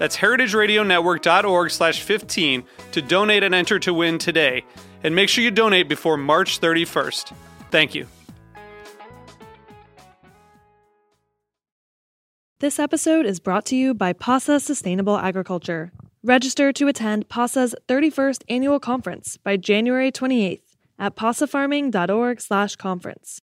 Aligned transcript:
That's 0.00 0.16
heritageradionetwork.org 0.16 1.70
slash 1.70 2.02
15 2.02 2.64
to 2.92 3.02
donate 3.02 3.42
and 3.42 3.54
enter 3.54 3.78
to 3.80 3.92
win 3.92 4.16
today. 4.16 4.64
And 5.04 5.14
make 5.14 5.28
sure 5.28 5.44
you 5.44 5.50
donate 5.50 5.90
before 5.90 6.16
March 6.16 6.58
31st. 6.58 7.34
Thank 7.70 7.94
you. 7.94 8.06
This 12.60 12.78
episode 12.78 13.26
is 13.26 13.40
brought 13.40 13.66
to 13.66 13.76
you 13.76 13.92
by 13.92 14.14
PASA 14.14 14.60
Sustainable 14.60 15.18
Agriculture. 15.18 15.92
Register 16.24 16.72
to 16.72 16.88
attend 16.88 17.28
PASA's 17.28 17.74
31st 17.86 18.44
annual 18.48 18.80
conference 18.80 19.36
by 19.36 19.58
January 19.58 20.10
28th 20.10 20.62
at 20.98 21.14
pasafarming.org/conference. 21.14 23.42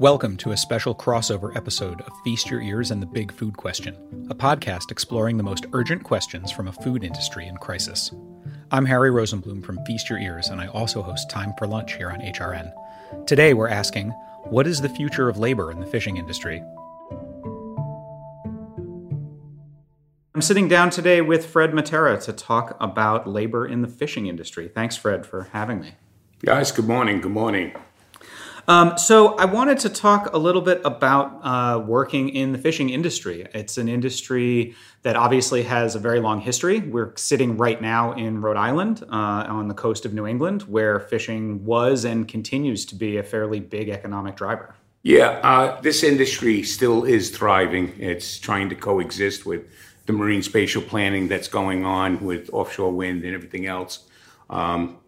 Welcome 0.00 0.36
to 0.36 0.52
a 0.52 0.56
special 0.56 0.94
crossover 0.94 1.56
episode 1.56 2.02
of 2.02 2.12
Feast 2.22 2.50
Your 2.50 2.62
Ears 2.62 2.92
and 2.92 3.02
the 3.02 3.06
Big 3.06 3.32
Food 3.32 3.56
Question, 3.56 3.96
a 4.30 4.34
podcast 4.34 4.92
exploring 4.92 5.36
the 5.36 5.42
most 5.42 5.66
urgent 5.72 6.04
questions 6.04 6.52
from 6.52 6.68
a 6.68 6.72
food 6.72 7.02
industry 7.02 7.48
in 7.48 7.56
crisis. 7.56 8.12
I'm 8.70 8.86
Harry 8.86 9.10
Rosenblum 9.10 9.64
from 9.64 9.84
Feast 9.86 10.08
Your 10.08 10.20
Ears, 10.20 10.50
and 10.50 10.60
I 10.60 10.68
also 10.68 11.02
host 11.02 11.28
Time 11.28 11.52
for 11.58 11.66
Lunch 11.66 11.96
here 11.96 12.10
on 12.10 12.20
HRN. 12.20 12.72
Today 13.26 13.54
we're 13.54 13.66
asking, 13.66 14.10
what 14.44 14.68
is 14.68 14.80
the 14.80 14.88
future 14.88 15.28
of 15.28 15.36
labor 15.36 15.72
in 15.72 15.80
the 15.80 15.86
fishing 15.86 16.16
industry? 16.16 16.62
I'm 20.32 20.42
sitting 20.42 20.68
down 20.68 20.90
today 20.90 21.22
with 21.22 21.44
Fred 21.44 21.72
Mattera 21.72 22.22
to 22.22 22.32
talk 22.32 22.76
about 22.78 23.28
labor 23.28 23.66
in 23.66 23.82
the 23.82 23.88
fishing 23.88 24.28
industry. 24.28 24.68
Thanks, 24.68 24.96
Fred, 24.96 25.26
for 25.26 25.48
having 25.52 25.80
me. 25.80 25.94
Guys, 26.44 26.70
good 26.70 26.86
morning. 26.86 27.20
Good 27.20 27.32
morning. 27.32 27.74
Um, 28.68 28.98
so 28.98 29.34
I 29.36 29.46
wanted 29.46 29.78
to 29.78 29.88
talk 29.88 30.34
a 30.34 30.38
little 30.38 30.60
bit 30.60 30.82
about 30.84 31.40
uh, 31.42 31.80
working 31.80 32.28
in 32.28 32.52
the 32.52 32.58
fishing 32.58 32.90
industry. 32.90 33.46
It's 33.54 33.78
an 33.78 33.88
industry 33.88 34.74
that 35.02 35.16
obviously 35.16 35.62
has 35.62 35.94
a 35.94 35.98
very 35.98 36.20
long 36.20 36.40
history. 36.40 36.80
We're 36.80 37.16
sitting 37.16 37.56
right 37.56 37.80
now 37.80 38.12
in 38.12 38.42
Rhode 38.42 38.58
Island 38.58 39.04
uh, 39.10 39.46
on 39.48 39.68
the 39.68 39.74
coast 39.74 40.04
of 40.04 40.12
New 40.12 40.26
England, 40.26 40.62
where 40.62 41.00
fishing 41.00 41.64
was 41.64 42.04
and 42.04 42.28
continues 42.28 42.84
to 42.86 42.94
be 42.94 43.16
a 43.16 43.22
fairly 43.22 43.58
big 43.58 43.88
economic 43.88 44.36
driver. 44.36 44.74
Yeah, 45.02 45.40
uh, 45.42 45.80
this 45.80 46.02
industry 46.02 46.62
still 46.62 47.04
is 47.04 47.30
thriving. 47.30 47.94
It's 47.98 48.38
trying 48.38 48.68
to 48.68 48.74
coexist 48.74 49.46
with 49.46 49.64
the 50.04 50.12
marine 50.12 50.42
spatial 50.42 50.82
planning 50.82 51.26
that's 51.26 51.48
going 51.48 51.86
on 51.86 52.20
with 52.20 52.50
offshore 52.52 52.92
wind 52.92 53.24
and 53.24 53.34
everything 53.34 53.64
else. 53.64 54.00
Um, 54.50 54.98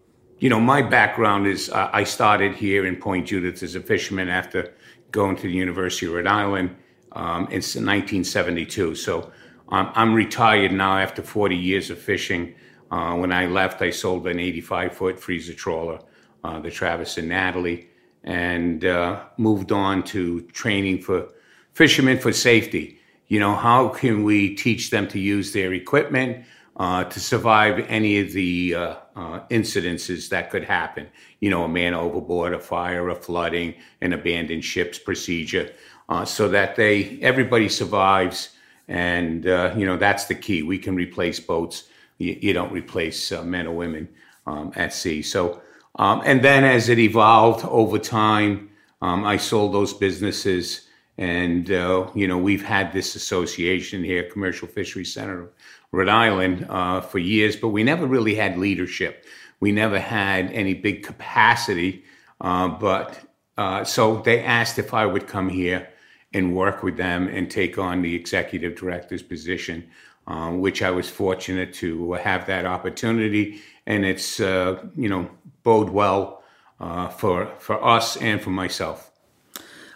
you 0.40 0.48
know, 0.48 0.58
my 0.58 0.80
background 0.80 1.46
is 1.46 1.68
uh, 1.68 1.90
I 1.92 2.04
started 2.04 2.54
here 2.54 2.86
in 2.86 2.96
Point 2.96 3.26
Judith 3.26 3.62
as 3.62 3.74
a 3.74 3.80
fisherman 3.80 4.30
after 4.30 4.72
going 5.12 5.36
to 5.36 5.42
the 5.42 5.52
University 5.52 6.06
of 6.06 6.14
Rhode 6.14 6.26
Island 6.26 6.76
um, 7.12 7.42
in 7.48 7.60
1972. 7.60 8.94
So 8.94 9.30
um, 9.68 9.92
I'm 9.94 10.14
retired 10.14 10.72
now 10.72 10.96
after 10.96 11.22
40 11.22 11.56
years 11.56 11.90
of 11.90 11.98
fishing. 11.98 12.54
Uh, 12.90 13.16
when 13.16 13.32
I 13.32 13.46
left, 13.46 13.82
I 13.82 13.90
sold 13.90 14.26
an 14.26 14.40
85 14.40 14.94
foot 14.94 15.20
freezer 15.20 15.52
trawler, 15.52 16.00
uh, 16.42 16.58
the 16.58 16.70
Travis 16.70 17.18
and 17.18 17.28
Natalie, 17.28 17.88
and 18.24 18.82
uh, 18.82 19.22
moved 19.36 19.72
on 19.72 20.02
to 20.04 20.40
training 20.52 21.02
for 21.02 21.28
fishermen 21.74 22.18
for 22.18 22.32
safety. 22.32 22.98
You 23.28 23.40
know, 23.40 23.54
how 23.54 23.88
can 23.88 24.24
we 24.24 24.54
teach 24.54 24.88
them 24.90 25.06
to 25.08 25.20
use 25.20 25.52
their 25.52 25.74
equipment? 25.74 26.46
Uh, 26.80 27.04
to 27.04 27.20
survive 27.20 27.84
any 27.90 28.20
of 28.20 28.32
the 28.32 28.74
uh, 28.74 28.94
uh, 29.14 29.40
incidences 29.50 30.30
that 30.30 30.50
could 30.50 30.64
happen. 30.64 31.06
You 31.40 31.50
know, 31.50 31.64
a 31.64 31.68
man 31.68 31.92
overboard, 31.92 32.54
a 32.54 32.58
fire, 32.58 33.10
a 33.10 33.14
flooding, 33.14 33.74
an 34.00 34.14
abandoned 34.14 34.64
ship's 34.64 34.98
procedure, 34.98 35.74
uh, 36.08 36.24
so 36.24 36.48
that 36.48 36.76
they 36.76 37.18
everybody 37.20 37.68
survives. 37.68 38.56
And 38.88 39.46
uh, 39.46 39.74
you 39.76 39.84
know 39.84 39.98
that's 39.98 40.24
the 40.24 40.34
key. 40.34 40.62
We 40.62 40.78
can 40.78 40.96
replace 40.96 41.38
boats. 41.38 41.84
You, 42.16 42.38
you 42.40 42.54
don't 42.54 42.72
replace 42.72 43.30
uh, 43.30 43.44
men 43.44 43.66
or 43.66 43.76
women 43.76 44.08
um, 44.46 44.72
at 44.74 44.94
sea. 44.94 45.20
So, 45.20 45.60
um, 45.96 46.22
and 46.24 46.42
then 46.42 46.64
as 46.64 46.88
it 46.88 46.98
evolved 46.98 47.62
over 47.66 47.98
time, 47.98 48.70
um, 49.02 49.26
I 49.26 49.36
sold 49.36 49.74
those 49.74 49.92
businesses. 49.92 50.86
And, 51.18 51.68
you 51.68 52.26
know, 52.26 52.38
we've 52.38 52.64
had 52.64 52.94
this 52.94 53.14
association 53.14 54.02
here, 54.02 54.22
Commercial 54.22 54.66
Fisheries 54.66 55.12
Center 55.12 55.50
Rhode 55.92 56.08
Island 56.08 56.66
uh, 56.68 57.00
for 57.00 57.18
years, 57.18 57.56
but 57.56 57.68
we 57.68 57.82
never 57.82 58.06
really 58.06 58.34
had 58.34 58.56
leadership. 58.58 59.24
We 59.58 59.72
never 59.72 59.98
had 59.98 60.50
any 60.52 60.74
big 60.74 61.02
capacity. 61.02 62.04
Uh, 62.40 62.68
but 62.68 63.18
uh, 63.58 63.84
so 63.84 64.22
they 64.22 64.42
asked 64.42 64.78
if 64.78 64.94
I 64.94 65.04
would 65.04 65.26
come 65.26 65.48
here 65.48 65.88
and 66.32 66.54
work 66.54 66.82
with 66.82 66.96
them 66.96 67.28
and 67.28 67.50
take 67.50 67.76
on 67.76 68.02
the 68.02 68.14
executive 68.14 68.76
director's 68.76 69.22
position, 69.22 69.88
uh, 70.26 70.50
which 70.50 70.80
I 70.80 70.90
was 70.90 71.10
fortunate 71.10 71.74
to 71.74 72.12
have 72.12 72.46
that 72.46 72.66
opportunity. 72.66 73.60
And 73.86 74.04
it's, 74.04 74.38
uh, 74.38 74.82
you 74.96 75.08
know, 75.08 75.28
bode 75.64 75.90
well 75.90 76.42
uh, 76.78 77.08
for, 77.08 77.52
for 77.58 77.84
us 77.84 78.16
and 78.16 78.40
for 78.40 78.50
myself. 78.50 79.09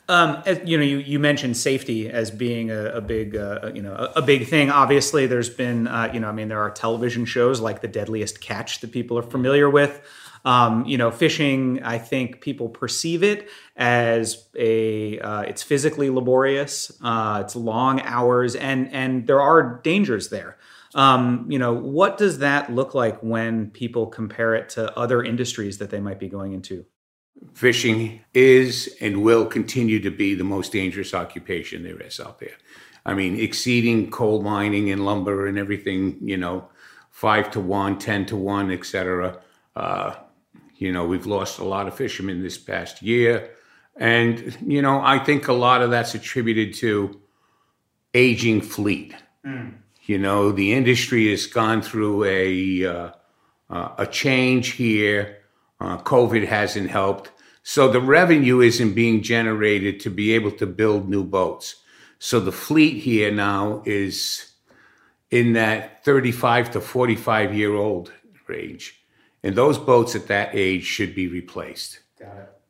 Um, 0.08 0.42
you 0.66 0.76
know, 0.76 0.84
you, 0.84 0.98
you 0.98 1.18
mentioned 1.18 1.56
safety 1.56 2.10
as 2.10 2.30
being 2.30 2.70
a, 2.70 2.96
a 2.96 3.00
big, 3.00 3.36
uh, 3.36 3.72
you 3.74 3.80
know, 3.80 3.94
a, 3.94 4.18
a, 4.18 4.22
big 4.22 4.48
thing. 4.48 4.70
Obviously, 4.70 5.26
there's 5.26 5.48
been, 5.48 5.88
uh, 5.88 6.10
you 6.12 6.20
know, 6.20 6.28
I 6.28 6.32
mean, 6.32 6.48
there 6.48 6.60
are 6.60 6.70
television 6.70 7.24
shows 7.24 7.58
like 7.58 7.80
The 7.80 7.88
Deadliest 7.88 8.40
Catch 8.42 8.80
that 8.80 8.92
people 8.92 9.18
are 9.18 9.22
familiar 9.22 9.70
with. 9.70 10.02
Um, 10.44 10.84
you 10.84 10.98
know, 10.98 11.10
fishing. 11.10 11.82
I 11.82 11.96
think 11.96 12.42
people 12.42 12.68
perceive 12.68 13.22
it 13.22 13.48
as 13.76 14.46
a, 14.54 15.18
uh, 15.20 15.40
it's 15.42 15.62
physically 15.62 16.10
laborious. 16.10 16.92
Uh, 17.02 17.40
it's 17.42 17.56
long 17.56 18.02
hours, 18.02 18.54
and 18.54 18.92
and 18.92 19.26
there 19.26 19.40
are 19.40 19.80
dangers 19.82 20.28
there. 20.28 20.58
Um, 20.94 21.46
you 21.48 21.58
know, 21.58 21.72
what 21.72 22.18
does 22.18 22.40
that 22.40 22.70
look 22.70 22.94
like 22.94 23.20
when 23.20 23.70
people 23.70 24.06
compare 24.06 24.54
it 24.54 24.68
to 24.70 24.96
other 24.98 25.22
industries 25.22 25.78
that 25.78 25.88
they 25.88 25.98
might 25.98 26.20
be 26.20 26.28
going 26.28 26.52
into? 26.52 26.84
Fishing 27.54 28.20
is 28.32 28.94
and 29.00 29.22
will 29.22 29.46
continue 29.46 30.00
to 30.00 30.10
be 30.10 30.34
the 30.34 30.44
most 30.44 30.72
dangerous 30.72 31.14
occupation 31.14 31.82
there 31.82 32.00
is 32.00 32.20
out 32.20 32.38
there. 32.38 32.56
I 33.06 33.14
mean, 33.14 33.38
exceeding 33.38 34.10
coal 34.10 34.42
mining 34.42 34.90
and 34.90 35.04
lumber 35.04 35.46
and 35.46 35.58
everything, 35.58 36.18
you 36.22 36.36
know, 36.36 36.68
five 37.10 37.50
to 37.52 37.60
one, 37.60 37.98
ten 37.98 38.26
to 38.26 38.36
one, 38.36 38.70
etc. 38.70 39.40
Uh, 39.76 40.14
you 40.76 40.92
know, 40.92 41.06
we've 41.06 41.26
lost 41.26 41.58
a 41.58 41.64
lot 41.64 41.86
of 41.86 41.94
fishermen 41.94 42.42
this 42.42 42.58
past 42.58 43.02
year. 43.02 43.50
And, 43.96 44.56
you 44.66 44.82
know, 44.82 45.00
I 45.00 45.18
think 45.18 45.46
a 45.48 45.52
lot 45.52 45.82
of 45.82 45.90
that's 45.90 46.14
attributed 46.14 46.74
to 46.74 47.20
aging 48.12 48.62
fleet. 48.62 49.14
Mm. 49.46 49.74
You 50.04 50.18
know, 50.18 50.50
the 50.50 50.72
industry 50.72 51.30
has 51.30 51.46
gone 51.46 51.82
through 51.82 52.24
a, 52.24 52.86
uh, 52.86 53.10
uh, 53.70 53.88
a 53.98 54.06
change 54.06 54.72
here 54.72 55.43
uh, 55.84 55.98
COVID 55.98 56.46
hasn't 56.46 56.90
helped. 56.90 57.30
So 57.62 57.88
the 57.88 58.00
revenue 58.00 58.60
isn't 58.60 58.94
being 58.94 59.22
generated 59.22 60.00
to 60.00 60.10
be 60.10 60.32
able 60.32 60.52
to 60.52 60.66
build 60.66 61.08
new 61.08 61.24
boats. 61.24 61.76
So 62.18 62.40
the 62.40 62.52
fleet 62.52 63.02
here 63.02 63.30
now 63.30 63.82
is 63.84 64.52
in 65.30 65.54
that 65.54 66.04
35 66.04 66.72
to 66.72 66.80
45 66.80 67.54
year 67.54 67.74
old 67.74 68.12
range. 68.46 69.00
And 69.42 69.56
those 69.56 69.78
boats 69.78 70.14
at 70.14 70.28
that 70.28 70.50
age 70.54 70.84
should 70.84 71.14
be 71.14 71.28
replaced. 71.28 72.00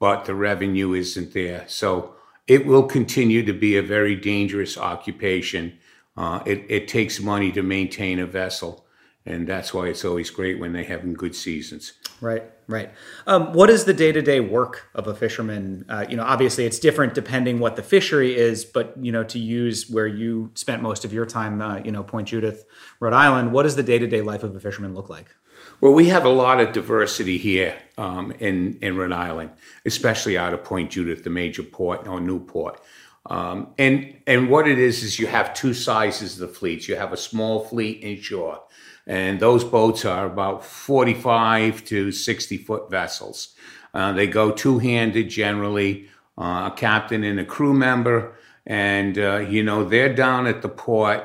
But 0.00 0.24
the 0.24 0.34
revenue 0.34 0.92
isn't 0.92 1.32
there. 1.34 1.64
So 1.68 2.14
it 2.46 2.66
will 2.66 2.82
continue 2.82 3.44
to 3.44 3.52
be 3.52 3.76
a 3.76 3.82
very 3.82 4.16
dangerous 4.16 4.76
occupation. 4.76 5.78
Uh, 6.16 6.42
it, 6.44 6.64
it 6.68 6.88
takes 6.88 7.20
money 7.20 7.52
to 7.52 7.62
maintain 7.62 8.18
a 8.18 8.26
vessel, 8.26 8.86
and 9.24 9.46
that's 9.46 9.72
why 9.72 9.86
it's 9.86 10.04
always 10.04 10.30
great 10.30 10.58
when 10.58 10.72
they 10.72 10.84
have 10.84 11.10
good 11.14 11.34
seasons. 11.34 11.92
Right, 12.20 12.44
right. 12.68 12.90
Um, 13.26 13.52
what 13.52 13.68
is 13.70 13.84
the 13.84 13.92
day-to-day 13.92 14.40
work 14.40 14.88
of 14.94 15.06
a 15.06 15.14
fisherman? 15.14 15.84
Uh, 15.88 16.06
you 16.08 16.16
know, 16.16 16.22
obviously 16.22 16.64
it's 16.64 16.78
different 16.78 17.12
depending 17.12 17.58
what 17.58 17.76
the 17.76 17.82
fishery 17.82 18.36
is, 18.36 18.64
but 18.64 18.94
you 19.00 19.12
know, 19.12 19.24
to 19.24 19.38
use 19.38 19.90
where 19.90 20.06
you 20.06 20.50
spent 20.54 20.80
most 20.80 21.04
of 21.04 21.12
your 21.12 21.26
time, 21.26 21.60
uh, 21.60 21.78
you 21.78 21.90
know, 21.90 22.02
Point 22.02 22.28
Judith, 22.28 22.64
Rhode 23.00 23.12
Island. 23.12 23.52
What 23.52 23.64
does 23.64 23.76
the 23.76 23.82
day-to-day 23.82 24.22
life 24.22 24.42
of 24.42 24.54
a 24.56 24.60
fisherman 24.60 24.94
look 24.94 25.10
like? 25.10 25.34
Well, 25.80 25.92
we 25.92 26.08
have 26.08 26.24
a 26.24 26.30
lot 26.30 26.60
of 26.60 26.72
diversity 26.72 27.36
here 27.36 27.76
um, 27.98 28.32
in 28.38 28.78
in 28.80 28.96
Rhode 28.96 29.12
Island, 29.12 29.50
especially 29.84 30.38
out 30.38 30.54
of 30.54 30.64
Point 30.64 30.90
Judith, 30.90 31.24
the 31.24 31.30
major 31.30 31.62
port 31.62 32.06
or 32.06 32.20
Newport. 32.20 32.80
Um, 33.26 33.74
and 33.78 34.16
and 34.26 34.50
what 34.50 34.68
it 34.68 34.78
is 34.78 35.02
is 35.02 35.18
you 35.18 35.26
have 35.26 35.54
two 35.54 35.74
sizes 35.74 36.34
of 36.34 36.48
the 36.48 36.54
fleets. 36.54 36.88
You 36.88 36.96
have 36.96 37.12
a 37.12 37.16
small 37.16 37.64
fleet 37.64 38.02
inshore, 38.02 38.62
and 39.06 39.40
those 39.40 39.64
boats 39.64 40.04
are 40.04 40.26
about 40.26 40.64
45 40.64 41.84
to 41.86 42.10
60 42.12 42.58
foot 42.58 42.90
vessels. 42.90 43.54
Uh, 43.92 44.12
they 44.12 44.26
go 44.26 44.50
two 44.50 44.78
handed 44.78 45.28
generally, 45.28 46.08
uh, 46.36 46.70
a 46.72 46.74
captain 46.76 47.22
and 47.22 47.38
a 47.38 47.44
crew 47.44 47.74
member, 47.74 48.36
and 48.66 49.18
uh, 49.18 49.36
you 49.36 49.62
know 49.62 49.84
they're 49.84 50.14
down 50.14 50.46
at 50.46 50.62
the 50.62 50.68
port 50.68 51.22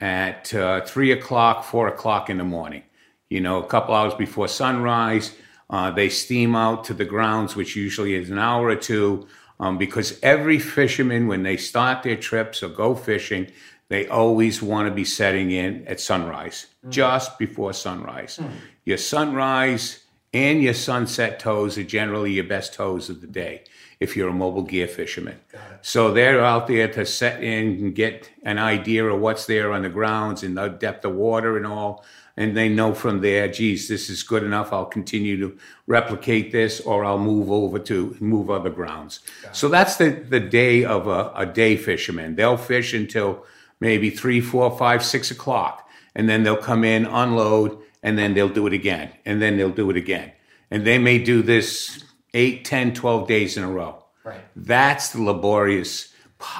at 0.00 0.52
uh, 0.54 0.80
three 0.82 1.12
o'clock, 1.12 1.64
four 1.64 1.88
o'clock 1.88 2.30
in 2.30 2.38
the 2.38 2.44
morning 2.44 2.82
you 3.30 3.40
know, 3.40 3.62
a 3.62 3.66
couple 3.66 3.94
hours 3.94 4.12
before 4.12 4.48
sunrise. 4.48 5.34
Uh, 5.70 5.90
they 5.90 6.08
steam 6.08 6.54
out 6.54 6.84
to 6.84 6.92
the 6.92 7.04
grounds, 7.04 7.56
which 7.56 7.76
usually 7.76 8.14
is 8.14 8.28
an 8.28 8.38
hour 8.38 8.66
or 8.66 8.76
two, 8.76 9.26
um, 9.60 9.78
because 9.78 10.18
every 10.22 10.58
fisherman, 10.58 11.28
when 11.28 11.44
they 11.44 11.56
start 11.56 12.02
their 12.02 12.16
trips 12.16 12.62
or 12.62 12.68
go 12.68 12.94
fishing, 12.94 13.50
they 13.90 14.08
always 14.08 14.62
want 14.62 14.88
to 14.88 14.94
be 14.94 15.04
setting 15.04 15.50
in 15.50 15.86
at 15.86 16.00
sunrise, 16.00 16.68
mm. 16.86 16.90
just 16.90 17.38
before 17.38 17.74
sunrise. 17.74 18.38
Mm. 18.40 18.50
Your 18.86 18.96
sunrise 18.96 20.04
and 20.32 20.62
your 20.62 20.74
sunset 20.74 21.38
tows 21.38 21.76
are 21.76 21.84
generally 21.84 22.32
your 22.32 22.44
best 22.44 22.72
tows 22.72 23.10
of 23.10 23.20
the 23.20 23.26
day 23.26 23.64
if 23.98 24.16
you're 24.16 24.30
a 24.30 24.32
mobile 24.32 24.62
gear 24.62 24.88
fisherman. 24.88 25.38
So 25.82 26.10
they're 26.12 26.42
out 26.42 26.68
there 26.68 26.88
to 26.88 27.04
set 27.04 27.42
in 27.42 27.66
and 27.68 27.94
get 27.94 28.30
an 28.44 28.58
idea 28.58 29.04
of 29.04 29.20
what's 29.20 29.44
there 29.44 29.72
on 29.72 29.82
the 29.82 29.90
grounds 29.90 30.42
and 30.42 30.56
the 30.56 30.68
depth 30.68 31.04
of 31.04 31.14
water 31.14 31.58
and 31.58 31.66
all 31.66 32.04
and 32.40 32.56
they 32.56 32.70
know 32.70 32.94
from 32.94 33.20
there, 33.20 33.48
geez, 33.48 33.86
this 33.88 34.08
is 34.08 34.22
good 34.22 34.42
enough. 34.42 34.72
I'll 34.72 34.86
continue 34.86 35.38
to 35.40 35.58
replicate 35.86 36.52
this, 36.52 36.80
or 36.80 37.04
I'll 37.04 37.18
move 37.18 37.50
over 37.50 37.78
to 37.80 38.16
move 38.18 38.50
other 38.50 38.70
grounds. 38.70 39.20
So 39.52 39.68
that's 39.68 39.96
the 39.96 40.10
the 40.10 40.40
day 40.40 40.84
of 40.84 41.06
a, 41.06 41.32
a 41.34 41.44
day 41.44 41.76
fisherman. 41.76 42.36
They'll 42.36 42.56
fish 42.56 42.94
until 42.94 43.44
maybe 43.80 44.10
three, 44.10 44.40
four, 44.40 44.76
five, 44.76 45.04
six 45.04 45.30
o'clock, 45.30 45.88
and 46.14 46.28
then 46.28 46.42
they'll 46.42 46.56
come 46.56 46.84
in, 46.84 47.06
unload, 47.06 47.78
and 48.02 48.18
then 48.18 48.34
they'll 48.34 48.48
do 48.48 48.66
it 48.66 48.72
again, 48.72 49.10
and 49.24 49.40
then 49.40 49.56
they'll 49.56 49.70
do 49.70 49.90
it 49.90 49.96
again, 49.96 50.32
and 50.70 50.86
they 50.86 50.98
may 50.98 51.18
do 51.18 51.42
this 51.42 52.04
8, 52.34 52.64
10, 52.64 52.94
12 52.94 53.26
days 53.26 53.56
in 53.56 53.64
a 53.64 53.70
row. 53.70 54.04
Right. 54.24 54.40
That's 54.54 55.10
the 55.10 55.22
laborious 55.22 56.12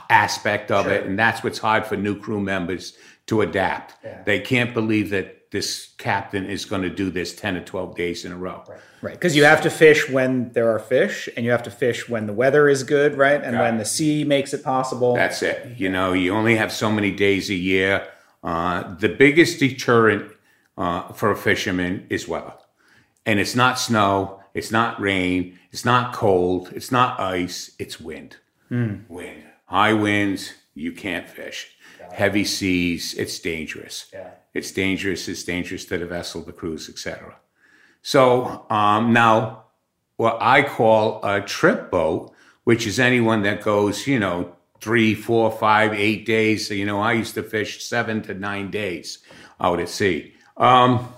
aspect 0.09 0.71
of 0.71 0.85
sure. 0.85 0.95
it, 0.95 1.07
and 1.07 1.19
that's 1.19 1.43
what's 1.43 1.59
hard 1.59 1.87
for 1.87 1.97
new 1.97 2.19
crew 2.19 2.41
members 2.41 2.97
to 3.27 3.43
adapt. 3.43 3.95
Yeah. 4.05 4.23
They 4.25 4.41
can't 4.41 4.75
believe 4.75 5.11
that 5.11 5.40
this 5.51 5.95
captain 5.99 6.47
is 6.47 6.65
going 6.65 6.83
to 6.83 6.91
do 6.91 7.11
this 7.11 7.35
10 7.35 7.57
or 7.57 7.65
12 7.65 7.97
days 7.97 8.25
in 8.25 8.33
a 8.33 8.37
row. 8.37 8.63
Right. 9.03 9.15
Because 9.15 9.35
you 9.35 9.45
have 9.45 9.63
to 9.63 9.71
fish 9.71 10.09
when 10.09 10.53
there 10.53 10.71
are 10.73 10.79
fish 10.79 11.29
and 11.37 11.45
you 11.45 11.51
have 11.51 11.65
to 11.65 11.71
fish 11.71 12.09
when 12.09 12.27
the 12.27 12.33
weather 12.33 12.69
is 12.69 12.85
good, 12.85 13.17
right? 13.17 13.43
And 13.43 13.59
when 13.59 13.79
the 13.79 13.85
sea 13.85 14.23
makes 14.23 14.55
it 14.55 14.63
possible. 14.63 15.15
That's 15.15 15.43
it. 15.43 15.77
You 15.77 15.89
know, 15.89 16.13
you 16.13 16.35
only 16.35 16.57
have 16.57 16.71
so 16.71 16.91
many 16.91 17.11
days 17.11 17.51
a 17.51 17.55
year. 17.55 18.07
Uh, 18.45 18.95
the 18.95 19.09
biggest 19.09 19.59
deterrent 19.59 20.31
uh, 20.79 21.13
for 21.13 21.33
a 21.33 21.37
fisherman 21.37 22.07
is 22.11 22.29
weather. 22.29 22.55
And 23.27 23.41
it's 23.41 23.57
not 23.57 23.79
snow, 23.79 24.41
it's 24.55 24.71
not 24.71 25.01
rain, 25.01 25.59
it's 25.73 25.85
not 25.85 26.15
cold, 26.15 26.73
it's 26.75 26.91
not 26.93 27.19
ice, 27.21 27.75
it's 27.79 28.01
wind. 28.01 28.37
Mm. 28.71 29.09
Wind. 29.09 29.43
High 29.67 29.93
winds, 29.93 30.55
you 30.75 30.93
can't 30.93 31.29
fish. 31.29 31.75
Heavy 32.13 32.45
seas, 32.45 33.15
it's 33.15 33.39
dangerous. 33.39 34.07
Yeah 34.13 34.31
it's 34.53 34.73
dangerous. 34.73 35.29
It's 35.29 35.45
dangerous 35.45 35.85
to 35.87 35.99
the 35.99 36.07
vessel, 36.07 36.43
the 36.43 36.53
crews, 36.53 36.89
etc. 36.89 37.37
So 38.03 38.67
um, 38.71 39.13
now, 39.13 39.65
what 40.17 40.39
I 40.41 40.63
call 40.63 41.21
a 41.25 41.41
trip 41.41 41.91
boat, 41.91 42.33
which 42.65 42.87
is 42.87 42.99
anyone 42.99 43.43
that 43.43 43.63
goes, 43.63 44.07
you 44.07 44.19
know, 44.19 44.57
three, 44.81 45.15
four, 45.15 45.51
five, 45.51 45.93
eight 45.93 46.27
days. 46.27 46.67
So, 46.69 46.75
you 46.75 46.87
know, 46.87 47.01
I 47.01 47.13
used 47.13 47.35
to 47.35 47.43
fish 47.43 47.85
seven 47.85 48.23
to 48.23 48.35
nine 48.35 48.71
days 48.71 49.19
out 49.61 49.81
at 49.81 49.89
sea. 49.89 50.35
Um, 50.57 51.13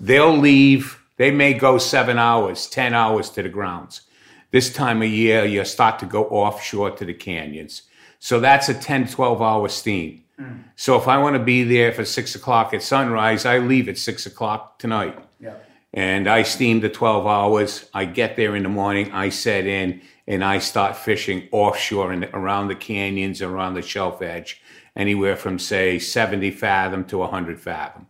they'll 0.00 0.36
leave. 0.36 1.02
They 1.16 1.30
may 1.30 1.54
go 1.54 1.78
seven 1.78 2.18
hours, 2.18 2.66
ten 2.66 2.94
hours 2.94 3.30
to 3.30 3.42
the 3.42 3.48
grounds. 3.48 4.02
This 4.50 4.72
time 4.72 5.02
of 5.02 5.08
year, 5.08 5.44
you 5.44 5.64
start 5.64 5.98
to 6.00 6.06
go 6.06 6.24
offshore 6.26 6.90
to 6.92 7.04
the 7.04 7.14
canyons. 7.14 7.82
So 8.18 8.40
that's 8.40 8.68
a 8.68 8.74
10, 8.74 9.08
12 9.08 9.42
hour 9.42 9.68
steam. 9.68 10.22
Mm. 10.40 10.64
So 10.76 10.96
if 10.96 11.08
I 11.08 11.18
want 11.18 11.36
to 11.36 11.42
be 11.42 11.64
there 11.64 11.92
for 11.92 12.04
six 12.04 12.34
o'clock 12.34 12.74
at 12.74 12.82
sunrise, 12.82 13.46
I 13.46 13.58
leave 13.58 13.88
at 13.88 13.98
six 13.98 14.26
o'clock 14.26 14.78
tonight. 14.78 15.18
Yeah. 15.40 15.54
And 15.94 16.28
I 16.28 16.42
steam 16.42 16.80
the 16.80 16.90
12 16.90 17.26
hours. 17.26 17.88
I 17.94 18.04
get 18.04 18.36
there 18.36 18.54
in 18.54 18.62
the 18.62 18.68
morning, 18.68 19.12
I 19.12 19.30
set 19.30 19.66
in, 19.66 20.02
and 20.26 20.44
I 20.44 20.58
start 20.58 20.96
fishing 20.96 21.48
offshore 21.52 22.12
and 22.12 22.24
around 22.34 22.68
the 22.68 22.74
canyons, 22.74 23.40
around 23.40 23.74
the 23.74 23.82
shelf 23.82 24.20
edge, 24.20 24.60
anywhere 24.94 25.36
from, 25.36 25.58
say, 25.58 25.98
70 25.98 26.50
fathom 26.50 27.04
to 27.06 27.18
100 27.18 27.60
fathom. 27.60 28.06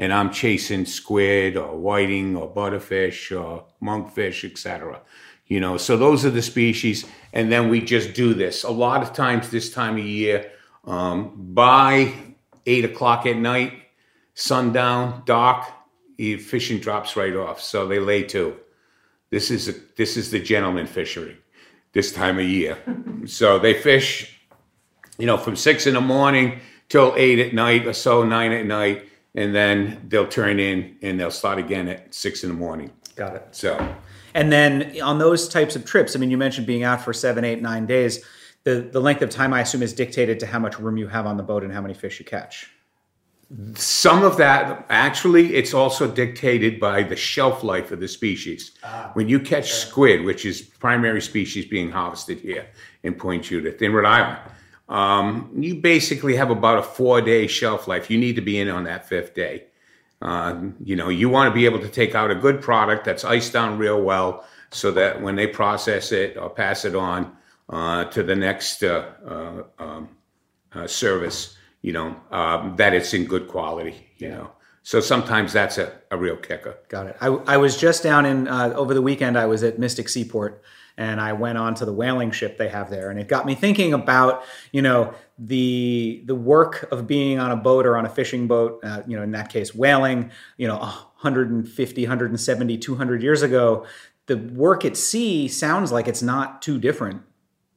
And 0.00 0.12
I'm 0.12 0.32
chasing 0.32 0.84
squid 0.84 1.56
or 1.56 1.76
whiting 1.76 2.36
or 2.36 2.52
butterfish 2.52 3.38
or 3.38 3.66
monkfish, 3.82 4.48
etc. 4.48 5.00
You 5.46 5.60
know, 5.60 5.76
so 5.76 5.96
those 5.96 6.24
are 6.24 6.30
the 6.30 6.42
species. 6.42 7.04
And 7.32 7.52
then 7.52 7.68
we 7.68 7.80
just 7.80 8.14
do 8.14 8.34
this. 8.34 8.64
A 8.64 8.70
lot 8.70 9.02
of 9.02 9.12
times 9.12 9.50
this 9.50 9.72
time 9.72 9.96
of 9.96 10.04
year, 10.04 10.50
um, 10.88 11.32
by 11.36 12.12
eight 12.66 12.84
o'clock 12.84 13.26
at 13.26 13.36
night, 13.36 13.74
sundown, 14.34 15.22
dark, 15.26 15.66
fishing 16.16 16.80
drops 16.80 17.14
right 17.14 17.36
off. 17.36 17.60
So 17.60 17.86
they 17.86 17.98
lay 17.98 18.24
to. 18.24 18.56
This 19.30 19.50
is 19.50 19.68
a, 19.68 19.74
this 19.96 20.16
is 20.16 20.30
the 20.30 20.40
gentleman 20.40 20.86
fishery 20.86 21.36
this 21.92 22.12
time 22.12 22.38
of 22.38 22.44
year. 22.44 22.78
so 23.26 23.58
they 23.58 23.74
fish, 23.74 24.40
you 25.18 25.26
know, 25.26 25.36
from 25.36 25.54
six 25.54 25.86
in 25.86 25.94
the 25.94 26.00
morning 26.00 26.60
till 26.88 27.14
eight 27.16 27.38
at 27.38 27.52
night 27.52 27.86
or 27.86 27.92
so, 27.92 28.24
nine 28.24 28.52
at 28.52 28.64
night, 28.64 29.06
and 29.34 29.54
then 29.54 30.06
they'll 30.08 30.26
turn 30.26 30.58
in 30.58 30.96
and 31.02 31.20
they'll 31.20 31.30
start 31.30 31.58
again 31.58 31.86
at 31.88 32.14
six 32.14 32.42
in 32.42 32.48
the 32.48 32.56
morning. 32.56 32.90
Got 33.14 33.36
it. 33.36 33.48
So, 33.50 33.94
and 34.32 34.50
then 34.50 34.98
on 35.02 35.18
those 35.18 35.48
types 35.48 35.76
of 35.76 35.84
trips, 35.84 36.16
I 36.16 36.18
mean, 36.18 36.30
you 36.30 36.38
mentioned 36.38 36.66
being 36.66 36.84
out 36.84 37.02
for 37.02 37.12
seven, 37.12 37.44
eight, 37.44 37.60
nine 37.60 37.84
days 37.84 38.24
the, 38.68 38.82
the 38.82 39.00
length 39.00 39.22
of 39.22 39.30
time 39.30 39.54
I 39.54 39.62
assume 39.62 39.82
is 39.82 39.94
dictated 39.94 40.38
to 40.40 40.46
how 40.46 40.58
much 40.58 40.78
room 40.78 40.98
you 40.98 41.08
have 41.08 41.26
on 41.26 41.38
the 41.38 41.42
boat 41.42 41.64
and 41.64 41.72
how 41.72 41.80
many 41.80 41.94
fish 41.94 42.18
you 42.18 42.26
catch. 42.26 42.68
Some 43.76 44.24
of 44.24 44.36
that, 44.36 44.84
actually, 44.90 45.54
it's 45.54 45.72
also 45.72 46.06
dictated 46.06 46.78
by 46.78 47.02
the 47.02 47.16
shelf 47.16 47.64
life 47.64 47.92
of 47.92 48.00
the 48.00 48.08
species. 48.08 48.72
Ah, 48.84 49.10
when 49.14 49.26
you 49.26 49.40
catch 49.40 49.68
sure. 49.68 49.88
squid, 49.88 50.22
which 50.22 50.44
is 50.44 50.60
primary 50.60 51.22
species 51.22 51.64
being 51.64 51.90
harvested 51.90 52.40
here 52.40 52.66
in 53.04 53.14
Point 53.14 53.44
Judith, 53.44 53.80
in 53.80 53.94
Rhode 53.94 54.04
Island, 54.04 54.38
um, 54.90 55.50
you 55.56 55.76
basically 55.76 56.36
have 56.36 56.50
about 56.50 56.76
a 56.76 56.82
four 56.82 57.22
day 57.22 57.46
shelf 57.46 57.88
life. 57.88 58.10
You 58.10 58.18
need 58.18 58.36
to 58.36 58.42
be 58.42 58.60
in 58.60 58.68
on 58.68 58.84
that 58.84 59.08
fifth 59.08 59.34
day. 59.34 59.64
Uh, 60.20 60.60
you 60.84 60.94
know, 60.94 61.08
you 61.08 61.30
want 61.30 61.48
to 61.50 61.54
be 61.54 61.64
able 61.64 61.80
to 61.80 61.88
take 61.88 62.14
out 62.14 62.30
a 62.30 62.34
good 62.34 62.60
product 62.60 63.06
that's 63.06 63.24
iced 63.24 63.54
down 63.54 63.78
real 63.78 64.02
well 64.02 64.44
so 64.70 64.90
that 64.92 65.22
when 65.22 65.36
they 65.36 65.46
process 65.46 66.12
it 66.12 66.36
or 66.36 66.50
pass 66.50 66.84
it 66.84 66.94
on, 66.94 67.34
uh, 67.68 68.04
to 68.06 68.22
the 68.22 68.34
next 68.34 68.82
uh, 68.82 69.10
uh, 69.26 69.62
um, 69.78 70.08
uh, 70.72 70.86
service, 70.86 71.56
you 71.82 71.92
know, 71.92 72.16
um, 72.30 72.74
that 72.76 72.94
it's 72.94 73.14
in 73.14 73.24
good 73.24 73.48
quality, 73.48 74.08
you 74.16 74.28
yeah. 74.28 74.36
know. 74.36 74.50
So 74.82 75.00
sometimes 75.00 75.52
that's 75.52 75.76
a, 75.76 75.92
a 76.10 76.16
real 76.16 76.36
kicker. 76.36 76.78
Got 76.88 77.08
it. 77.08 77.16
I, 77.20 77.26
I 77.26 77.56
was 77.58 77.76
just 77.76 78.02
down 78.02 78.24
in, 78.24 78.48
uh, 78.48 78.72
over 78.74 78.94
the 78.94 79.02
weekend, 79.02 79.36
I 79.36 79.44
was 79.44 79.62
at 79.62 79.78
Mystic 79.78 80.08
Seaport 80.08 80.62
and 80.96 81.20
I 81.20 81.34
went 81.34 81.58
on 81.58 81.74
to 81.76 81.84
the 81.84 81.92
whaling 81.92 82.30
ship 82.30 82.56
they 82.56 82.68
have 82.68 82.88
there. 82.88 83.10
And 83.10 83.20
it 83.20 83.28
got 83.28 83.44
me 83.44 83.54
thinking 83.54 83.92
about, 83.92 84.44
you 84.72 84.80
know, 84.80 85.14
the 85.38 86.24
the 86.26 86.34
work 86.34 86.88
of 86.90 87.06
being 87.06 87.38
on 87.38 87.52
a 87.52 87.56
boat 87.56 87.86
or 87.86 87.96
on 87.96 88.06
a 88.06 88.08
fishing 88.08 88.48
boat, 88.48 88.80
uh, 88.82 89.02
you 89.06 89.16
know, 89.16 89.22
in 89.22 89.30
that 89.32 89.50
case, 89.50 89.74
whaling, 89.74 90.30
you 90.56 90.66
know, 90.66 90.78
150, 90.78 92.02
170, 92.02 92.78
200 92.78 93.22
years 93.22 93.42
ago. 93.42 93.86
The 94.26 94.36
work 94.36 94.84
at 94.84 94.96
sea 94.96 95.48
sounds 95.48 95.92
like 95.92 96.08
it's 96.08 96.22
not 96.22 96.60
too 96.62 96.78
different 96.78 97.22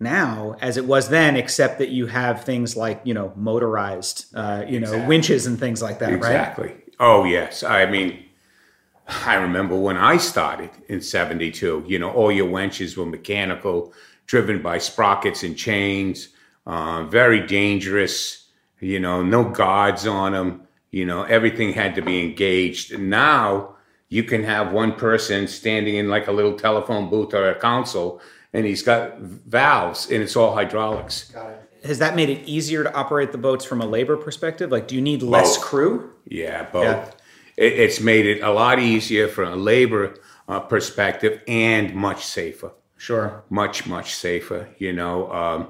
now 0.02 0.56
as 0.60 0.78
it 0.78 0.86
was 0.86 1.10
then, 1.10 1.38
except 1.38 1.78
that 1.78 1.90
you 1.90 2.08
have 2.08 2.44
things 2.44 2.76
like 2.76 3.02
you 3.04 3.14
know 3.14 3.32
motorized, 3.36 4.26
uh, 4.36 4.66
you 4.68 4.80
exactly. 4.80 5.00
know 5.00 5.08
winches 5.08 5.46
and 5.46 5.60
things 5.60 5.82
like 5.82 6.00
that. 6.00 6.12
Exactly. 6.12 6.68
Right? 6.68 6.96
Oh 7.00 7.24
yes. 7.24 7.64
I 7.64 7.86
mean, 7.86 8.26
I 9.08 9.36
remember 9.36 9.76
when 9.78 9.98
I 9.98 10.18
started 10.18 10.72
in 10.88 11.02
'72. 11.02 11.86
You 11.88 12.00
know, 12.00 12.12
all 12.12 12.32
your 12.32 12.50
winches 12.50 12.98
were 12.98 13.06
mechanical. 13.06 13.94
driven 14.28 14.62
by 14.62 14.78
sprockets 14.78 15.44
and 15.44 15.58
chains, 15.58 16.30
uh, 16.66 17.04
very 17.04 17.46
dangerous. 17.46 18.48
You 18.80 19.00
know, 19.00 19.22
no 19.22 19.44
guards 19.44 20.08
on 20.08 20.32
them. 20.32 20.68
You 20.90 21.06
know, 21.06 21.24
everything 21.24 21.74
had 21.74 21.96
to 21.96 22.02
be 22.02 22.22
engaged. 22.22 22.94
And 22.94 23.10
now 23.10 23.76
you 24.10 24.24
can 24.24 24.44
have 24.44 24.74
one 24.74 24.94
person 24.94 25.48
standing 25.48 25.96
in 25.96 26.10
like 26.10 26.28
a 26.28 26.32
little 26.32 26.54
telephone 26.54 27.10
booth 27.10 27.34
or 27.34 27.50
a 27.50 27.56
console, 27.56 28.22
and 28.54 28.66
he's 28.66 28.82
got 28.82 29.18
valves, 29.20 30.10
and 30.10 30.22
it's 30.22 30.36
all 30.36 30.54
hydraulics. 30.54 31.32
Got 31.32 31.52
it. 31.52 31.58
Has 31.86 32.00
that 32.00 32.16
made 32.16 32.30
it 32.30 32.48
easier 32.48 32.84
to 32.84 32.94
operate 32.94 33.32
the 33.32 33.38
boats 33.40 33.66
from 33.66 33.82
a 33.82 33.86
labor 33.86 34.16
perspective? 34.16 34.72
Like, 34.72 34.88
do 34.88 34.96
you 34.96 35.02
need 35.02 35.24
less 35.24 35.58
Both. 35.58 35.66
crew? 35.66 36.14
Yeah, 36.26 36.70
both. 36.72 36.84
Yeah. 36.84 37.12
It, 37.58 37.74
it's 37.80 38.00
made 38.00 38.28
it 38.28 38.42
a 38.42 38.52
lot 38.52 38.78
easier 38.80 39.28
from 39.28 39.52
a 39.54 39.56
labor 39.56 40.14
uh, 40.48 40.60
perspective 40.60 41.42
and 41.48 41.96
much 41.96 42.24
safer. 42.24 42.72
Sure. 42.98 43.44
Much, 43.50 43.88
much 43.88 44.14
safer. 44.14 44.70
You 44.78 44.94
know, 44.94 45.32
um, 45.32 45.68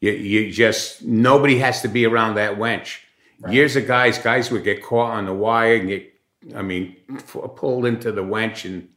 you, 0.00 0.10
you 0.10 0.50
just, 0.50 1.04
nobody 1.04 1.58
has 1.58 1.80
to 1.82 1.88
be 1.88 2.06
around 2.06 2.34
that 2.34 2.58
winch. 2.58 3.06
Years 3.48 3.76
of 3.76 3.86
guys, 3.86 4.18
guys 4.18 4.50
would 4.50 4.64
get 4.64 4.82
caught 4.82 5.12
on 5.12 5.26
the 5.26 5.32
wire 5.34 5.76
and 5.76 5.88
get, 5.88 6.12
I 6.56 6.62
mean, 6.62 6.96
f- 7.14 7.36
pulled 7.56 7.86
into 7.86 8.10
the 8.12 8.22
winch 8.22 8.64
and 8.64 8.88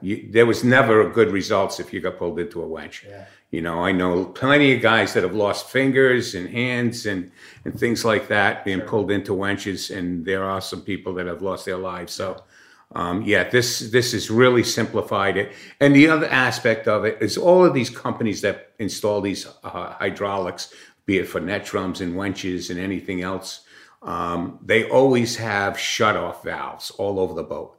you, 0.00 0.28
there 0.30 0.46
was 0.46 0.62
never 0.64 1.00
a 1.00 1.10
good 1.10 1.30
results 1.30 1.80
if 1.80 1.92
you 1.92 2.00
got 2.00 2.18
pulled 2.18 2.38
into 2.38 2.62
a 2.62 2.66
winch. 2.66 3.04
You 3.50 3.62
know, 3.62 3.84
I 3.84 3.92
know 3.92 4.24
plenty 4.24 4.74
of 4.74 4.82
guys 4.82 5.14
that 5.14 5.22
have 5.22 5.34
lost 5.34 5.70
fingers 5.70 6.34
and 6.34 6.48
hands 6.48 7.06
and, 7.06 7.30
and 7.64 7.78
things 7.78 8.04
like 8.04 8.28
that 8.28 8.64
being 8.64 8.80
pulled 8.80 9.10
into 9.10 9.34
winches, 9.34 9.90
and 9.90 10.24
there 10.24 10.44
are 10.44 10.60
some 10.60 10.82
people 10.82 11.14
that 11.14 11.26
have 11.26 11.42
lost 11.42 11.64
their 11.64 11.76
lives. 11.76 12.12
So, 12.12 12.42
um, 12.94 13.22
yeah, 13.22 13.48
this 13.48 13.90
this 13.90 14.12
has 14.12 14.30
really 14.30 14.62
simplified 14.64 15.36
it. 15.36 15.52
And 15.80 15.94
the 15.94 16.08
other 16.08 16.26
aspect 16.26 16.88
of 16.88 17.04
it 17.04 17.18
is 17.20 17.38
all 17.38 17.64
of 17.64 17.72
these 17.72 17.90
companies 17.90 18.40
that 18.40 18.72
install 18.78 19.20
these 19.20 19.46
uh, 19.62 19.92
hydraulics, 19.94 20.74
be 21.06 21.18
it 21.18 21.28
for 21.28 21.40
net 21.40 21.64
drums 21.64 22.00
and 22.00 22.16
winches 22.16 22.70
and 22.70 22.80
anything 22.80 23.22
else, 23.22 23.60
um, 24.02 24.58
they 24.60 24.88
always 24.88 25.36
have 25.36 25.78
shut-off 25.78 26.42
valves 26.44 26.90
all 26.90 27.18
over 27.18 27.34
the 27.34 27.42
boat. 27.42 27.78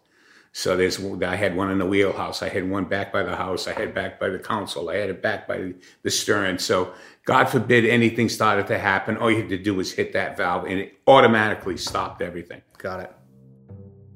So 0.58 0.76
there's 0.76 1.00
I 1.22 1.36
had 1.36 1.56
one 1.56 1.70
in 1.70 1.78
the 1.78 1.86
wheelhouse, 1.86 2.42
I 2.42 2.50
had 2.50 2.68
one 2.68 2.86
back 2.86 3.14
by 3.14 3.22
the 3.22 3.36
house, 3.36 3.68
I 3.68 3.74
had 3.74 3.94
back 3.94 4.20
by 4.20 4.30
the 4.30 4.40
console, 4.40 4.90
I 4.90 4.96
had 4.96 5.12
it 5.12 5.22
back 5.22 5.48
by 5.48 5.74
the 6.02 6.10
stern. 6.10 6.58
So 6.58 6.94
God 7.26 7.46
forbid 7.46 7.86
anything 7.86 8.28
started 8.28 8.66
to 8.66 8.80
happen, 8.80 9.18
all 9.18 9.30
you 9.30 9.38
had 9.38 9.50
to 9.50 9.60
do 9.60 9.76
was 9.76 9.92
hit 9.92 10.14
that 10.14 10.36
valve 10.36 10.66
and 10.66 10.80
it 10.80 10.94
automatically 11.06 11.78
stopped 11.78 12.24
everything. 12.24 12.64
Got 12.80 13.02
it. 13.02 13.14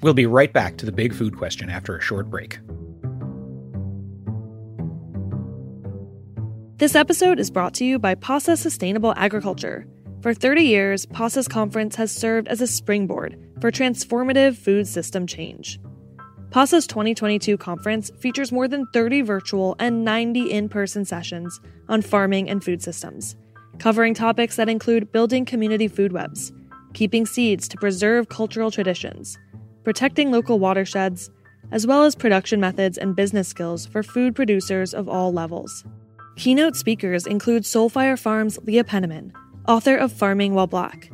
We'll 0.01 0.15
be 0.15 0.25
right 0.25 0.51
back 0.51 0.77
to 0.77 0.85
the 0.87 0.91
big 0.91 1.13
food 1.13 1.37
question 1.37 1.69
after 1.69 1.95
a 1.95 2.01
short 2.01 2.27
break. 2.31 2.57
This 6.77 6.95
episode 6.95 7.37
is 7.37 7.51
brought 7.51 7.75
to 7.75 7.85
you 7.85 7.99
by 7.99 8.15
PASA 8.15 8.57
Sustainable 8.57 9.13
Agriculture. 9.15 9.85
For 10.23 10.33
30 10.33 10.63
years, 10.63 11.05
PASA's 11.05 11.47
conference 11.47 11.95
has 11.97 12.11
served 12.11 12.47
as 12.47 12.61
a 12.61 12.67
springboard 12.67 13.37
for 13.61 13.69
transformative 13.69 14.55
food 14.55 14.87
system 14.87 15.27
change. 15.27 15.79
PASA's 16.51 16.85
2022 16.85 17.57
conference 17.57 18.11
features 18.19 18.51
more 18.51 18.67
than 18.67 18.85
30 18.87 19.21
virtual 19.21 19.73
and 19.79 20.03
90 20.03 20.51
in 20.51 20.67
person 20.67 21.05
sessions 21.05 21.61
on 21.87 22.01
farming 22.01 22.49
and 22.49 22.61
food 22.61 22.83
systems, 22.83 23.37
covering 23.79 24.13
topics 24.13 24.57
that 24.57 24.67
include 24.67 25.13
building 25.13 25.45
community 25.45 25.87
food 25.87 26.11
webs, 26.11 26.51
keeping 26.93 27.25
seeds 27.25 27.69
to 27.69 27.77
preserve 27.77 28.27
cultural 28.27 28.69
traditions, 28.69 29.37
protecting 29.85 30.29
local 30.29 30.59
watersheds, 30.59 31.29
as 31.71 31.87
well 31.87 32.03
as 32.03 32.15
production 32.15 32.59
methods 32.59 32.97
and 32.97 33.15
business 33.15 33.47
skills 33.47 33.85
for 33.85 34.03
food 34.03 34.35
producers 34.35 34.93
of 34.93 35.07
all 35.07 35.31
levels. 35.31 35.85
Keynote 36.35 36.75
speakers 36.75 37.25
include 37.25 37.63
Soulfire 37.63 38.19
Farms' 38.19 38.59
Leah 38.63 38.83
Penniman, 38.83 39.31
author 39.69 39.95
of 39.95 40.11
Farming 40.11 40.53
While 40.53 40.67
Black, 40.67 41.11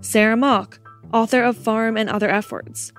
Sarah 0.00 0.36
Mock, 0.36 0.78
author 1.12 1.42
of 1.42 1.56
Farm 1.56 1.96
and 1.96 2.08
Other 2.08 2.30
F 2.30 2.52
Words, 2.52 2.92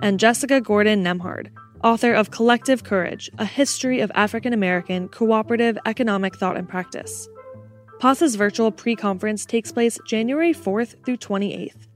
and 0.00 0.20
Jessica 0.20 0.60
Gordon 0.60 1.02
Nembhard, 1.02 1.50
author 1.82 2.12
of 2.12 2.30
Collective 2.30 2.84
Courage 2.84 3.30
A 3.38 3.44
History 3.44 4.00
of 4.00 4.12
African 4.14 4.52
American 4.52 5.08
Cooperative 5.08 5.78
Economic 5.86 6.36
Thought 6.36 6.56
and 6.56 6.68
Practice. 6.68 7.28
PASA's 8.00 8.34
virtual 8.34 8.70
pre 8.70 8.94
conference 8.94 9.46
takes 9.46 9.72
place 9.72 9.98
January 10.06 10.52
4th 10.52 11.04
through 11.04 11.16
28th. 11.16 11.86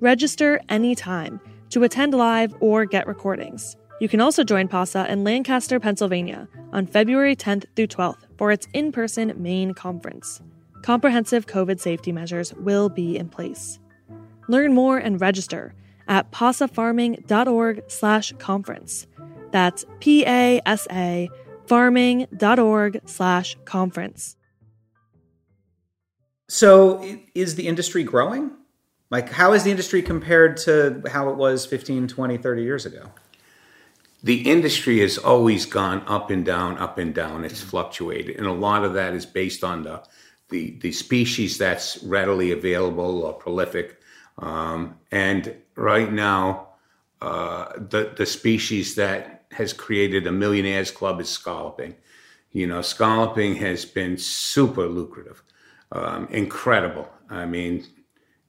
Register 0.00 0.60
anytime 0.68 1.40
to 1.70 1.82
attend 1.82 2.14
live 2.14 2.54
or 2.60 2.84
get 2.84 3.06
recordings. 3.06 3.76
You 4.00 4.08
can 4.08 4.20
also 4.20 4.44
join 4.44 4.68
PASA 4.68 5.10
in 5.10 5.24
Lancaster, 5.24 5.80
Pennsylvania 5.80 6.48
on 6.72 6.86
February 6.86 7.34
10th 7.34 7.64
through 7.74 7.86
12th 7.86 8.26
for 8.36 8.52
its 8.52 8.68
in 8.74 8.92
person 8.92 9.32
main 9.36 9.72
conference. 9.72 10.42
Comprehensive 10.82 11.46
COVID 11.46 11.80
safety 11.80 12.12
measures 12.12 12.52
will 12.54 12.90
be 12.90 13.16
in 13.16 13.28
place. 13.28 13.78
Learn 14.48 14.74
more 14.74 14.98
and 14.98 15.20
register 15.20 15.74
at 16.08 16.30
pasafarming.org 16.32 17.82
slash 17.88 18.32
conference. 18.38 19.06
That's 19.52 19.84
P-A-S-A 20.00 21.30
farming.org 21.66 23.00
slash 23.06 23.56
conference. 23.64 24.36
So, 26.48 27.18
is 27.34 27.56
the 27.56 27.66
industry 27.66 28.04
growing? 28.04 28.52
Like, 29.10 29.30
how 29.30 29.52
is 29.52 29.64
the 29.64 29.70
industry 29.72 30.00
compared 30.00 30.56
to 30.58 31.02
how 31.10 31.28
it 31.28 31.36
was 31.36 31.66
15, 31.66 32.06
20, 32.06 32.38
30 32.38 32.62
years 32.62 32.86
ago? 32.86 33.10
the 34.26 34.50
industry 34.50 34.98
has 34.98 35.18
always 35.18 35.66
gone 35.66 36.02
up 36.08 36.30
and 36.30 36.44
down, 36.44 36.76
up 36.78 36.98
and 36.98 37.14
down. 37.14 37.44
It's 37.44 37.60
fluctuated, 37.60 38.36
and 38.36 38.46
a 38.46 38.52
lot 38.52 38.84
of 38.84 38.94
that 38.94 39.14
is 39.14 39.24
based 39.24 39.62
on 39.62 39.84
the 39.84 40.02
the, 40.48 40.78
the 40.80 40.92
species 40.92 41.58
that's 41.58 42.02
readily 42.04 42.52
available 42.52 43.22
or 43.22 43.32
prolific. 43.32 44.00
Um, 44.38 44.96
and 45.10 45.56
right 45.76 46.12
now, 46.12 46.68
uh, 47.22 47.72
the 47.76 48.12
the 48.16 48.26
species 48.26 48.94
that 48.96 49.44
has 49.52 49.72
created 49.72 50.26
a 50.26 50.32
millionaires 50.32 50.90
club 50.90 51.20
is 51.20 51.28
scalloping. 51.28 51.94
You 52.50 52.66
know, 52.66 52.82
scalloping 52.82 53.56
has 53.56 53.84
been 53.84 54.16
super 54.16 54.86
lucrative, 54.86 55.42
um, 55.92 56.26
incredible. 56.30 57.08
I 57.28 57.46
mean, 57.46 57.86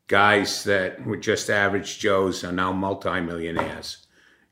guys 0.08 0.64
that 0.64 1.06
were 1.06 1.18
just 1.18 1.50
average 1.50 2.00
Joes 2.00 2.44
are 2.44 2.52
now 2.52 2.72
multimillionaires. 2.72 4.08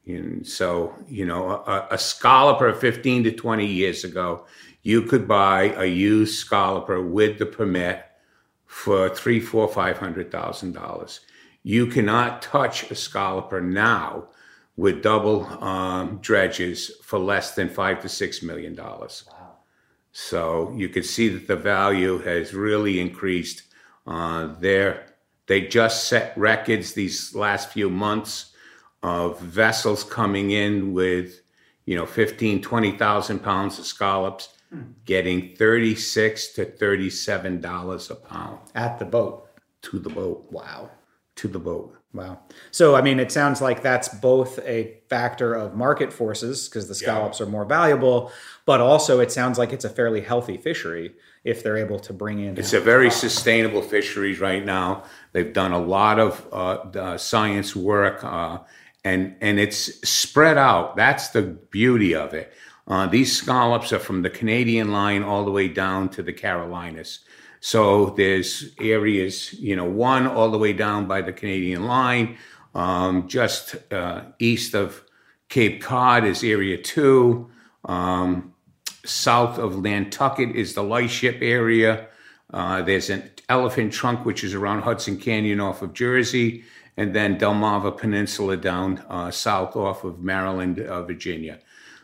And 0.06 0.46
so, 0.46 0.94
you 1.08 1.26
know, 1.26 1.50
a, 1.50 1.88
a 1.92 1.98
scalloper 1.98 2.74
15 2.74 3.24
to 3.24 3.32
20 3.32 3.66
years 3.66 4.04
ago, 4.04 4.46
you 4.84 5.02
could 5.02 5.28
buy 5.28 5.74
a 5.78 5.86
used 5.86 6.38
scalloper 6.38 7.02
with 7.02 7.40
the 7.40 7.46
permit 7.46 8.06
for 8.68 9.10
three, 9.10 9.40
four, 9.40 9.68
five 9.68 9.98
hundred 9.98 10.32
thousand 10.32 10.74
dollars. 10.74 11.22
You 11.68 11.88
cannot 11.88 12.44
touch 12.44 12.92
a 12.92 12.96
scalloper 12.96 13.60
now 13.60 14.26
with 14.78 15.02
double 15.02 15.46
um, 15.64 16.20
dredges 16.22 16.92
for 17.02 17.18
less 17.18 17.56
than 17.56 17.70
five 17.70 18.04
to 18.04 18.08
six 18.08 18.44
million 18.44 18.76
dollars. 18.76 19.24
So 20.12 20.72
you 20.76 20.90
can 20.90 21.02
see 21.02 21.28
that 21.30 21.48
the 21.48 21.56
value 21.56 22.20
has 22.20 22.54
really 22.54 23.00
increased. 23.00 23.64
Uh, 24.06 24.54
there, 24.60 25.08
they 25.48 25.62
just 25.62 26.08
set 26.08 26.38
records 26.38 26.94
these 26.94 27.34
last 27.34 27.72
few 27.72 27.90
months 27.90 28.54
of 29.02 29.40
vessels 29.40 30.04
coming 30.04 30.52
in 30.52 30.94
with, 30.94 31.42
you 31.86 31.96
know, 31.96 32.06
15, 32.06 32.62
20,000 32.62 33.40
pounds 33.40 33.80
of 33.80 33.86
scallops, 33.88 34.50
getting 35.06 35.56
36 35.56 36.50
to 36.50 36.66
37 36.66 37.60
dollars 37.60 38.12
a 38.12 38.16
pound 38.16 38.60
At 38.76 39.00
the 39.00 39.06
boat. 39.06 39.50
to 39.82 39.98
the 39.98 40.10
boat. 40.10 40.46
Wow. 40.52 40.92
To 41.36 41.48
the 41.48 41.60
boat. 41.60 41.98
Wow. 42.16 42.40
So, 42.72 42.96
I 42.96 43.02
mean, 43.02 43.20
it 43.20 43.30
sounds 43.30 43.62
like 43.62 43.82
that's 43.82 44.08
both 44.08 44.58
a 44.60 45.00
factor 45.10 45.54
of 45.54 45.76
market 45.76 46.14
forces 46.14 46.70
because 46.70 46.88
the 46.88 46.96
scallops 46.96 47.42
are 47.42 47.46
more 47.46 47.66
valuable, 47.66 48.32
but 48.66 48.80
also 48.80 49.20
it 49.20 49.34
sounds 49.34 49.58
like 49.58 49.74
it's 49.74 49.84
a 49.84 49.90
fairly 49.90 50.22
healthy 50.22 50.56
fishery 50.56 51.14
if 51.44 51.62
they're 51.62 51.78
able 51.78 52.00
to 52.00 52.14
bring 52.14 52.40
in. 52.40 52.58
It's 52.58 52.72
a 52.72 52.80
very 52.80 53.12
sustainable 53.12 53.82
fisheries 53.82 54.40
right 54.40 54.64
now. 54.64 55.04
They've 55.34 55.52
done 55.52 55.74
a 55.74 55.80
lot 55.80 56.18
of 56.18 56.48
uh, 56.54 56.56
uh, 56.56 57.18
science 57.18 57.76
work, 57.76 58.24
uh, 58.24 58.60
and 59.04 59.36
and 59.42 59.60
it's 59.60 60.10
spread 60.10 60.58
out. 60.58 60.96
That's 60.96 61.30
the 61.30 61.42
beauty 61.42 62.16
of 62.16 62.34
it. 62.34 62.54
Uh, 62.88 63.08
these 63.08 63.36
scallops 63.36 63.92
are 63.92 64.00
from 64.00 64.22
the 64.22 64.30
Canadian 64.30 64.92
line 64.92 65.22
all 65.22 65.44
the 65.44 65.52
way 65.52 65.68
down 65.68 66.08
to 66.10 66.24
the 66.24 66.34
Carolinas. 66.34 67.20
So 67.66 68.12
there's 68.12 68.76
areas, 68.80 69.52
you 69.54 69.76
know, 69.76 69.86
one 69.86 70.28
all 70.28 70.52
the 70.52 70.58
way 70.60 70.72
down 70.72 71.08
by 71.08 71.24
the 71.24 71.34
Canadian 71.34 71.88
line, 71.88 72.38
um, 72.76 73.28
just 73.28 73.76
uh, 73.92 74.22
east 74.38 74.76
of 74.76 75.04
Cape 75.50 75.82
Cod 75.82 76.26
is 76.26 76.44
area 76.44 76.78
two. 76.78 77.50
Um, 77.84 78.54
south 79.04 79.58
of 79.58 79.82
Nantucket 79.82 80.56
is 80.56 80.76
the 80.76 80.84
Lightship 80.84 81.40
area. 81.42 82.06
Uh, 82.54 82.84
there's 82.84 83.10
an 83.10 83.32
elephant 83.50 83.92
trunk, 83.92 84.28
which 84.28 84.44
is 84.44 84.54
around 84.54 84.84
Hudson 84.84 85.18
Canyon 85.18 85.60
off 85.60 85.82
of 85.82 85.92
Jersey, 85.94 86.66
and 86.98 87.16
then 87.16 87.40
Delmarva 87.40 87.98
Peninsula 87.98 88.58
down 88.58 89.00
uh, 89.10 89.32
south 89.32 89.76
off 89.76 90.04
of 90.04 90.20
Maryland, 90.20 90.80
uh, 90.82 91.02
Virginia. 91.02 91.58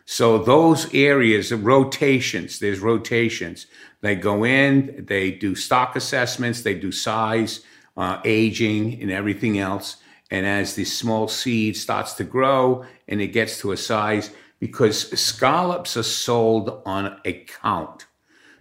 So 0.05 0.37
those 0.37 0.93
areas 0.93 1.51
of 1.51 1.65
rotations, 1.65 2.59
there's 2.59 2.79
rotations. 2.79 3.67
They 4.01 4.15
go 4.15 4.43
in, 4.43 5.05
they 5.07 5.31
do 5.31 5.55
stock 5.55 5.95
assessments, 5.95 6.61
they 6.61 6.73
do 6.73 6.91
size, 6.91 7.61
uh, 7.95 8.19
aging, 8.25 9.01
and 9.01 9.11
everything 9.11 9.59
else. 9.59 9.97
And 10.31 10.45
as 10.45 10.75
the 10.75 10.85
small 10.85 11.27
seed 11.27 11.77
starts 11.77 12.13
to 12.13 12.23
grow 12.23 12.85
and 13.07 13.21
it 13.21 13.27
gets 13.27 13.59
to 13.59 13.71
a 13.71 13.77
size, 13.77 14.31
because 14.59 15.19
scallops 15.19 15.97
are 15.97 16.03
sold 16.03 16.81
on 16.85 17.19
a 17.25 17.45
count. 17.61 18.05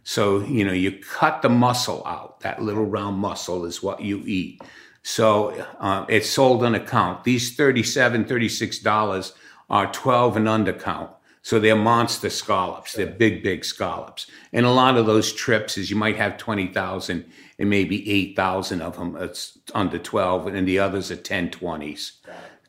So, 0.02 0.40
you 0.40 0.64
know, 0.64 0.72
you 0.72 0.92
cut 0.92 1.42
the 1.42 1.48
muscle 1.48 2.02
out. 2.06 2.40
That 2.40 2.62
little 2.62 2.86
round 2.86 3.18
muscle 3.18 3.66
is 3.66 3.82
what 3.82 4.00
you 4.00 4.22
eat. 4.24 4.62
So 5.02 5.50
uh, 5.78 6.06
it's 6.08 6.28
sold 6.28 6.64
on 6.64 6.74
a 6.74 6.80
count. 6.80 7.24
These 7.24 7.56
$37, 7.56 8.26
$36 8.26 9.32
are 9.68 9.92
12 9.92 10.36
and 10.36 10.48
under 10.48 10.72
count. 10.72 11.10
So 11.42 11.58
they're 11.58 11.76
monster 11.76 12.28
scallops. 12.28 12.92
They're 12.92 13.06
big, 13.06 13.42
big 13.42 13.64
scallops. 13.64 14.26
And 14.52 14.66
a 14.66 14.70
lot 14.70 14.96
of 14.96 15.06
those 15.06 15.32
trips 15.32 15.78
is 15.78 15.90
you 15.90 15.96
might 15.96 16.16
have 16.16 16.36
20,000 16.36 17.24
and 17.58 17.70
maybe 17.70 18.10
8,000 18.10 18.82
of 18.82 18.96
them. 18.96 19.16
It's 19.16 19.58
under 19.74 19.98
12 19.98 20.48
and 20.48 20.68
the 20.68 20.78
others 20.78 21.10
are 21.10 21.16
10, 21.16 21.50
20s 21.50 22.12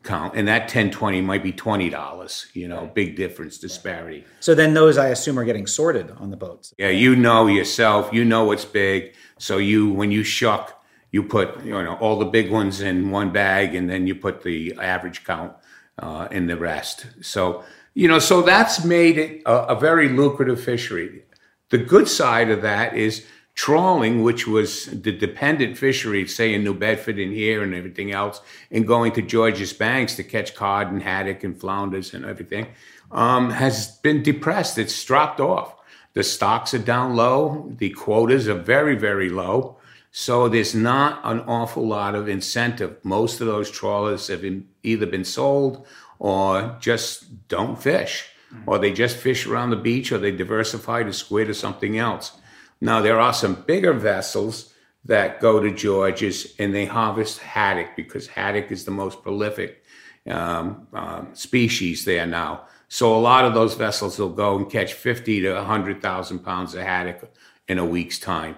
count. 0.02 0.34
And 0.34 0.48
that 0.48 0.68
10, 0.68 0.90
20 0.90 1.20
might 1.20 1.42
be 1.42 1.52
$20, 1.52 2.54
you 2.54 2.66
know, 2.66 2.90
big 2.92 3.16
difference, 3.16 3.58
disparity. 3.58 4.24
So 4.40 4.54
then 4.54 4.74
those, 4.74 4.98
I 4.98 5.08
assume, 5.08 5.38
are 5.38 5.44
getting 5.44 5.66
sorted 5.66 6.10
on 6.12 6.30
the 6.30 6.36
boats. 6.36 6.74
Yeah, 6.78 6.88
you 6.88 7.14
know 7.14 7.46
yourself. 7.46 8.10
You 8.12 8.24
know 8.24 8.44
what's 8.44 8.64
big. 8.64 9.14
So 9.38 9.58
you, 9.58 9.92
when 9.92 10.10
you 10.10 10.24
shuck, 10.24 10.82
you 11.10 11.22
put, 11.22 11.62
you 11.64 11.70
know, 11.70 11.96
all 11.96 12.18
the 12.18 12.24
big 12.24 12.50
ones 12.50 12.80
in 12.80 13.10
one 13.10 13.32
bag 13.32 13.74
and 13.74 13.88
then 13.88 14.06
you 14.06 14.14
put 14.14 14.42
the 14.42 14.74
average 14.80 15.24
count 15.24 15.52
uh, 15.98 16.26
in 16.30 16.46
the 16.46 16.56
rest. 16.56 17.06
So, 17.20 17.64
you 17.94 18.08
know, 18.08 18.18
so 18.18 18.42
that's 18.42 18.84
made 18.84 19.18
it 19.18 19.42
a, 19.46 19.68
a 19.68 19.74
very 19.78 20.08
lucrative 20.08 20.62
fishery. 20.62 21.24
The 21.70 21.78
good 21.78 22.08
side 22.08 22.50
of 22.50 22.62
that 22.62 22.94
is 22.96 23.24
trawling, 23.54 24.22
which 24.22 24.46
was 24.46 24.86
the 24.86 25.12
dependent 25.12 25.76
fishery, 25.76 26.26
say 26.26 26.54
in 26.54 26.64
New 26.64 26.74
Bedford 26.74 27.18
and 27.18 27.32
here 27.32 27.62
and 27.62 27.74
everything 27.74 28.12
else, 28.12 28.40
and 28.70 28.86
going 28.86 29.12
to 29.12 29.22
Georges 29.22 29.72
Banks 29.72 30.16
to 30.16 30.24
catch 30.24 30.54
cod 30.54 30.90
and 30.90 31.02
haddock 31.02 31.44
and 31.44 31.58
flounders 31.58 32.14
and 32.14 32.24
everything, 32.24 32.66
um, 33.10 33.50
has 33.50 33.98
been 33.98 34.22
depressed. 34.22 34.78
It's 34.78 35.04
dropped 35.04 35.40
off. 35.40 35.76
The 36.14 36.22
stocks 36.22 36.74
are 36.74 36.78
down 36.78 37.14
low. 37.16 37.72
The 37.76 37.90
quotas 37.90 38.48
are 38.48 38.54
very, 38.54 38.96
very 38.96 39.28
low. 39.28 39.76
So 40.14 40.46
there's 40.46 40.74
not 40.74 41.22
an 41.24 41.40
awful 41.40 41.88
lot 41.88 42.14
of 42.14 42.28
incentive. 42.28 43.02
Most 43.02 43.40
of 43.40 43.46
those 43.46 43.70
trawlers 43.70 44.28
have 44.28 44.42
been, 44.42 44.68
either 44.82 45.06
been 45.06 45.24
sold 45.24 45.86
or 46.18 46.76
just 46.80 47.48
don't 47.48 47.82
fish, 47.82 48.28
or 48.66 48.78
they 48.78 48.92
just 48.92 49.16
fish 49.16 49.46
around 49.46 49.70
the 49.70 49.76
beach, 49.76 50.12
or 50.12 50.18
they 50.18 50.30
diversify 50.30 51.02
to 51.02 51.14
squid 51.14 51.48
or 51.48 51.54
something 51.54 51.96
else. 51.96 52.32
Now 52.78 53.00
there 53.00 53.18
are 53.18 53.32
some 53.32 53.54
bigger 53.54 53.94
vessels 53.94 54.74
that 55.06 55.40
go 55.40 55.60
to 55.60 55.72
George's 55.72 56.54
and 56.58 56.74
they 56.74 56.84
harvest 56.84 57.38
haddock 57.38 57.96
because 57.96 58.26
haddock 58.28 58.70
is 58.70 58.84
the 58.84 58.90
most 58.90 59.22
prolific 59.22 59.82
um, 60.28 60.86
um, 60.92 61.30
species 61.32 62.04
there 62.04 62.26
now. 62.26 62.66
So 62.88 63.16
a 63.16 63.18
lot 63.18 63.46
of 63.46 63.54
those 63.54 63.74
vessels 63.74 64.18
will 64.18 64.28
go 64.28 64.58
and 64.58 64.70
catch 64.70 64.92
50 64.92 65.40
to 65.40 65.54
100,000 65.54 66.38
pounds 66.40 66.74
of 66.74 66.82
haddock 66.82 67.32
in 67.66 67.78
a 67.78 67.84
week's 67.84 68.18
time 68.18 68.56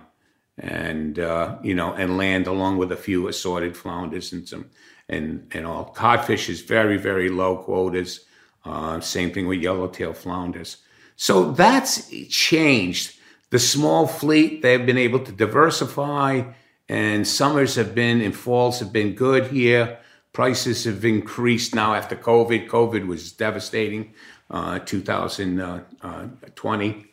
and 0.58 1.18
uh, 1.18 1.56
you 1.62 1.74
know, 1.74 1.92
and 1.94 2.16
land 2.16 2.46
along 2.46 2.78
with 2.78 2.92
a 2.92 2.96
few 2.96 3.26
assorted 3.28 3.76
flounders 3.76 4.32
and 4.32 4.48
some 4.48 4.70
and 5.08 5.48
and 5.52 5.66
all. 5.66 5.92
Codfish 5.92 6.48
is 6.48 6.62
very 6.62 6.96
very 6.96 7.28
low 7.28 7.58
quotas. 7.58 8.24
Uh, 8.64 9.00
same 9.00 9.32
thing 9.32 9.46
with 9.46 9.60
yellowtail 9.60 10.14
flounders. 10.14 10.78
So 11.16 11.52
that's 11.52 12.10
changed. 12.28 13.18
The 13.50 13.58
small 13.58 14.06
fleet 14.06 14.62
they've 14.62 14.86
been 14.86 14.98
able 14.98 15.20
to 15.20 15.32
diversify, 15.32 16.42
and 16.88 17.26
summers 17.26 17.74
have 17.74 17.94
been 17.94 18.20
and 18.20 18.34
falls 18.34 18.80
have 18.80 18.92
been 18.92 19.14
good 19.14 19.48
here. 19.48 19.98
Prices 20.32 20.84
have 20.84 21.04
increased 21.04 21.74
now 21.74 21.94
after 21.94 22.16
COVID. 22.16 22.68
COVID 22.68 23.06
was 23.06 23.32
devastating, 23.32 24.14
uh, 24.50 24.78
2020, 24.80 27.06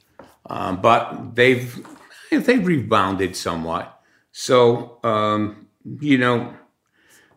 um, 0.49 0.81
but 0.81 1.35
they've 1.35 1.85
they've 2.39 2.65
rebounded 2.65 3.35
somewhat. 3.35 4.01
So, 4.31 4.99
um, 5.03 5.67
you 5.99 6.17
know, 6.17 6.53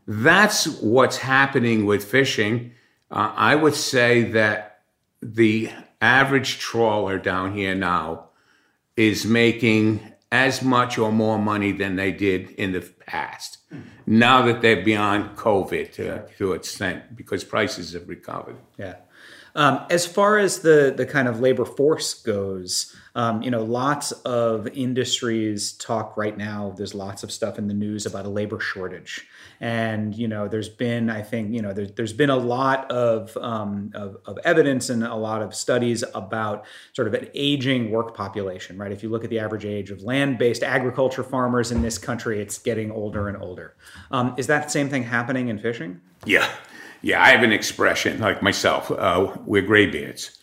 that's 0.07 0.67
what's 0.81 1.17
happening 1.17 1.87
with 1.87 2.05
fishing. 2.05 2.73
Uh, 3.11 3.33
I 3.35 3.55
would 3.55 3.75
say 3.75 4.23
that 4.31 4.83
the 5.21 5.71
average 6.01 6.59
trawler 6.59 7.19
down 7.19 7.55
here 7.55 7.75
now 7.75 8.29
is 8.97 9.25
making 9.27 10.01
as 10.31 10.63
much 10.63 10.99
or 10.99 11.11
more 11.11 11.39
money 11.39 11.73
than 11.73 11.97
they 11.97 12.13
did 12.13 12.51
in 12.51 12.73
the 12.73 12.81
past. 13.07 13.59
Now 14.07 14.43
that 14.47 14.61
they're 14.63 14.85
beyond 14.85 15.37
COVID 15.37 15.93
to, 15.93 16.27
to 16.39 16.53
extent 16.53 17.17
because 17.17 17.45
prices 17.45 17.93
have 17.93 18.09
recovered. 18.09 18.57
Yeah. 18.79 18.97
Um, 19.57 19.87
as 19.89 20.05
far 20.05 20.39
as 20.39 20.61
the 20.61 20.93
the 20.97 21.07
kind 21.07 21.29
of 21.29 21.39
labor 21.39 21.65
force 21.65 22.13
goes, 22.13 22.95
um, 23.15 23.41
you 23.41 23.53
know, 23.53 23.63
lots 23.63 24.11
of 24.11 24.67
industries 24.67 25.75
talk 25.75 26.17
right 26.17 26.37
now. 26.37 26.75
There's 26.77 26.93
lots 26.93 27.23
of 27.23 27.31
stuff 27.31 27.57
in 27.57 27.69
the 27.69 27.75
news 27.75 28.05
about 28.05 28.27
a 28.27 28.29
labor 28.29 28.59
shortage, 28.59 29.25
and 29.61 30.13
you 30.13 30.27
know, 30.27 30.49
there's 30.49 30.69
been, 30.69 31.09
I 31.09 31.23
think, 31.23 31.55
you 31.55 31.63
know, 31.63 31.73
there, 31.73 31.87
there's 31.87 32.13
been 32.13 32.31
a 32.31 32.37
lot 32.37 32.91
of, 32.91 33.37
um, 33.37 33.93
of, 33.95 34.17
of 34.27 34.39
evidence 34.45 34.91
and 34.91 35.05
a 35.05 35.15
lot 35.15 35.41
of 35.41 35.55
studies 35.55 36.03
about 36.17 36.67
sort 36.93 37.07
of 37.07 37.15
an 37.15 37.29
aging 37.35 37.93
work 37.93 38.17
population. 38.17 38.77
Right? 38.77 38.91
If 38.91 39.05
you 39.05 39.09
look 39.09 39.23
at 39.23 39.31
the 39.31 39.39
average 39.39 39.65
age 39.65 39.93
of 39.93 40.03
land-based 40.03 40.65
agriculture 40.65 41.23
farmers 41.23 41.71
in 41.71 41.81
this 41.81 41.97
country, 41.97 42.41
it's 42.41 42.59
getting 42.59 42.91
older 42.95 43.29
and 43.29 43.37
older. 43.43 43.77
Um, 44.11 44.35
is 44.37 44.47
that 44.47 44.71
same 44.71 44.89
thing 44.89 45.03
happening 45.03 45.49
in 45.49 45.59
fishing? 45.59 46.01
Yeah. 46.25 46.49
Yeah, 47.03 47.23
I 47.23 47.29
have 47.29 47.43
an 47.43 47.53
expression 47.53 48.19
like 48.21 48.43
myself. 48.43 48.91
Uh, 48.91 49.37
we're 49.45 49.63
graybeards. 49.63 50.39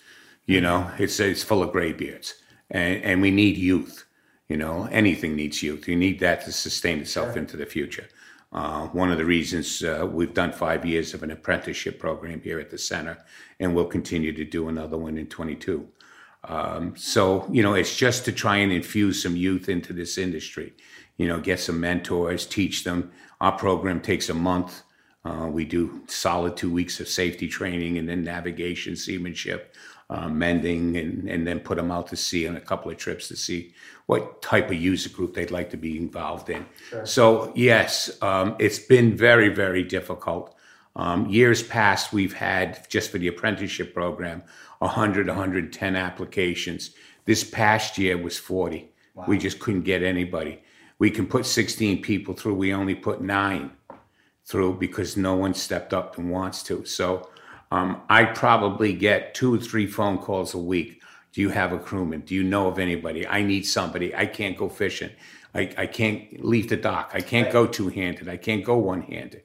You 0.45 0.61
know, 0.61 0.91
it's 0.99 1.19
it's 1.19 1.43
full 1.43 1.63
of 1.63 1.71
graybeards, 1.71 2.35
and 2.69 3.03
and 3.03 3.21
we 3.21 3.31
need 3.31 3.57
youth. 3.57 4.05
You 4.47 4.57
know, 4.57 4.87
anything 4.91 5.35
needs 5.35 5.63
youth. 5.63 5.87
You 5.87 5.95
need 5.95 6.19
that 6.19 6.45
to 6.45 6.51
sustain 6.51 6.99
itself 6.99 7.35
into 7.35 7.57
the 7.57 7.65
future. 7.65 8.07
Uh, 8.53 8.87
one 8.87 9.11
of 9.11 9.17
the 9.17 9.25
reasons 9.25 9.81
uh, 9.81 10.05
we've 10.11 10.33
done 10.33 10.51
five 10.51 10.85
years 10.85 11.13
of 11.13 11.23
an 11.23 11.31
apprenticeship 11.31 11.99
program 11.99 12.41
here 12.41 12.59
at 12.59 12.69
the 12.69 12.77
center, 12.77 13.17
and 13.59 13.73
we'll 13.73 13.85
continue 13.85 14.33
to 14.33 14.43
do 14.43 14.67
another 14.67 14.97
one 14.97 15.17
in 15.17 15.25
22. 15.27 15.87
Um, 16.43 16.95
so, 16.97 17.47
you 17.51 17.63
know, 17.63 17.75
it's 17.75 17.95
just 17.95 18.25
to 18.25 18.31
try 18.31 18.57
and 18.57 18.71
infuse 18.71 19.23
some 19.23 19.37
youth 19.37 19.69
into 19.69 19.93
this 19.93 20.17
industry. 20.17 20.73
You 21.17 21.27
know, 21.27 21.39
get 21.39 21.59
some 21.59 21.79
mentors, 21.79 22.45
teach 22.45 22.83
them. 22.83 23.11
Our 23.39 23.51
program 23.51 24.01
takes 24.01 24.29
a 24.29 24.33
month. 24.33 24.83
Uh, 25.23 25.49
we 25.51 25.65
do 25.65 26.01
solid 26.07 26.57
two 26.57 26.71
weeks 26.71 26.99
of 26.99 27.07
safety 27.07 27.47
training 27.47 27.97
and 27.97 28.09
then 28.09 28.23
navigation, 28.23 28.95
seamanship, 28.95 29.75
uh, 30.09 30.27
mending, 30.27 30.97
and, 30.97 31.29
and 31.29 31.45
then 31.45 31.59
put 31.59 31.77
them 31.77 31.91
out 31.91 32.07
to 32.07 32.15
sea 32.15 32.47
on 32.47 32.57
a 32.57 32.61
couple 32.61 32.91
of 32.91 32.97
trips 32.97 33.27
to 33.27 33.35
see 33.35 33.73
what 34.07 34.41
type 34.41 34.67
of 34.67 34.75
user 34.75 35.09
group 35.09 35.33
they'd 35.33 35.51
like 35.51 35.69
to 35.69 35.77
be 35.77 35.95
involved 35.95 36.49
in. 36.49 36.65
Sure. 36.89 37.05
So, 37.05 37.53
yes, 37.55 38.11
um, 38.21 38.55
it's 38.59 38.79
been 38.79 39.15
very, 39.15 39.49
very 39.49 39.83
difficult. 39.83 40.55
Um, 40.95 41.27
years 41.29 41.63
past, 41.63 42.11
we've 42.11 42.33
had, 42.33 42.89
just 42.89 43.11
for 43.11 43.19
the 43.19 43.27
apprenticeship 43.27 43.93
program, 43.93 44.43
100, 44.79 45.27
110 45.27 45.95
applications. 45.95 46.91
This 47.25 47.43
past 47.43 47.97
year 47.97 48.17
was 48.17 48.37
40. 48.37 48.91
Wow. 49.13 49.25
We 49.27 49.37
just 49.37 49.59
couldn't 49.59 49.83
get 49.83 50.03
anybody. 50.03 50.63
We 51.01 51.09
can 51.09 51.25
put 51.25 51.47
16 51.47 52.03
people 52.03 52.35
through, 52.35 52.53
we 52.53 52.75
only 52.75 52.93
put 52.93 53.21
nine 53.21 53.71
through 54.45 54.75
because 54.75 55.17
no 55.17 55.33
one 55.33 55.55
stepped 55.55 55.95
up 55.95 56.19
and 56.19 56.29
wants 56.29 56.61
to. 56.65 56.85
So 56.85 57.27
um, 57.71 58.03
I 58.07 58.23
probably 58.25 58.93
get 58.93 59.33
two 59.33 59.55
or 59.55 59.57
three 59.57 59.87
phone 59.87 60.19
calls 60.19 60.53
a 60.53 60.59
week. 60.59 61.01
Do 61.33 61.41
you 61.41 61.49
have 61.49 61.73
a 61.73 61.79
crewman? 61.79 62.19
Do 62.21 62.35
you 62.35 62.43
know 62.43 62.67
of 62.67 62.77
anybody? 62.77 63.25
I 63.27 63.41
need 63.41 63.63
somebody. 63.63 64.15
I 64.15 64.27
can't 64.27 64.55
go 64.55 64.69
fishing. 64.69 65.09
I, 65.55 65.73
I 65.75 65.87
can't 65.87 66.45
leave 66.45 66.69
the 66.69 66.77
dock. 66.77 67.09
I 67.15 67.21
can't 67.21 67.51
go 67.51 67.65
two 67.65 67.89
handed. 67.89 68.29
I 68.29 68.37
can't 68.37 68.63
go 68.63 68.77
one 68.77 69.01
handed. 69.01 69.41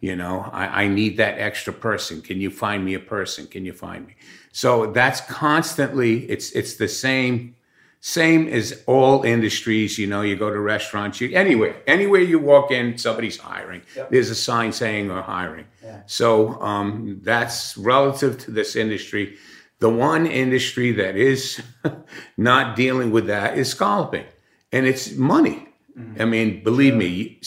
You 0.00 0.14
know, 0.14 0.48
I, 0.52 0.84
I 0.84 0.86
need 0.86 1.16
that 1.16 1.40
extra 1.40 1.72
person. 1.72 2.22
Can 2.22 2.40
you 2.40 2.50
find 2.50 2.84
me 2.84 2.94
a 2.94 3.00
person? 3.00 3.48
Can 3.48 3.64
you 3.64 3.72
find 3.72 4.06
me? 4.06 4.14
So 4.52 4.92
that's 4.92 5.20
constantly, 5.22 6.30
it's, 6.30 6.52
it's 6.52 6.76
the 6.76 6.86
same 6.86 7.56
same 8.00 8.48
as 8.48 8.82
all 8.86 9.22
industries, 9.24 9.98
you 9.98 10.06
know, 10.06 10.22
you 10.22 10.34
go 10.34 10.50
to 10.50 10.58
restaurants, 10.58 11.20
you 11.20 11.36
anywhere, 11.36 11.76
anywhere 11.86 12.22
you 12.22 12.38
walk 12.38 12.70
in, 12.70 12.96
somebody's 12.96 13.36
hiring. 13.36 13.82
Yep. 13.94 14.10
There's 14.10 14.30
a 14.30 14.34
sign 14.34 14.72
saying 14.72 15.08
they're 15.08 15.20
hiring. 15.20 15.66
Yeah. 15.84 16.00
So 16.06 16.60
um, 16.62 17.20
that's 17.22 17.76
relative 17.76 18.38
to 18.38 18.50
this 18.50 18.74
industry. 18.74 19.36
The 19.80 19.90
one 19.90 20.26
industry 20.26 20.92
that 20.92 21.14
is 21.14 21.62
not 22.38 22.74
dealing 22.74 23.10
with 23.10 23.26
that 23.26 23.58
is 23.58 23.68
scalloping, 23.68 24.26
and 24.72 24.86
it's 24.86 25.12
money. 25.12 25.68
Mm-hmm. 25.98 26.22
I 26.22 26.24
mean, 26.24 26.64
believe 26.64 26.94
yeah. 26.94 26.98
me, 26.98 27.40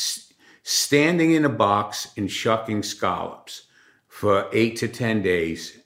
standing 0.61 1.31
in 1.31 1.45
a 1.45 1.49
box 1.49 2.11
and 2.15 2.29
shucking 2.29 2.83
scallops 2.83 3.63
for 4.07 4.49
eight 4.53 4.75
to 4.77 4.87
ten 4.87 5.23
days 5.23 5.79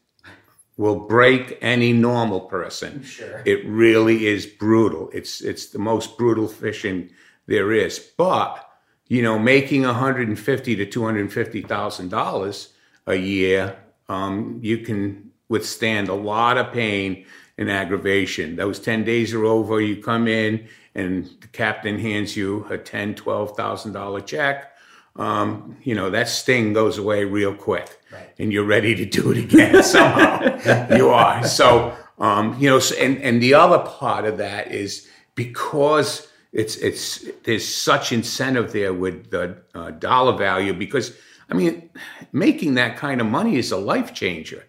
will 0.77 1.07
break 1.07 1.57
any 1.61 1.91
normal 1.91 2.41
person. 2.41 3.03
Sure. 3.03 3.41
It 3.45 3.65
really 3.65 4.27
is 4.27 4.45
brutal. 4.45 5.09
It's 5.11 5.41
it's 5.41 5.67
the 5.67 5.79
most 5.79 6.17
brutal 6.17 6.47
fishing 6.47 7.09
there 7.47 7.71
is. 7.71 7.99
But 7.99 8.63
you 9.07 9.21
know, 9.21 9.39
making 9.39 9.83
150 9.83 10.75
to 10.75 10.85
250 10.85 11.61
thousand 11.63 12.09
dollars 12.09 12.73
a 13.07 13.15
year, 13.15 13.77
um, 14.07 14.59
you 14.61 14.79
can 14.79 15.31
withstand 15.49 16.09
a 16.09 16.13
lot 16.13 16.57
of 16.57 16.73
pain 16.73 17.25
and 17.57 17.71
aggravation. 17.71 18.55
Those 18.55 18.79
10 18.79 19.03
days 19.03 19.33
are 19.33 19.45
over. 19.45 19.81
You 19.81 20.03
come 20.03 20.27
in, 20.27 20.67
and 20.93 21.25
the 21.41 21.47
captain 21.47 21.97
hands 21.99 22.35
you 22.35 22.65
a 22.69 22.77
ten, 22.77 23.15
twelve 23.15 23.55
thousand 23.55 23.93
dollar 23.93 24.21
check. 24.21 24.73
Um, 25.17 25.77
you 25.83 25.95
know 25.95 26.09
that 26.11 26.27
sting 26.29 26.73
goes 26.73 26.97
away 26.97 27.25
real 27.25 27.53
quick, 27.55 27.89
Right. 28.11 28.29
and 28.39 28.53
you're 28.53 28.63
ready 28.65 28.93
to 28.95 29.05
do 29.05 29.31
it 29.31 29.37
again 29.37 29.83
somehow. 29.95 30.95
you 30.95 31.09
are 31.09 31.43
so. 31.45 31.95
Um, 32.19 32.55
you 32.59 32.69
know, 32.69 32.79
so- 32.79 32.95
and 32.95 33.17
and 33.21 33.41
the 33.41 33.53
other 33.53 33.79
part 33.79 34.25
of 34.25 34.37
that 34.37 34.71
is 34.71 35.07
because 35.35 36.27
it's 36.51 36.75
it's 36.77 37.25
there's 37.43 37.67
such 37.67 38.11
incentive 38.11 38.71
there 38.73 38.93
with 38.93 39.29
the 39.31 39.57
uh, 39.75 39.91
dollar 39.91 40.35
value 40.37 40.73
because 40.73 41.15
I 41.49 41.53
mean, 41.53 41.89
making 42.31 42.73
that 42.75 42.97
kind 42.97 43.21
of 43.21 43.27
money 43.27 43.55
is 43.57 43.71
a 43.71 43.77
life 43.77 44.13
changer 44.13 44.63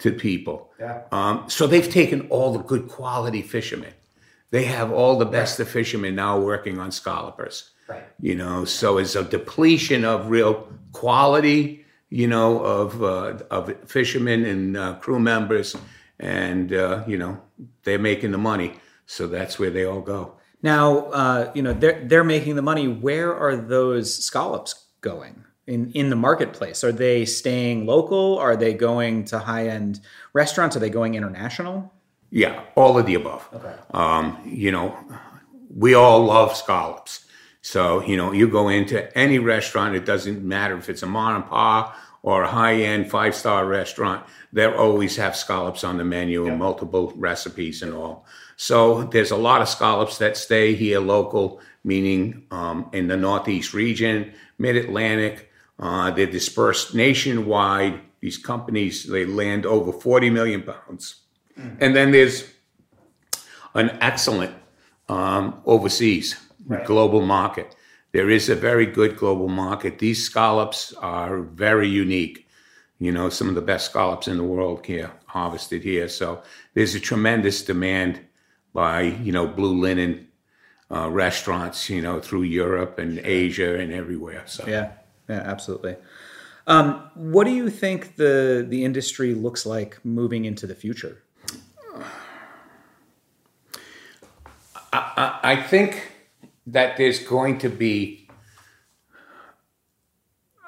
to 0.00 0.10
people. 0.12 0.70
Yeah. 0.80 1.02
Um, 1.12 1.44
so 1.48 1.66
they've 1.66 1.88
taken 1.90 2.22
all 2.28 2.52
the 2.52 2.58
good 2.62 2.88
quality 2.88 3.42
fishermen. 3.42 3.92
They 4.50 4.64
have 4.64 4.90
all 4.92 5.18
the 5.18 5.24
best 5.26 5.60
of 5.60 5.68
fishermen 5.68 6.14
now 6.16 6.38
working 6.40 6.78
on 6.80 6.90
scallopers. 6.90 7.70
Right. 7.88 8.04
You 8.20 8.34
know, 8.34 8.64
so 8.64 8.98
it's 8.98 9.16
a 9.16 9.24
depletion 9.24 10.04
of 10.04 10.28
real 10.28 10.68
quality. 10.92 11.84
You 12.10 12.26
know, 12.26 12.60
of 12.60 13.02
uh, 13.02 13.38
of 13.50 13.74
fishermen 13.86 14.44
and 14.46 14.76
uh, 14.76 14.94
crew 14.94 15.20
members, 15.20 15.76
and 16.18 16.72
uh, 16.72 17.04
you 17.06 17.18
know 17.18 17.40
they're 17.82 17.98
making 17.98 18.30
the 18.30 18.38
money. 18.38 18.74
So 19.04 19.26
that's 19.26 19.58
where 19.58 19.70
they 19.70 19.84
all 19.84 20.00
go. 20.00 20.38
Now, 20.62 21.06
uh, 21.06 21.52
you 21.54 21.62
know, 21.62 21.72
they're 21.72 22.04
they're 22.04 22.24
making 22.24 22.56
the 22.56 22.62
money. 22.62 22.88
Where 22.88 23.34
are 23.34 23.56
those 23.56 24.14
scallops 24.24 24.86
going 25.00 25.44
in 25.66 25.92
in 25.92 26.10
the 26.10 26.16
marketplace? 26.16 26.82
Are 26.82 26.92
they 26.92 27.24
staying 27.24 27.86
local? 27.86 28.38
Are 28.38 28.56
they 28.56 28.74
going 28.74 29.24
to 29.26 29.38
high 29.38 29.68
end 29.68 30.00
restaurants? 30.32 30.76
Are 30.76 30.80
they 30.80 30.90
going 30.90 31.14
international? 31.14 31.92
Yeah, 32.30 32.64
all 32.74 32.98
of 32.98 33.06
the 33.06 33.14
above. 33.14 33.48
Okay. 33.54 33.74
Um, 33.92 34.38
you 34.44 34.72
know, 34.72 34.96
we 35.74 35.94
all 35.94 36.24
love 36.24 36.56
scallops. 36.56 37.24
So, 37.62 38.04
you 38.04 38.16
know, 38.16 38.32
you 38.32 38.48
go 38.48 38.68
into 38.68 39.16
any 39.16 39.38
restaurant, 39.38 39.96
it 39.96 40.06
doesn't 40.06 40.42
matter 40.42 40.76
if 40.76 40.88
it's 40.88 41.02
a 41.02 41.06
mom 41.06 41.36
and 41.36 41.46
pop 41.46 41.96
or 42.22 42.42
a 42.42 42.48
high 42.48 42.74
end 42.74 43.10
five 43.10 43.34
star 43.34 43.66
restaurant, 43.66 44.24
they'll 44.52 44.74
always 44.74 45.16
have 45.16 45.36
scallops 45.36 45.84
on 45.84 45.98
the 45.98 46.04
menu 46.04 46.46
and 46.46 46.58
multiple 46.58 47.12
recipes 47.16 47.82
and 47.82 47.94
all. 47.94 48.26
So, 48.56 49.04
there's 49.04 49.30
a 49.30 49.36
lot 49.36 49.62
of 49.62 49.68
scallops 49.68 50.18
that 50.18 50.36
stay 50.36 50.74
here 50.74 51.00
local, 51.00 51.60
meaning 51.84 52.46
um, 52.50 52.90
in 52.92 53.08
the 53.08 53.16
Northeast 53.16 53.74
region, 53.74 54.32
Mid 54.58 54.76
Atlantic. 54.76 55.50
Uh, 55.78 56.10
they're 56.10 56.26
dispersed 56.26 56.94
nationwide. 56.94 58.00
These 58.20 58.38
companies, 58.38 59.04
they 59.04 59.24
land 59.24 59.64
over 59.64 59.92
40 59.92 60.30
million 60.30 60.62
pounds. 60.62 61.22
And 61.80 61.94
then 61.94 62.10
there's 62.10 62.50
an 63.74 63.96
excellent 64.00 64.54
um, 65.08 65.60
overseas 65.64 66.36
global 66.84 67.22
market. 67.22 67.74
There 68.12 68.30
is 68.30 68.48
a 68.48 68.54
very 68.54 68.86
good 68.86 69.16
global 69.16 69.48
market. 69.48 69.98
These 69.98 70.24
scallops 70.24 70.92
are 70.94 71.42
very 71.42 71.88
unique. 71.88 72.48
You 72.98 73.12
know, 73.12 73.28
some 73.28 73.48
of 73.48 73.54
the 73.54 73.62
best 73.62 73.90
scallops 73.90 74.26
in 74.28 74.38
the 74.38 74.44
world 74.44 74.84
here 74.86 75.12
harvested 75.26 75.82
here. 75.82 76.08
So 76.08 76.42
there's 76.74 76.94
a 76.94 77.00
tremendous 77.00 77.62
demand 77.62 78.20
by 78.72 79.02
you 79.02 79.32
know 79.32 79.46
blue 79.46 79.78
linen 79.78 80.28
uh, 80.90 81.10
restaurants. 81.10 81.90
You 81.90 82.02
know, 82.02 82.20
through 82.20 82.42
Europe 82.42 82.98
and 82.98 83.18
Asia 83.18 83.78
and 83.78 83.92
everywhere. 83.92 84.42
So 84.46 84.64
Yeah, 84.66 84.92
yeah, 85.28 85.42
absolutely. 85.44 85.96
Um, 86.66 87.10
what 87.14 87.44
do 87.44 87.50
you 87.50 87.70
think 87.70 88.16
the 88.16 88.66
the 88.68 88.84
industry 88.84 89.34
looks 89.34 89.64
like 89.64 89.98
moving 90.04 90.44
into 90.44 90.66
the 90.66 90.74
future? 90.74 91.22
I, 94.92 95.38
I 95.42 95.56
think 95.56 96.07
that 96.72 96.96
there's 96.96 97.20
going 97.20 97.58
to 97.58 97.68
be 97.68 98.28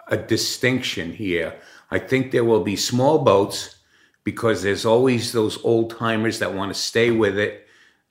a 0.09 0.17
distinction 0.17 1.13
here. 1.13 1.55
I 1.91 1.99
think 1.99 2.33
there 2.33 2.45
will 2.45 2.63
be 2.63 2.77
small 2.77 3.19
boats 3.19 3.77
because 4.25 4.63
there's 4.63 4.85
always 4.85 5.33
those 5.33 5.63
old 5.65 5.97
timers 5.97 6.39
that 6.39 6.55
want 6.55 6.73
to 6.73 6.79
stay 6.79 7.11
with 7.11 7.39
it. 7.39 7.67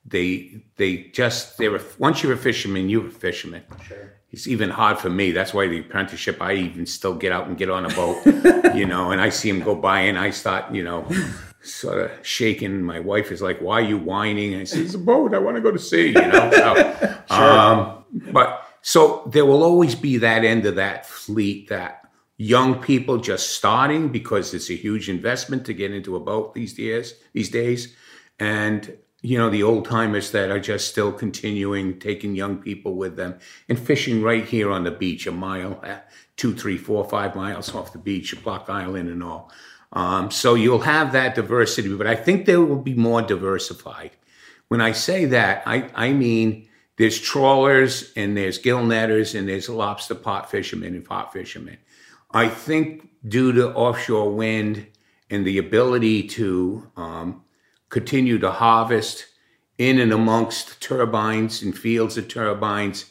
They 0.06 0.64
they 0.78 1.10
just 1.14 1.58
they're 1.58 1.80
once 1.98 2.24
you're 2.24 2.34
a 2.34 2.38
fisherman, 2.38 2.90
you're 2.90 3.08
a 3.08 3.12
fisherman. 3.12 3.64
Sure. 3.88 4.14
It's 4.32 4.48
even 4.48 4.70
hard 4.70 5.00
for 5.00 5.10
me. 5.10 5.32
That's 5.32 5.54
why 5.56 5.68
the 5.68 5.80
apprenticeship, 5.80 6.40
I 6.40 6.54
even 6.54 6.86
still 6.86 7.16
get 7.16 7.32
out 7.32 7.48
and 7.48 7.58
get 7.58 7.70
on 7.72 7.86
a 7.86 7.90
boat, 7.90 8.24
you 8.76 8.86
know, 8.86 9.12
and 9.12 9.20
I 9.20 9.30
see 9.30 9.52
them 9.52 9.62
go 9.64 9.74
by 9.74 10.02
and 10.02 10.20
I 10.20 10.30
start, 10.30 10.72
you 10.72 10.84
know, 10.84 11.08
sort 11.62 12.00
of 12.00 12.12
shaking. 12.26 12.82
My 12.82 13.00
wife 13.00 13.32
is 13.32 13.42
like, 13.42 13.60
why 13.60 13.80
are 13.80 13.86
you 13.86 13.98
whining? 13.98 14.54
And 14.54 14.62
I 14.62 14.66
say, 14.66 14.80
it's 14.80 14.94
a 14.94 15.00
boat. 15.00 15.34
I 15.34 15.40
want 15.40 15.56
to 15.58 15.62
go 15.62 15.72
to 15.72 15.80
sea, 15.80 16.08
you 16.08 16.14
know. 16.14 16.52
So, 16.52 17.24
um, 17.30 18.06
but 18.32 18.66
so 18.82 19.30
there 19.32 19.46
will 19.46 19.64
always 19.64 19.96
be 19.96 20.18
that 20.18 20.44
end 20.44 20.66
of 20.66 20.76
that 20.76 21.06
fleet 21.06 21.70
that 21.70 22.10
young 22.38 22.82
people 22.82 23.18
just 23.18 23.56
starting 23.56 24.10
because 24.10 24.54
it's 24.54 24.70
a 24.70 24.76
huge 24.76 25.10
investment 25.10 25.66
to 25.66 25.74
get 25.74 25.92
into 25.92 26.16
a 26.16 26.20
boat 26.20 26.54
these 26.54 26.74
days, 26.74 27.16
these 27.34 27.50
days. 27.50 27.96
And 28.40 28.98
you 29.22 29.38
know, 29.38 29.50
the 29.50 29.64
old 29.64 29.86
timers 29.86 30.32
that 30.32 30.50
are 30.50 30.60
just 30.60 30.88
still 30.88 31.12
continuing, 31.12 32.00
taking 32.00 32.36
young 32.36 32.58
people 32.58 32.96
with 32.96 33.18
them 33.18 33.38
and 33.68 33.78
fishing 33.78 34.22
right 34.22 34.46
here 34.46 34.72
on 34.72 34.86
the 34.86 34.92
beach, 34.92 35.28
a 35.28 35.32
mile, 35.32 35.80
uh, 35.84 35.98
two, 36.38 36.56
three, 36.56 36.78
four, 36.78 37.04
five 37.04 37.36
miles 37.36 37.76
off 37.76 37.92
the 37.92 38.00
beach, 38.00 38.42
Block 38.44 38.70
Island 38.70 39.10
and 39.10 39.22
all. 39.22 39.52
Um, 39.92 40.30
so 40.30 40.54
you'll 40.56 40.80
have 40.80 41.14
that 41.14 41.36
diversity, 41.36 41.94
but 41.96 42.08
I 42.08 42.16
think 42.16 42.46
they 42.46 42.58
will 42.58 42.82
be 42.82 42.94
more 42.94 43.22
diversified. 43.22 44.12
When 44.68 44.82
I 44.82 44.92
say 44.92 45.26
that, 45.26 45.64
I, 45.66 45.90
I 45.96 46.14
mean 46.14 46.68
there's 46.98 47.20
trawlers 47.20 48.12
and 48.16 48.38
there's 48.38 48.58
gill 48.60 48.86
netters 48.86 49.34
and 49.34 49.50
there's 49.50 49.68
lobster 49.68 50.16
pot 50.16 50.52
fishermen 50.52 50.94
and 50.96 51.06
pot 51.06 51.34
fishermen. 51.34 51.78
I 52.32 52.50
think 52.50 53.10
due 53.28 53.52
to 53.54 53.74
offshore 53.74 54.32
wind 54.32 54.86
and 55.30 55.46
the 55.46 55.58
ability 55.58 56.24
to 56.28 56.92
um, 56.96 57.44
continue 57.90 58.38
to 58.40 58.52
harvest 58.52 59.26
in 59.78 60.00
and 60.00 60.12
amongst 60.12 60.82
turbines 60.82 61.62
and 61.62 61.76
fields 61.76 62.18
of 62.18 62.28
turbines. 62.28 63.06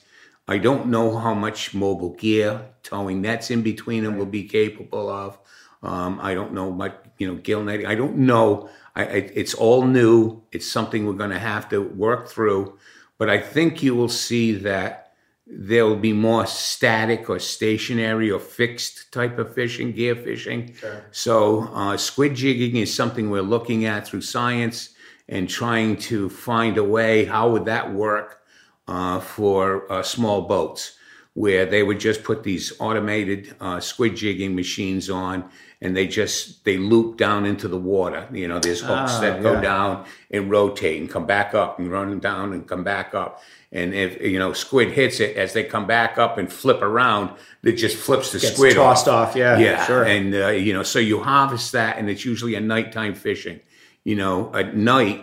I 0.46 0.58
don't 0.58 0.86
know 0.86 1.18
how 1.18 1.34
much 1.34 1.74
mobile 1.74 2.14
gear, 2.14 2.66
towing 2.82 3.22
nets 3.22 3.50
in 3.50 3.62
between 3.62 4.04
them 4.04 4.16
will 4.16 4.26
be 4.26 4.44
capable 4.44 5.08
of. 5.08 5.38
Um, 5.82 6.18
I 6.20 6.34
don't 6.34 6.52
know 6.52 6.70
much, 6.70 6.94
you 7.18 7.28
know, 7.28 7.34
gill 7.34 7.62
netting. 7.62 7.86
I 7.86 7.94
don't 7.94 8.16
know. 8.18 8.68
I, 8.96 9.04
I, 9.04 9.30
it's 9.34 9.54
all 9.54 9.84
new. 9.84 10.42
It's 10.50 10.70
something 10.70 11.06
we're 11.06 11.12
going 11.12 11.30
to 11.30 11.38
have 11.38 11.68
to 11.70 11.82
work 11.82 12.28
through. 12.28 12.78
But 13.18 13.30
I 13.30 13.38
think 13.38 13.82
you 13.82 13.94
will 13.94 14.08
see 14.08 14.52
that 14.52 15.12
there 15.46 15.86
will 15.86 15.96
be 15.96 16.12
more 16.12 16.46
static 16.46 17.30
or 17.30 17.38
stationary 17.38 18.30
or 18.30 18.38
fixed 18.38 19.10
type 19.12 19.38
of 19.38 19.54
fishing, 19.54 19.92
gear 19.92 20.14
fishing. 20.14 20.74
So 21.10 21.70
uh, 21.72 21.96
squid 21.96 22.34
jigging 22.34 22.76
is 22.76 22.94
something 22.94 23.30
we're 23.30 23.42
looking 23.42 23.86
at 23.86 24.06
through 24.06 24.20
science 24.22 24.90
and 25.28 25.48
trying 25.48 25.96
to 25.96 26.28
find 26.28 26.76
a 26.76 26.84
way. 26.84 27.24
How 27.24 27.50
would 27.50 27.64
that 27.64 27.92
work 27.92 28.40
uh, 28.86 29.20
for 29.20 29.90
uh, 29.90 30.02
small 30.02 30.42
boats? 30.42 30.96
Where 31.34 31.66
they 31.66 31.84
would 31.84 32.00
just 32.00 32.24
put 32.24 32.42
these 32.42 32.72
automated 32.80 33.54
uh, 33.60 33.78
squid 33.78 34.16
jigging 34.16 34.56
machines 34.56 35.08
on, 35.08 35.48
and 35.80 35.96
they 35.96 36.06
just 36.06 36.64
they 36.64 36.76
loop 36.76 37.16
down 37.16 37.46
into 37.46 37.68
the 37.68 37.78
water. 37.78 38.28
You 38.32 38.48
know, 38.48 38.58
there's 38.58 38.80
hooks 38.80 39.12
Ah, 39.14 39.20
that 39.20 39.42
go 39.42 39.52
yeah. 39.54 39.60
down 39.60 40.04
and 40.30 40.50
rotate 40.50 41.00
and 41.00 41.08
come 41.08 41.26
back 41.26 41.54
up 41.54 41.78
and 41.78 41.90
run 41.90 42.18
down 42.18 42.52
and 42.52 42.66
come 42.66 42.82
back 42.84 43.14
up. 43.14 43.40
And 43.70 43.92
if 43.94 44.20
you 44.22 44.38
know 44.38 44.52
squid 44.54 44.92
hits 44.92 45.20
it 45.20 45.36
as 45.36 45.52
they 45.52 45.62
come 45.62 45.86
back 45.86 46.18
up 46.18 46.38
and 46.38 46.50
flip 46.52 46.82
around, 46.82 47.36
it 47.62 47.72
just 47.72 47.96
flips 47.96 48.32
the 48.32 48.38
Gets 48.40 48.54
squid 48.54 48.74
tossed 48.74 49.08
off, 49.08 49.36
yeah, 49.36 49.58
yeah, 49.58 49.84
sure. 49.84 50.04
And 50.04 50.34
uh, 50.34 50.48
you 50.48 50.72
know, 50.72 50.82
so 50.82 50.98
you 50.98 51.22
harvest 51.22 51.72
that, 51.72 51.98
and 51.98 52.08
it's 52.10 52.24
usually 52.24 52.54
a 52.54 52.60
nighttime 52.60 53.14
fishing. 53.14 53.60
You 54.04 54.16
know, 54.16 54.54
at 54.54 54.74
night, 54.74 55.22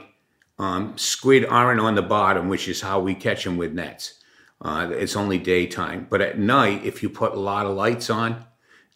um, 0.59 0.93
squid 0.95 1.43
aren't 1.45 1.79
on 1.81 1.95
the 1.95 2.03
bottom, 2.03 2.47
which 2.47 2.67
is 2.67 2.81
how 2.81 2.99
we 2.99 3.15
catch 3.15 3.43
them 3.43 3.57
with 3.57 3.73
nets. 3.73 4.21
Uh, 4.61 4.89
it's 4.91 5.15
only 5.15 5.37
daytime, 5.37 6.07
but 6.09 6.21
at 6.21 6.39
night, 6.39 6.85
if 6.85 7.03
you 7.03 7.09
put 7.09 7.33
a 7.33 7.39
lot 7.39 7.65
of 7.65 7.75
lights 7.75 8.09
on, 8.09 8.45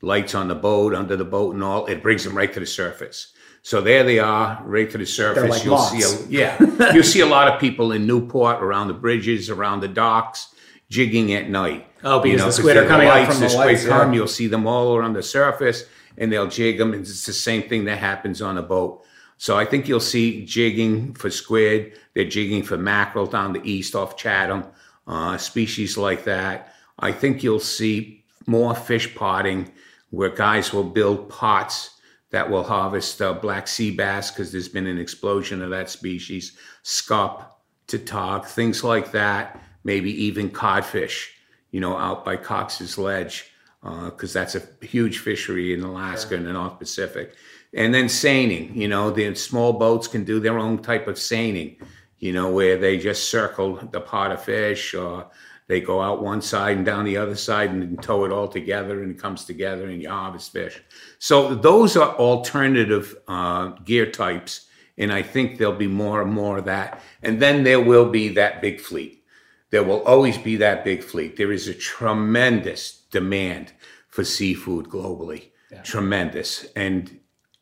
lights 0.02 0.36
on 0.36 0.48
the 0.48 0.56
boat, 0.56 0.94
under 0.94 1.16
the 1.16 1.26
boat, 1.26 1.54
and 1.56 1.64
all, 1.64 1.86
it 1.88 2.02
brings 2.02 2.24
them 2.24 2.36
right 2.36 2.52
to 2.54 2.60
the 2.60 2.66
surface. 2.66 3.34
So 3.62 3.82
there 3.82 4.04
they 4.04 4.20
are, 4.20 4.62
right 4.64 4.90
to 4.90 4.98
the 4.98 5.06
surface. 5.06 5.50
like 5.50 5.64
you'll 5.66 5.76
moths. 5.76 5.92
see, 6.08 6.24
a, 6.26 6.28
yeah, 6.30 6.94
you'll 6.94 7.04
see 7.04 7.20
a 7.20 7.26
lot 7.26 7.48
of 7.54 7.60
people 7.60 7.92
in 7.92 8.08
Newport, 8.08 8.64
around 8.64 8.88
the 8.88 8.94
bridges, 8.94 9.50
around 9.50 9.82
the 9.82 9.88
docks, 9.90 10.56
jigging 10.90 11.34
at 11.34 11.50
night. 11.50 11.86
Oh, 12.04 12.20
because 12.22 12.40
the 12.40 12.46
'cause 12.46 12.56
squid 12.58 12.78
are 12.78 12.82
the 12.84 12.88
coming 12.88 13.08
up 13.08 13.14
lights, 13.16 13.34
from 13.34 13.42
the 13.42 13.50
squid 13.50 13.66
lights, 13.68 13.84
yeah. 13.84 13.90
come, 13.90 14.14
You'll 14.14 14.28
see 14.28 14.48
them 14.48 14.66
all 14.66 14.96
around 14.96 15.14
the 15.14 15.24
surface, 15.24 15.84
and 16.18 16.32
they'll 16.32 16.48
jig 16.48 16.78
them. 16.78 16.94
And 16.94 17.02
It's 17.02 17.26
the 17.26 17.34
same 17.34 17.64
thing 17.64 17.86
that 17.86 17.98
happens 17.98 18.42
on 18.42 18.58
a 18.58 18.62
boat. 18.62 19.04
So 19.38 19.58
I 19.58 19.66
think 19.66 19.88
you'll 19.88 20.00
see 20.00 20.46
jigging 20.46 21.14
for 21.14 21.30
squid. 21.30 21.94
They're 22.14 22.26
jigging 22.26 22.64
for 22.64 22.78
mackerel 22.78 23.26
down 23.26 23.54
the 23.54 23.62
east 23.64 23.96
off 23.96 24.18
Chatham, 24.18 24.66
uh, 25.08 25.38
species 25.38 25.98
like 25.98 26.24
that. 26.26 26.74
I 26.98 27.12
think 27.12 27.44
you'll 27.44 27.60
see 27.60 28.24
more 28.48 28.74
fish 28.76 29.14
potting 29.16 29.72
where 30.10 30.30
guys 30.30 30.74
will 30.74 30.84
build 30.84 31.30
pots 31.30 32.00
that 32.32 32.50
will 32.50 32.64
harvest 32.64 33.22
uh, 33.22 33.34
black 33.34 33.68
sea 33.68 33.92
bass 33.92 34.32
because 34.32 34.52
there's 34.52 34.70
been 34.70 34.88
an 34.88 35.00
explosion 35.00 35.62
of 35.62 35.70
that 35.72 35.90
species, 35.90 36.58
scup, 36.84 37.62
tautog, 37.88 38.46
things 38.46 38.84
like 38.84 39.12
that. 39.12 39.62
Maybe 39.84 40.12
even 40.26 40.50
codfish, 40.50 41.32
you 41.72 41.80
know, 41.80 41.98
out 41.98 42.24
by 42.26 42.36
Cox's 42.36 42.98
Ledge 42.98 43.52
because 43.82 44.36
uh, 44.36 44.40
that's 44.40 44.56
a 44.56 44.86
huge 44.86 45.20
fishery 45.20 45.74
in 45.74 45.82
Alaska 45.82 46.36
and 46.36 46.46
the 46.46 46.54
North 46.54 46.78
Pacific. 46.78 47.36
And 47.74 47.94
then 47.94 48.10
seining, 48.10 48.76
you 48.76 48.88
know, 48.88 49.10
the 49.10 49.34
small 49.36 49.74
boats 49.74 50.08
can 50.08 50.24
do 50.24 50.40
their 50.40 50.58
own 50.58 50.80
type 50.80 51.08
of 51.08 51.18
seining, 51.18 51.78
you 52.18 52.34
know, 52.34 52.52
where 52.52 52.78
they 52.78 52.98
just 52.98 53.30
circle 53.30 53.76
the 53.92 54.02
pot 54.02 54.32
of 54.32 54.44
fish 54.44 54.94
or 54.94 55.30
they 55.70 55.80
go 55.80 56.02
out 56.02 56.24
one 56.24 56.42
side 56.42 56.78
and 56.78 56.86
down 56.86 57.06
the 57.06 57.16
other 57.16 57.36
side 57.36 57.70
and 57.70 58.02
tow 58.02 58.26
it 58.26 58.32
all 58.32 58.48
together 58.48 59.04
and 59.04 59.12
it 59.12 59.22
comes 59.22 59.46
together 59.46 59.88
and 59.88 60.02
you 60.02 60.10
harvest 60.10 60.52
fish. 60.52 60.82
So 61.20 61.54
those 61.54 61.96
are 61.96 62.16
alternative 62.16 63.16
uh, 63.28 63.68
gear 63.86 64.10
types. 64.10 64.66
And 64.98 65.14
I 65.14 65.22
think 65.22 65.60
there'll 65.60 65.76
be 65.76 65.86
more 65.86 66.24
and 66.24 66.34
more 66.34 66.58
of 66.58 66.66
that. 66.66 67.04
And 67.22 67.40
then 67.40 67.64
there 67.64 67.80
will 67.80 68.10
be 68.10 68.30
that 68.30 68.64
big 68.64 68.82
fleet. 68.82 69.24
There 69.70 69.84
will 69.84 70.02
always 70.06 70.40
be 70.40 70.56
that 70.56 70.84
big 70.84 71.04
fleet. 71.04 71.38
There 71.38 71.52
is 71.52 71.68
a 71.68 71.76
tremendous 71.76 73.04
demand 73.12 73.72
for 74.08 74.24
seafood 74.24 74.88
globally. 74.88 75.52
Yeah. 75.72 75.84
Tremendous. 75.84 76.66
And 76.76 77.20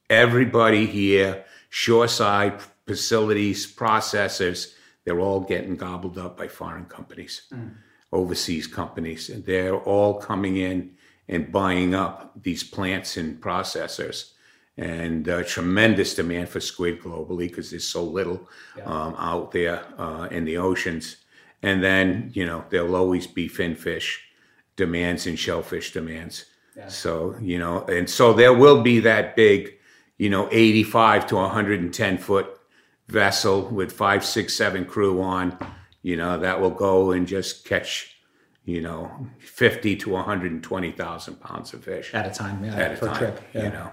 everybody 0.10 0.86
here, 0.86 1.44
shoreside 1.70 2.62
facilities, 2.86 3.68
processors, 3.76 4.74
they're 5.04 5.20
all 5.20 5.42
getting 5.42 5.76
gobbled 5.76 6.18
up 6.18 6.38
by 6.38 6.48
foreign 6.48 6.86
companies, 6.86 7.44
mm. 7.54 7.74
Overseas 8.12 8.68
companies. 8.68 9.30
And 9.30 9.46
they're 9.46 9.76
all 9.76 10.16
coming 10.16 10.58
in 10.58 10.96
and 11.28 11.52
buying 11.52 11.94
up 11.94 12.32
these 12.42 12.64
plants 12.64 13.18
and 13.18 13.42
processors. 13.42 14.32
And 14.78 15.28
uh, 15.28 15.44
tremendous 15.44 16.14
demand 16.14 16.50
for 16.50 16.60
squid 16.60 17.02
globally 17.02 17.50
because 17.50 17.72
there's 17.72 17.88
so 17.88 18.04
little 18.04 18.48
yeah. 18.78 18.84
um, 18.84 19.16
out 19.18 19.52
there 19.52 19.84
uh, 19.98 20.28
in 20.30 20.46
the 20.46 20.58
oceans. 20.58 21.18
And 21.64 21.84
then, 21.84 22.30
you 22.34 22.46
know, 22.46 22.64
there'll 22.70 22.96
always 22.96 23.26
be 23.26 23.48
fin 23.48 23.76
fish 23.76 24.24
demands 24.76 25.26
and 25.26 25.40
shellfish 25.40 25.94
demands. 25.94 26.46
Yeah. 26.76 26.90
So, 26.90 27.36
you 27.42 27.58
know, 27.58 27.86
and 27.86 28.08
so 28.08 28.34
there 28.34 28.54
will 28.54 28.84
be 28.84 29.00
that 29.00 29.36
big 29.36 29.78
you 30.18 30.30
know, 30.30 30.48
85 30.52 31.28
to 31.28 31.36
110 31.36 32.18
foot 32.18 32.60
vessel 33.08 33.68
with 33.68 33.92
five, 33.92 34.26
six, 34.26 34.54
seven 34.54 34.86
crew 34.86 35.22
on, 35.22 35.58
you 36.08 36.16
know, 36.16 36.40
that 36.40 36.62
will 36.62 36.72
go 36.72 37.12
and 37.12 37.28
just 37.28 37.66
catch, 37.66 38.16
you 38.64 38.80
know, 38.80 39.12
50 39.40 39.98
to 39.98 40.10
120,000 40.12 41.42
pounds 41.42 41.74
of 41.74 41.84
fish 41.84 42.14
at 42.14 42.26
a 42.26 42.30
time, 42.30 42.64
yeah, 42.64 42.76
at 42.76 42.92
a 42.94 43.06
time, 43.06 43.18
trip, 43.18 43.42
yeah. 43.54 43.64
you 43.64 43.70
know. 43.72 43.92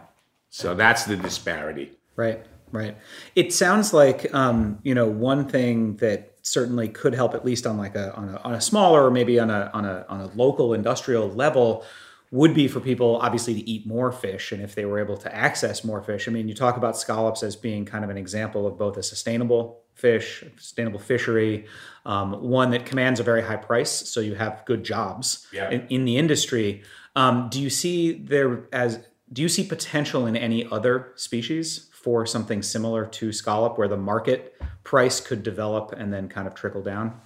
So 0.49 0.77
that's 0.77 1.07
the 1.07 1.17
disparity. 1.17 1.91
Right, 2.15 2.47
right. 2.71 2.97
It 3.35 3.53
sounds 3.53 3.93
like, 3.93 4.33
um, 4.33 4.79
you 4.85 4.95
know, 4.95 5.09
one 5.09 5.49
thing 5.49 5.97
that 5.97 6.37
certainly 6.43 6.89
could 6.89 7.17
help, 7.17 7.35
at 7.35 7.45
least 7.45 7.67
on 7.67 7.79
like 7.79 7.97
a 7.97 8.15
on 8.15 8.29
a, 8.29 8.37
on 8.45 8.55
a 8.55 8.61
smaller, 8.61 9.05
or 9.05 9.11
maybe 9.11 9.41
on 9.41 9.51
a 9.51 9.69
on 9.75 9.85
a 9.85 10.07
on 10.09 10.21
a 10.21 10.27
local 10.37 10.73
industrial 10.73 11.29
level, 11.31 11.85
would 12.31 12.55
be 12.55 12.69
for 12.69 12.79
people 12.79 13.17
obviously 13.17 13.55
to 13.55 13.69
eat 13.69 13.89
more 13.89 14.13
fish 14.13 14.53
and 14.53 14.63
if 14.63 14.77
they 14.77 14.85
were 14.85 15.01
able 15.01 15.17
to 15.17 15.35
access 15.35 15.83
more 15.83 16.01
fish. 16.01 16.29
I 16.29 16.31
mean, 16.31 16.47
you 16.47 16.55
talk 16.55 16.77
about 16.77 16.97
scallops 16.97 17.43
as 17.43 17.57
being 17.57 17.85
kind 17.85 18.05
of 18.05 18.11
an 18.11 18.17
example 18.17 18.69
of 18.69 18.79
both 18.79 18.97
a 18.99 19.03
sustainable 19.03 19.84
fish, 19.95 20.45
sustainable 20.59 20.99
fishery, 20.99 21.67
um, 22.05 22.33
one 22.43 22.71
that 22.71 22.85
commands 22.85 23.21
a 23.21 23.23
very 23.23 23.43
high 23.43 23.57
price, 23.57 23.91
so 23.91 24.21
you 24.21 24.35
have 24.35 24.63
good 24.67 24.85
jobs 24.85 25.47
yeah. 25.53 25.71
in, 25.71 25.87
in, 25.89 26.05
the 26.05 26.17
industry. 26.19 26.83
Um, 27.17 27.49
do 27.49 27.61
you 27.61 27.71
see 27.71 28.13
there 28.13 28.65
as 28.73 29.01
do 29.33 29.41
you 29.41 29.49
see 29.49 29.65
potential 29.65 30.27
in 30.27 30.37
any 30.37 30.69
other 30.71 31.13
species 31.17 31.89
for 31.93 32.27
something 32.27 32.63
similar 32.63 33.07
to 33.07 33.33
scallop, 33.33 33.79
where 33.79 33.89
the 33.89 33.97
market 33.97 34.61
price 34.85 35.21
could 35.21 35.43
develop 35.43 35.93
and 35.97 36.13
then 36.13 36.29
kind 36.29 36.47
of 36.47 36.55
trickle 36.55 36.83
down? 36.83 37.19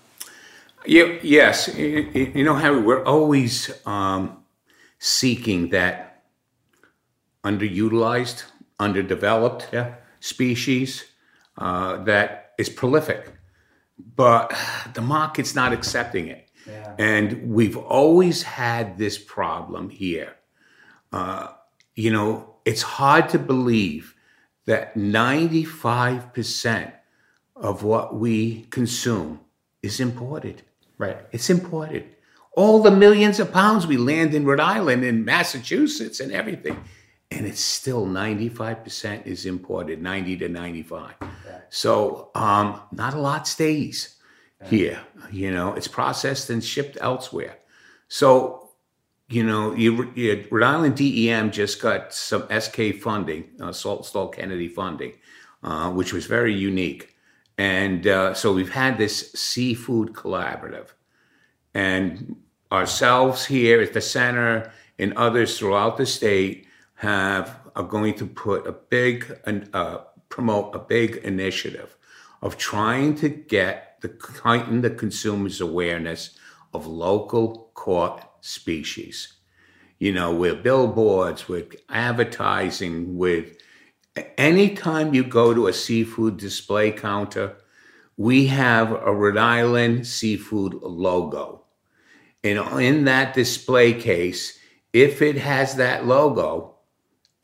Yeah, 0.86 1.18
yes. 1.22 1.68
You, 1.76 2.08
you 2.14 2.44
know, 2.44 2.54
Harry, 2.54 2.80
we're 2.80 3.04
always 3.04 3.70
um, 3.84 4.44
seeking 4.98 5.70
that 5.70 6.22
underutilized, 7.44 8.44
underdeveloped 8.78 9.68
yeah. 9.72 9.94
species 10.20 11.04
uh, 11.56 12.04
that 12.04 12.47
is 12.58 12.68
prolific, 12.68 13.32
but 14.16 14.52
the 14.94 15.00
market's 15.00 15.54
not 15.54 15.72
accepting 15.72 16.28
it. 16.28 16.48
Yeah. 16.66 16.94
And 16.98 17.50
we've 17.50 17.76
always 17.76 18.42
had 18.42 18.98
this 18.98 19.16
problem 19.16 19.88
here. 19.88 20.34
Uh, 21.12 21.48
you 21.94 22.10
know, 22.12 22.56
it's 22.64 22.82
hard 22.82 23.30
to 23.30 23.38
believe 23.38 24.14
that 24.66 24.94
95% 24.96 26.92
of 27.56 27.82
what 27.82 28.14
we 28.14 28.66
consume 28.70 29.40
is 29.82 29.98
imported. 30.00 30.62
Right. 30.98 31.16
It's 31.32 31.48
imported 31.48 32.16
all 32.58 32.82
the 32.82 32.90
millions 32.90 33.38
of 33.38 33.52
pounds 33.52 33.86
we 33.86 33.96
land 33.96 34.34
in 34.34 34.44
Rhode 34.44 34.58
Island 34.58 35.04
and 35.04 35.24
Massachusetts 35.24 36.18
and 36.18 36.32
everything. 36.32 36.76
And 37.30 37.46
it's 37.46 37.60
still 37.60 38.06
95% 38.06 39.26
is 39.26 39.44
imported, 39.44 40.00
90 40.00 40.38
to 40.38 40.48
95. 40.48 41.14
So 41.68 42.30
um, 42.34 42.80
not 42.92 43.14
a 43.14 43.20
lot 43.20 43.46
stays 43.46 44.16
here. 44.64 45.00
You 45.30 45.50
know, 45.50 45.74
it's 45.74 45.88
processed 45.88 46.48
and 46.50 46.64
shipped 46.64 46.96
elsewhere. 47.00 47.58
So, 48.08 48.70
you 49.28 49.44
know, 49.44 49.74
you, 49.74 50.10
you, 50.14 50.46
Rhode 50.50 50.66
Island 50.66 50.96
DEM 50.96 51.50
just 51.50 51.82
got 51.82 52.14
some 52.14 52.46
SK 52.48 52.94
funding, 53.00 53.50
uh, 53.60 53.68
Saltonstall 53.68 54.32
Kennedy 54.32 54.68
funding, 54.68 55.12
uh, 55.62 55.90
which 55.90 56.14
was 56.14 56.24
very 56.24 56.54
unique. 56.54 57.14
And 57.58 58.06
uh, 58.06 58.32
so 58.34 58.52
we've 58.52 58.72
had 58.72 58.96
this 58.96 59.32
seafood 59.32 60.14
collaborative. 60.14 60.88
And 61.74 62.36
ourselves 62.72 63.44
here 63.44 63.80
at 63.80 63.92
the 63.92 64.00
center 64.00 64.72
and 64.98 65.12
others 65.14 65.58
throughout 65.58 65.96
the 65.96 66.06
state 66.06 66.66
have 66.98 67.60
are 67.74 67.84
going 67.84 68.14
to 68.14 68.26
put 68.26 68.66
a 68.66 68.72
big 68.72 69.38
uh, 69.72 69.98
promote 70.28 70.74
a 70.74 70.78
big 70.78 71.16
initiative 71.16 71.96
of 72.42 72.56
trying 72.56 73.14
to 73.16 73.28
get 73.28 73.98
the 74.00 74.12
heighten 74.42 74.82
the 74.82 74.90
consumers' 74.90 75.60
awareness 75.60 76.38
of 76.72 76.86
local 76.86 77.70
caught 77.74 78.30
species. 78.40 79.34
You 79.98 80.12
know, 80.12 80.32
with 80.32 80.62
billboards, 80.62 81.48
with 81.48 81.74
advertising, 81.88 83.16
with 83.16 83.56
anytime 84.36 85.14
you 85.14 85.24
go 85.24 85.54
to 85.54 85.66
a 85.66 85.72
seafood 85.72 86.36
display 86.36 86.92
counter, 86.92 87.56
we 88.16 88.46
have 88.46 88.92
a 88.92 89.12
Rhode 89.12 89.36
Island 89.36 90.06
seafood 90.06 90.74
logo 90.74 91.58
and 92.44 92.58
in 92.80 93.04
that 93.04 93.34
display 93.34 93.92
case, 93.94 94.58
if 94.92 95.22
it 95.22 95.36
has 95.36 95.76
that 95.76 96.06
logo 96.06 96.76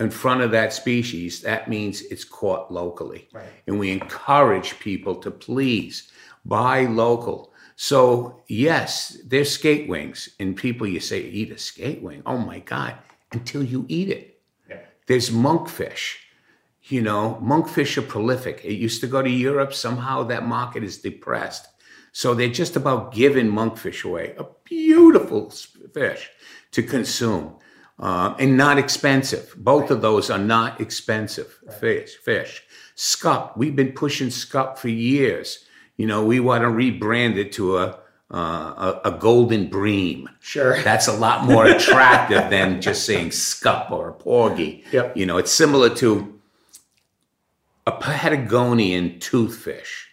in 0.00 0.10
front 0.10 0.40
of 0.40 0.50
that 0.50 0.72
species, 0.72 1.40
that 1.42 1.68
means 1.68 2.02
it's 2.02 2.24
caught 2.24 2.72
locally. 2.72 3.28
Right. 3.32 3.48
And 3.66 3.78
we 3.78 3.92
encourage 3.92 4.78
people 4.80 5.16
to 5.16 5.30
please 5.30 6.10
buy 6.44 6.86
local. 6.86 7.52
So, 7.76 8.42
yes, 8.48 9.18
there's 9.24 9.50
skate 9.50 9.88
wings. 9.88 10.28
And 10.40 10.56
people, 10.56 10.86
you 10.86 11.00
say, 11.00 11.22
eat 11.22 11.50
a 11.50 11.58
skate 11.58 12.02
wing. 12.02 12.22
Oh 12.26 12.38
my 12.38 12.60
God, 12.60 12.96
until 13.32 13.62
you 13.62 13.84
eat 13.88 14.10
it. 14.10 14.40
Yeah. 14.68 14.80
There's 15.06 15.30
monkfish. 15.30 16.16
You 16.84 17.00
know, 17.00 17.40
monkfish 17.42 17.96
are 17.96 18.02
prolific. 18.02 18.60
It 18.64 18.74
used 18.74 19.00
to 19.00 19.06
go 19.06 19.22
to 19.22 19.30
Europe. 19.30 19.72
Somehow 19.72 20.24
that 20.24 20.46
market 20.46 20.84
is 20.84 20.98
depressed. 20.98 21.66
So 22.12 22.34
they're 22.34 22.48
just 22.48 22.76
about 22.76 23.12
giving 23.12 23.50
monkfish 23.50 24.04
away, 24.04 24.34
a 24.38 24.44
beautiful 24.64 25.50
fish 25.92 26.30
to 26.72 26.82
consume 26.82 27.56
uh, 27.98 28.34
and 28.38 28.56
not 28.56 28.78
expensive. 28.78 29.54
Both 29.56 29.90
of 29.90 30.02
those 30.02 30.30
are 30.30 30.38
not 30.38 30.80
expensive 30.80 31.58
right. 31.64 31.76
fish. 31.76 32.16
Fish, 32.16 32.62
scup. 32.94 33.56
We've 33.56 33.76
been 33.76 33.92
pushing 33.92 34.30
scup 34.30 34.78
for 34.78 34.88
years. 34.88 35.64
You 35.96 36.06
know, 36.06 36.24
we 36.24 36.40
want 36.40 36.62
to 36.62 36.68
rebrand 36.68 37.36
it 37.36 37.52
to 37.52 37.78
a 37.78 37.98
uh, 38.30 38.98
a, 39.04 39.10
a, 39.10 39.18
golden 39.18 39.68
bream. 39.68 40.28
Sure. 40.40 40.82
That's 40.82 41.06
a 41.06 41.12
lot 41.12 41.44
more 41.44 41.66
attractive 41.66 42.50
than 42.50 42.80
just 42.80 43.04
saying 43.06 43.30
scup 43.30 43.92
or 43.92 44.08
a 44.08 44.12
porgy. 44.12 44.82
Yep. 44.90 45.16
You 45.16 45.26
know, 45.26 45.36
it's 45.36 45.52
similar 45.52 45.94
to 45.96 46.40
a 47.86 47.92
Patagonian 47.92 49.20
toothfish 49.20 50.06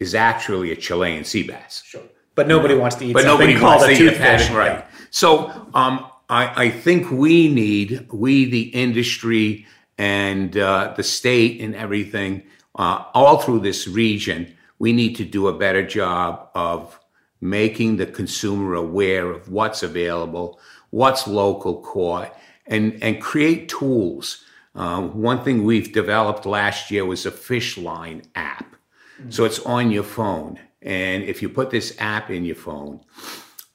is 0.00 0.14
actually 0.14 0.72
a 0.72 0.76
Chilean 0.76 1.24
sea 1.24 1.44
bass. 1.44 1.82
Sure. 1.86 2.02
But 2.34 2.48
nobody 2.48 2.74
wants 2.74 2.96
to 2.96 3.06
eat 3.06 3.14
but 3.14 3.22
something 3.22 3.46
nobody 3.46 3.58
called 3.58 3.80
wants 3.80 3.98
a 3.98 4.02
toothfish. 4.02 4.54
Right. 4.54 4.72
Yeah. 4.72 4.84
So 5.10 5.68
um, 5.72 6.06
I, 6.28 6.64
I 6.64 6.70
think 6.70 7.10
we 7.10 7.48
need, 7.48 8.08
we, 8.12 8.44
the 8.44 8.62
industry 8.62 9.66
and 9.98 10.56
uh, 10.56 10.94
the 10.96 11.02
state 11.02 11.60
and 11.60 11.74
everything, 11.74 12.42
uh, 12.74 13.04
all 13.14 13.38
through 13.38 13.60
this 13.60 13.86
region, 13.86 14.54
we 14.78 14.92
need 14.92 15.16
to 15.16 15.24
do 15.24 15.48
a 15.48 15.56
better 15.56 15.86
job 15.86 16.48
of 16.54 16.98
making 17.40 17.96
the 17.96 18.06
consumer 18.06 18.74
aware 18.74 19.30
of 19.30 19.50
what's 19.50 19.82
available, 19.82 20.60
what's 20.90 21.26
local 21.26 21.80
caught, 21.80 22.34
and, 22.66 22.98
and 23.02 23.22
create 23.22 23.68
tools. 23.68 24.44
Uh, 24.74 25.02
one 25.02 25.42
thing 25.42 25.64
we've 25.64 25.92
developed 25.92 26.44
last 26.44 26.90
year 26.90 27.04
was 27.04 27.24
a 27.24 27.30
fish 27.30 27.78
line 27.78 28.22
app. 28.34 28.74
Mm-hmm. 29.20 29.30
So 29.30 29.44
it's 29.44 29.60
on 29.60 29.90
your 29.90 30.02
phone. 30.02 30.58
And 30.82 31.24
if 31.24 31.40
you 31.40 31.48
put 31.48 31.70
this 31.70 31.96
app 31.98 32.30
in 32.30 32.44
your 32.44 32.56
phone, 32.56 33.00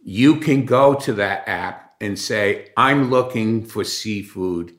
you 0.04 0.40
can 0.40 0.66
go 0.66 0.94
to 0.96 1.14
that 1.14 1.48
app 1.48 1.91
and 2.02 2.18
say, 2.18 2.70
I'm 2.76 3.10
looking 3.10 3.64
for 3.64 3.84
seafood, 3.84 4.74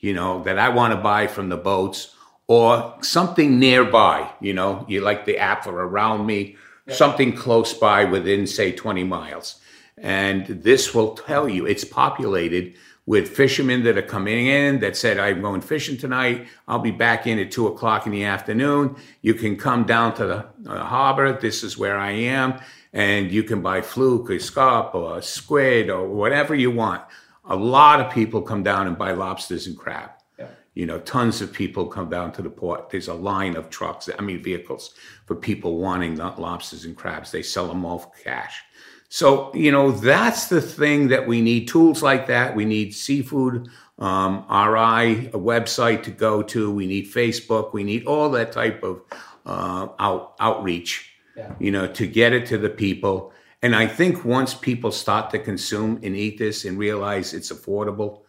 you 0.00 0.12
know, 0.12 0.42
that 0.42 0.58
I 0.58 0.68
want 0.68 0.92
to 0.92 1.00
buy 1.00 1.28
from 1.28 1.48
the 1.48 1.56
boats 1.56 2.14
or 2.48 2.96
something 3.00 3.58
nearby, 3.58 4.30
you 4.40 4.52
know, 4.52 4.84
you 4.88 5.00
like 5.00 5.24
the 5.24 5.38
app 5.38 5.64
for 5.64 5.72
around 5.72 6.26
me, 6.26 6.56
yeah. 6.86 6.94
something 6.94 7.34
close 7.34 7.72
by 7.72 8.04
within, 8.04 8.46
say, 8.46 8.72
20 8.72 9.04
miles. 9.04 9.60
And 9.96 10.46
this 10.46 10.92
will 10.92 11.14
tell 11.14 11.48
you 11.48 11.64
it's 11.64 11.84
populated 11.84 12.74
with 13.06 13.28
fishermen 13.28 13.84
that 13.84 13.96
are 13.96 14.02
coming 14.02 14.46
in 14.46 14.80
that 14.80 14.96
said, 14.96 15.18
I'm 15.18 15.42
going 15.42 15.60
fishing 15.60 15.96
tonight. 15.96 16.48
I'll 16.66 16.80
be 16.80 16.90
back 16.90 17.26
in 17.26 17.38
at 17.38 17.52
two 17.52 17.68
o'clock 17.68 18.06
in 18.06 18.12
the 18.12 18.24
afternoon. 18.24 18.96
You 19.22 19.34
can 19.34 19.56
come 19.56 19.84
down 19.84 20.14
to 20.16 20.26
the 20.26 20.70
uh, 20.70 20.84
harbor. 20.84 21.38
This 21.38 21.62
is 21.62 21.78
where 21.78 21.98
I 21.98 22.10
am 22.10 22.58
and 22.94 23.32
you 23.32 23.42
can 23.42 23.60
buy 23.60 23.82
fluke 23.82 24.30
or 24.30 24.38
scup 24.38 24.94
or 24.94 25.20
squid 25.20 25.90
or 25.90 26.08
whatever 26.08 26.54
you 26.54 26.70
want. 26.70 27.02
A 27.46 27.56
lot 27.56 28.00
of 28.00 28.12
people 28.12 28.40
come 28.40 28.62
down 28.62 28.86
and 28.86 28.96
buy 28.96 29.10
lobsters 29.10 29.66
and 29.66 29.76
crab. 29.76 30.10
Yeah. 30.38 30.46
You 30.74 30.86
know, 30.86 31.00
tons 31.00 31.42
of 31.42 31.52
people 31.52 31.86
come 31.86 32.08
down 32.08 32.32
to 32.32 32.42
the 32.42 32.48
port. 32.48 32.90
There's 32.90 33.08
a 33.08 33.14
line 33.14 33.56
of 33.56 33.68
trucks, 33.68 34.08
I 34.16 34.22
mean, 34.22 34.42
vehicles 34.42 34.94
for 35.26 35.34
people 35.34 35.78
wanting 35.78 36.16
lobsters 36.16 36.84
and 36.84 36.96
crabs. 36.96 37.32
They 37.32 37.42
sell 37.42 37.66
them 37.66 37.84
all 37.84 37.98
for 37.98 38.12
cash. 38.22 38.62
So, 39.08 39.52
you 39.54 39.72
know, 39.72 39.90
that's 39.90 40.46
the 40.46 40.60
thing 40.60 41.08
that 41.08 41.26
we 41.26 41.40
need 41.40 41.68
tools 41.68 42.02
like 42.02 42.28
that. 42.28 42.54
We 42.54 42.64
need 42.64 42.94
seafood 42.94 43.68
um, 43.98 44.44
RI, 44.48 45.28
a 45.28 45.38
website 45.38 46.04
to 46.04 46.10
go 46.10 46.42
to. 46.44 46.70
We 46.70 46.86
need 46.86 47.12
Facebook. 47.12 47.72
We 47.72 47.84
need 47.84 48.06
all 48.06 48.30
that 48.30 48.52
type 48.52 48.82
of 48.82 49.02
uh, 49.46 49.88
out, 49.98 50.34
outreach 50.40 51.13
yeah. 51.36 51.54
you 51.58 51.70
know, 51.70 51.86
to 51.86 52.06
get 52.06 52.32
it 52.32 52.46
to 52.46 52.58
the 52.58 52.70
people. 52.70 53.32
And 53.62 53.74
I 53.74 53.86
think 53.86 54.24
once 54.24 54.54
people 54.54 54.92
start 54.92 55.30
to 55.30 55.38
consume 55.38 56.00
and 56.02 56.16
eat 56.16 56.38
this 56.38 56.64
and 56.64 56.78
realize 56.78 57.32
it's 57.32 57.50
affordable, 57.50 58.20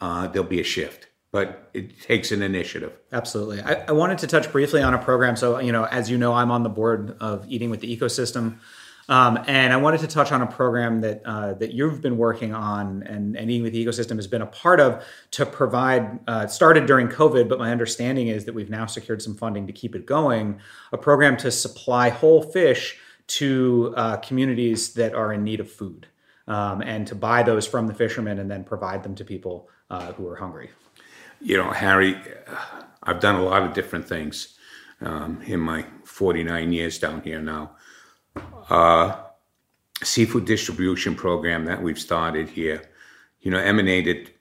uh, 0.00 0.26
there'll 0.28 0.48
be 0.48 0.60
a 0.60 0.64
shift. 0.64 1.08
But 1.30 1.70
it 1.72 2.02
takes 2.02 2.30
an 2.30 2.42
initiative. 2.42 2.92
Absolutely. 3.10 3.62
I, 3.62 3.86
I 3.88 3.92
wanted 3.92 4.18
to 4.18 4.26
touch 4.26 4.52
briefly 4.52 4.82
on 4.82 4.92
a 4.92 4.98
program. 4.98 5.34
So, 5.34 5.60
you 5.60 5.72
know, 5.72 5.84
as 5.84 6.10
you 6.10 6.18
know, 6.18 6.34
I'm 6.34 6.50
on 6.50 6.62
the 6.62 6.68
board 6.68 7.16
of 7.20 7.46
Eating 7.48 7.70
with 7.70 7.80
the 7.80 7.96
Ecosystem. 7.96 8.58
Um, 9.08 9.38
and 9.46 9.72
I 9.72 9.76
wanted 9.76 10.00
to 10.00 10.06
touch 10.06 10.30
on 10.30 10.42
a 10.42 10.46
program 10.46 11.00
that 11.00 11.22
uh, 11.24 11.54
that 11.54 11.72
you've 11.72 12.00
been 12.00 12.16
working 12.16 12.54
on 12.54 13.02
and, 13.02 13.36
and 13.36 13.50
Eating 13.50 13.62
with 13.62 13.72
the 13.72 13.84
Ecosystem 13.84 14.16
has 14.16 14.26
been 14.26 14.42
a 14.42 14.46
part 14.46 14.80
of 14.80 15.04
to 15.32 15.44
provide. 15.44 16.20
Uh, 16.28 16.46
started 16.46 16.86
during 16.86 17.08
COVID, 17.08 17.48
but 17.48 17.58
my 17.58 17.72
understanding 17.72 18.28
is 18.28 18.44
that 18.44 18.54
we've 18.54 18.70
now 18.70 18.86
secured 18.86 19.20
some 19.20 19.34
funding 19.34 19.66
to 19.66 19.72
keep 19.72 19.94
it 19.94 20.06
going. 20.06 20.60
A 20.92 20.98
program 20.98 21.36
to 21.38 21.50
supply 21.50 22.10
whole 22.10 22.42
fish 22.42 22.98
to 23.28 23.94
uh, 23.96 24.16
communities 24.18 24.94
that 24.94 25.14
are 25.14 25.32
in 25.32 25.42
need 25.42 25.60
of 25.60 25.70
food, 25.70 26.06
um, 26.46 26.80
and 26.82 27.06
to 27.08 27.14
buy 27.14 27.42
those 27.42 27.66
from 27.66 27.86
the 27.86 27.94
fishermen 27.94 28.38
and 28.38 28.50
then 28.50 28.62
provide 28.62 29.02
them 29.02 29.14
to 29.16 29.24
people 29.24 29.68
uh, 29.90 30.12
who 30.12 30.28
are 30.28 30.36
hungry. 30.36 30.70
You 31.40 31.56
know, 31.56 31.70
Harry, 31.70 32.16
I've 33.02 33.18
done 33.18 33.34
a 33.34 33.42
lot 33.42 33.64
of 33.64 33.74
different 33.74 34.06
things 34.06 34.56
um, 35.00 35.42
in 35.44 35.58
my 35.58 35.84
49 36.04 36.72
years 36.72 36.98
down 37.00 37.22
here 37.22 37.40
now 37.40 37.72
uh, 38.70 39.16
seafood 40.02 40.44
distribution 40.44 41.14
program 41.14 41.64
that 41.66 41.82
we've 41.82 41.98
started 41.98 42.48
here, 42.48 42.82
you 43.40 43.50
know, 43.50 43.58
emanated 43.58 44.32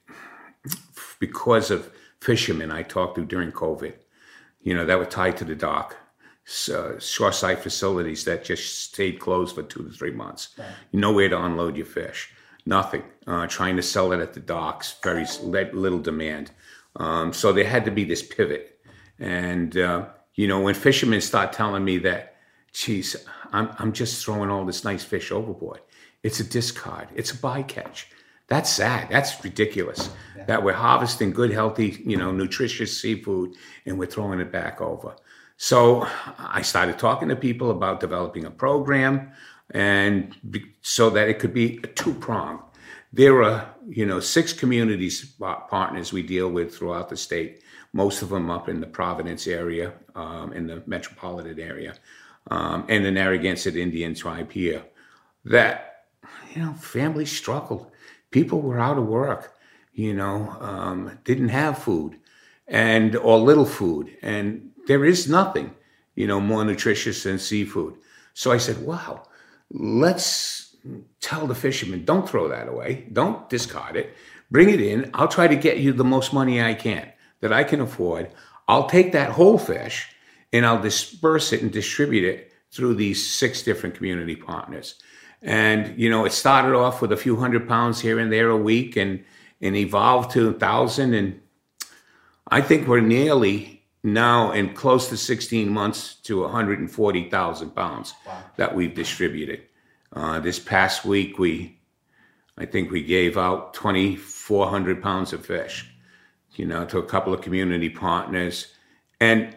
because 1.20 1.72
of 1.72 1.92
fishermen 2.20 2.72
I 2.72 2.84
talked 2.84 3.16
to 3.16 3.26
during 3.26 3.52
COVID, 3.52 3.94
you 4.62 4.74
know, 4.74 4.86
that 4.86 5.00
were 5.00 5.06
tied 5.06 5.38
to 5.38 5.46
the 5.46 5.56
dock. 5.56 5.98
So, 6.44 6.98
shoreside 7.00 7.60
facilities 7.60 8.26
that 8.26 8.44
just 8.44 8.80
stayed 8.82 9.20
closed 9.20 9.56
for 9.56 9.64
two 9.64 9.84
to 9.84 9.92
three 9.92 10.12
months. 10.12 10.50
Right. 10.58 10.68
Nowhere 10.92 11.30
to 11.30 11.42
unload 11.42 11.78
your 11.78 11.86
fish. 11.86 12.34
Nothing. 12.66 13.04
Uh, 13.28 13.48
trying 13.48 13.76
to 13.76 13.84
sell 13.84 14.12
it 14.12 14.20
at 14.20 14.34
the 14.34 14.40
docks, 14.40 14.98
very 15.04 15.26
little 15.44 16.00
demand. 16.00 16.52
Um, 16.96 17.32
so 17.32 17.54
there 17.54 17.66
had 17.66 17.86
to 17.86 17.92
be 17.92 18.04
this 18.04 18.24
pivot. 18.24 18.80
And, 19.20 19.78
uh, 19.78 20.08
you 20.36 20.48
know, 20.48 20.60
when 20.62 20.74
fishermen 20.74 21.22
start 21.22 21.54
telling 21.54 21.86
me 21.86 22.00
that, 22.00 22.38
geez, 22.74 23.16
I'm, 23.52 23.74
I'm 23.80 23.94
just 23.94 24.24
throwing 24.24 24.50
all 24.50 24.66
this 24.66 24.84
nice 24.84 25.04
fish 25.04 25.32
overboard. 25.32 25.82
It's 26.24 26.40
a 26.40 26.44
discard. 26.44 27.10
It's 27.16 27.32
a 27.32 27.38
bycatch. 27.38 28.06
That's 28.48 28.70
sad. 28.70 29.08
That's 29.10 29.44
ridiculous. 29.44 30.10
Yeah. 30.36 30.46
That 30.46 30.64
we're 30.64 30.74
harvesting 30.74 31.32
good, 31.32 31.52
healthy, 31.52 32.02
you 32.06 32.18
know, 32.18 32.32
nutritious 32.32 33.00
seafood 33.00 33.56
and 33.86 33.98
we're 33.98 34.08
throwing 34.08 34.40
it 34.40 34.52
back 34.52 34.82
over. 34.82 35.16
So 35.58 36.08
I 36.38 36.62
started 36.62 37.00
talking 37.00 37.30
to 37.30 37.36
people 37.36 37.72
about 37.72 38.00
developing 38.00 38.46
a 38.46 38.52
program 38.52 39.32
and 39.70 40.36
so 40.82 41.10
that 41.12 41.30
it 41.30 41.40
could 41.40 41.54
be 41.54 41.80
a 41.84 41.88
two 41.88 42.14
prong. 42.14 42.62
There 43.14 43.44
are, 43.44 43.74
you 43.88 44.06
know, 44.06 44.20
six 44.20 44.54
communities 44.54 45.34
partners 45.40 46.12
we 46.12 46.24
deal 46.24 46.50
with 46.50 46.76
throughout 46.76 47.10
the 47.10 47.18
state. 47.18 47.62
Most 47.94 48.22
of 48.22 48.30
them 48.30 48.50
up 48.50 48.70
in 48.70 48.80
the 48.80 48.88
Providence 48.88 49.48
area, 49.48 49.94
um, 50.16 50.54
in 50.54 50.68
the 50.68 50.84
metropolitan 50.86 51.60
area 51.60 51.94
um, 52.50 52.86
and 52.90 53.06
the 53.06 53.12
Narragansett 53.12 53.76
Indian 53.76 54.16
tribe 54.16 54.52
here, 54.52 54.84
that, 55.46 56.06
you 56.54 56.62
know, 56.62 56.74
families 56.74 57.32
struggled. 57.32 57.92
People 58.32 58.62
were 58.62 58.80
out 58.80 58.98
of 58.98 59.06
work, 59.06 59.56
you 59.94 60.14
know, 60.14 60.56
um, 60.60 61.20
didn't 61.24 61.50
have 61.50 61.78
food 61.78 62.18
and, 62.68 63.16
or 63.16 63.38
little 63.38 63.66
food. 63.66 64.16
And 64.22 64.72
there 64.88 65.06
is 65.06 65.30
nothing, 65.30 65.76
you 66.16 66.28
know, 66.28 66.40
more 66.40 66.64
nutritious 66.64 67.24
than 67.24 67.40
seafood. 67.40 67.96
So 68.34 68.52
I 68.52 68.58
said, 68.58 68.80
wow, 68.80 69.24
let's 69.70 70.76
tell 71.20 71.48
the 71.48 71.56
fishermen, 71.56 72.06
don't 72.06 72.28
throw 72.28 72.48
that 72.48 72.68
away. 72.68 73.08
Don't 73.12 73.50
discard 73.50 73.96
it. 73.96 74.16
Bring 74.50 74.70
it 74.70 74.82
in. 74.82 75.12
I'll 75.14 75.28
try 75.28 75.48
to 75.48 75.56
get 75.56 75.78
you 75.78 75.94
the 75.94 76.04
most 76.04 76.34
money 76.34 76.62
I 76.62 76.74
can 76.74 77.12
that 77.42 77.54
I 77.54 77.64
can 77.64 77.82
afford. 77.82 78.32
I'll 78.68 78.88
take 78.88 79.12
that 79.12 79.32
whole 79.32 79.58
fish 79.58 80.11
and 80.54 80.66
I'll 80.66 80.82
disperse 80.82 81.54
it 81.54 81.62
and 81.62 81.72
distribute 81.72 82.24
it 82.24 82.52
through 82.72 82.96
these 82.96 83.30
six 83.30 83.64
different 83.64 83.96
community 83.96 84.36
partners. 84.36 84.96
And 85.42 85.98
you 86.00 86.10
know, 86.10 86.26
it 86.26 86.32
started 86.32 86.76
off 86.76 87.02
with 87.02 87.12
a 87.12 87.18
few 87.18 87.36
hundred 87.36 87.68
pounds 87.68 88.00
here 88.00 88.20
and 88.20 88.32
there 88.32 88.50
a 88.50 88.58
week, 88.58 88.96
and 88.96 89.24
and 89.62 89.76
evolved 89.76 90.32
to 90.32 90.50
a 90.50 90.54
thousand. 90.54 91.14
And 91.14 91.42
I 92.48 92.62
think 92.62 92.88
we're 92.88 93.02
nearly 93.02 93.84
now 94.04 94.52
in 94.52 94.74
close 94.74 95.10
to 95.10 95.18
16 95.18 95.70
months 95.70 96.16
to 96.16 96.42
140,000 96.42 97.70
pounds 97.76 98.14
wow. 98.26 98.44
that 98.58 98.76
we've 98.76 98.96
distributed. 98.96 99.62
Uh, 100.14 100.40
this 100.40 100.60
past 100.60 101.06
week, 101.06 101.38
we, 101.38 101.80
I 102.58 102.66
think 102.66 102.92
we 102.92 103.04
gave 103.04 103.38
out 103.38 103.74
2,400 103.76 105.02
pounds 105.02 105.34
of 105.34 105.46
fish, 105.46 105.90
you 106.56 106.66
know, 106.66 106.84
to 106.86 106.98
a 106.98 107.06
couple 107.06 107.34
of 107.34 107.42
community 107.42 107.90
partners. 107.90 108.68
And 109.20 109.56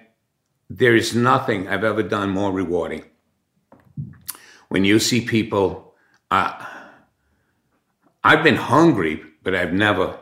there 0.70 0.96
is 0.96 1.14
nothing 1.14 1.68
I've 1.68 1.84
ever 1.84 2.02
done 2.02 2.30
more 2.30 2.52
rewarding. 2.52 3.04
When 4.68 4.84
you 4.84 4.98
see 4.98 5.20
people, 5.20 5.94
uh, 6.30 6.64
I've 8.22 8.42
been 8.42 8.56
hungry, 8.56 9.22
but 9.42 9.54
I've 9.54 9.72
never, 9.72 10.18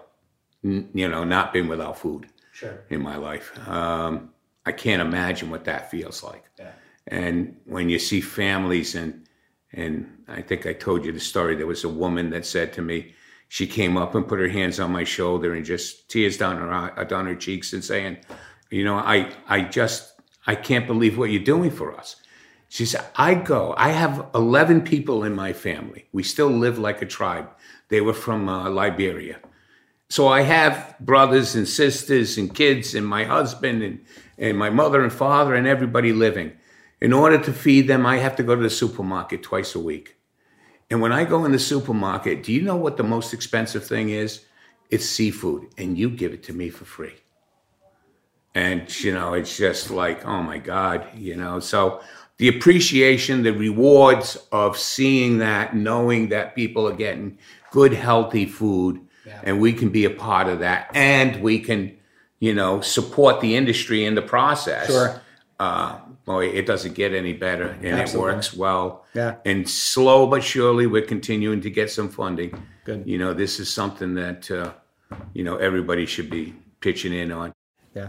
you 0.63 1.09
know, 1.09 1.25
not 1.25 1.53
been 1.53 1.69
without 1.69 1.99
food 1.99 2.27
sure. 2.53 2.85
in 2.91 3.03
my 3.03 3.17
life. 3.17 3.57
Um, 3.69 4.31
I 4.67 4.73
can't 4.73 5.01
imagine 5.01 5.51
what 5.51 5.65
that 5.65 5.91
feels 5.91 6.23
like. 6.23 6.45
Yeah. 6.59 6.73
And 7.07 7.57
when 7.65 7.89
you 7.89 7.99
see 7.99 8.21
families, 8.21 8.95
and 8.95 9.27
and 9.73 10.25
I 10.29 10.43
think 10.43 10.67
I 10.67 10.73
told 10.73 11.05
you 11.05 11.13
the 11.13 11.21
story. 11.21 11.57
There 11.57 11.67
was 11.67 11.85
a 11.85 11.89
woman 11.89 12.31
that 12.31 12.45
said 12.45 12.73
to 12.75 12.83
me, 12.83 13.15
she 13.49 13.67
came 13.67 13.97
up 13.97 14.15
and 14.15 14.27
put 14.27 14.39
her 14.39 14.49
hands 14.49 14.79
on 14.79 14.93
my 14.93 15.05
shoulder 15.05 15.55
and 15.55 15.65
just 15.65 16.09
tears 16.09 16.37
down 16.37 16.57
her 16.57 17.05
down 17.05 17.27
her 17.27 17.35
cheeks 17.35 17.73
and 17.73 17.85
saying, 17.85 18.19
you 18.71 18.85
know, 18.85 18.97
I 18.97 19.31
I 19.49 19.63
just 19.63 20.12
I 20.47 20.55
can't 20.55 20.87
believe 20.87 21.17
what 21.17 21.31
you're 21.31 21.43
doing 21.43 21.71
for 21.71 21.95
us. 21.95 22.17
She 22.69 22.87
said, 22.87 23.05
I 23.17 23.35
go, 23.35 23.75
I 23.77 23.91
have 23.91 24.29
11 24.35 24.83
people 24.83 25.25
in 25.25 25.35
my 25.35 25.53
family. 25.53 26.07
We 26.13 26.23
still 26.23 26.49
live 26.49 26.79
like 26.79 27.03
a 27.03 27.07
tribe. 27.07 27.51
They 27.89 28.01
were 28.01 28.15
from 28.15 28.49
uh, 28.49 28.71
Liberia. 28.71 29.41
So 30.09 30.29
I 30.29 30.43
have 30.43 30.97
brothers 31.01 31.55
and 31.55 31.69
sisters 31.69 32.39
and 32.39 32.55
kids 32.55 32.95
and 32.95 33.07
my 33.07 33.25
husband 33.25 33.83
and, 33.83 34.05
and 34.39 34.59
my 34.59 34.71
mother 34.71 35.03
and 35.03 35.13
father 35.13 35.55
and 35.55 35.67
everybody 35.67 36.13
living. 36.13 36.53
In 37.01 37.13
order 37.13 37.39
to 37.39 37.53
feed 37.53 37.89
them, 37.89 38.07
I 38.07 38.19
have 38.19 38.37
to 38.37 38.43
go 38.43 38.55
to 38.55 38.63
the 38.63 38.71
supermarket 38.71 39.43
twice 39.43 39.75
a 39.75 39.81
week. 39.81 40.17
And 40.91 41.01
when 41.01 41.13
I 41.13 41.25
go 41.25 41.45
in 41.45 41.53
the 41.53 41.59
supermarket, 41.59 42.43
do 42.43 42.53
you 42.53 42.63
know 42.63 42.77
what 42.77 42.97
the 42.97 43.03
most 43.03 43.33
expensive 43.33 43.87
thing 43.87 44.11
is? 44.11 44.45
It's 44.91 45.07
seafood, 45.07 45.69
and 45.79 45.97
you 45.97 46.11
give 46.11 46.35
it 46.35 46.43
to 46.45 46.53
me 46.53 46.69
for 46.69 46.85
free. 46.85 47.15
And 48.55 49.01
you 49.03 49.13
know 49.13 49.35
it's 49.35 49.57
just 49.57 49.91
like 49.91 50.25
oh 50.27 50.43
my 50.43 50.59
god 50.59 51.07
you 51.15 51.37
know. 51.37 51.61
So 51.61 52.01
the 52.39 52.49
appreciation 52.49 53.43
the 53.43 53.53
rewards 53.53 54.37
of 54.51 54.79
seeing 54.79 55.39
that 55.39 55.75
knowing 55.75 56.29
that 56.31 56.55
people 56.55 56.87
are 56.89 56.95
getting 56.95 57.39
good 57.71 57.93
healthy 57.93 58.47
food 58.47 59.01
yeah. 59.27 59.41
and 59.45 59.61
we 59.61 59.73
can 59.73 59.89
be 59.91 60.05
a 60.05 60.11
part 60.11 60.49
of 60.49 60.61
that 60.61 60.91
and 60.95 61.43
we 61.43 61.59
can 61.59 61.97
you 62.41 62.53
know 62.53 62.81
support 62.81 63.41
the 63.41 63.57
industry 63.57 64.05
in 64.05 64.15
the 64.15 64.23
process. 64.23 64.87
Sure. 64.87 65.21
Uh, 65.59 65.99
boy 66.25 66.49
it 66.49 66.67
doesn't 66.67 66.95
get 66.95 67.15
any 67.15 67.33
better 67.33 67.69
and 67.83 68.01
Absolutely. 68.01 68.33
it 68.33 68.35
works 68.35 68.55
well. 68.55 69.07
Yeah. 69.15 69.37
And 69.45 69.69
slow 69.69 70.27
but 70.27 70.43
surely 70.43 70.87
we're 70.87 71.07
continuing 71.07 71.61
to 71.63 71.71
get 71.71 71.91
some 71.91 72.09
funding. 72.09 72.61
Good. 72.85 73.05
You 73.07 73.19
know 73.19 73.33
this 73.33 73.61
is 73.61 73.73
something 73.73 74.15
that 74.15 74.51
uh, 74.51 74.73
you 75.33 75.45
know 75.45 75.57
everybody 75.57 76.05
should 76.05 76.29
be 76.29 76.55
pitching 76.81 77.13
in 77.13 77.33
on. 77.33 77.53
Yeah 77.95 78.09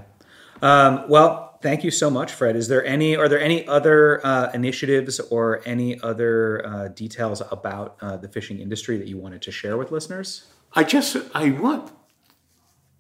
um, 0.64 1.04
well, 1.10 1.60
thank 1.62 1.84
you 1.84 1.92
so 1.92 2.10
much, 2.10 2.32
Fred. 2.32 2.56
Is 2.56 2.70
there 2.70 2.86
any? 2.86 3.18
Are 3.18 3.28
there 3.28 3.42
any 3.42 3.68
other 3.68 4.26
uh, 4.26 4.50
initiatives 4.54 5.20
or 5.20 5.62
any 5.66 6.00
other 6.00 6.66
uh, 6.66 6.88
details 6.88 7.42
about 7.52 7.98
uh, 8.02 8.16
the 8.16 8.30
fishing 8.30 8.60
industry 8.60 8.98
that 8.98 9.08
you 9.08 9.18
wanted 9.18 9.42
to 9.42 9.52
share 9.52 9.76
with 9.76 9.92
listeners? 9.92 10.48
I 10.72 10.86
just 10.86 11.18
I 11.36 11.52
want 11.52 11.92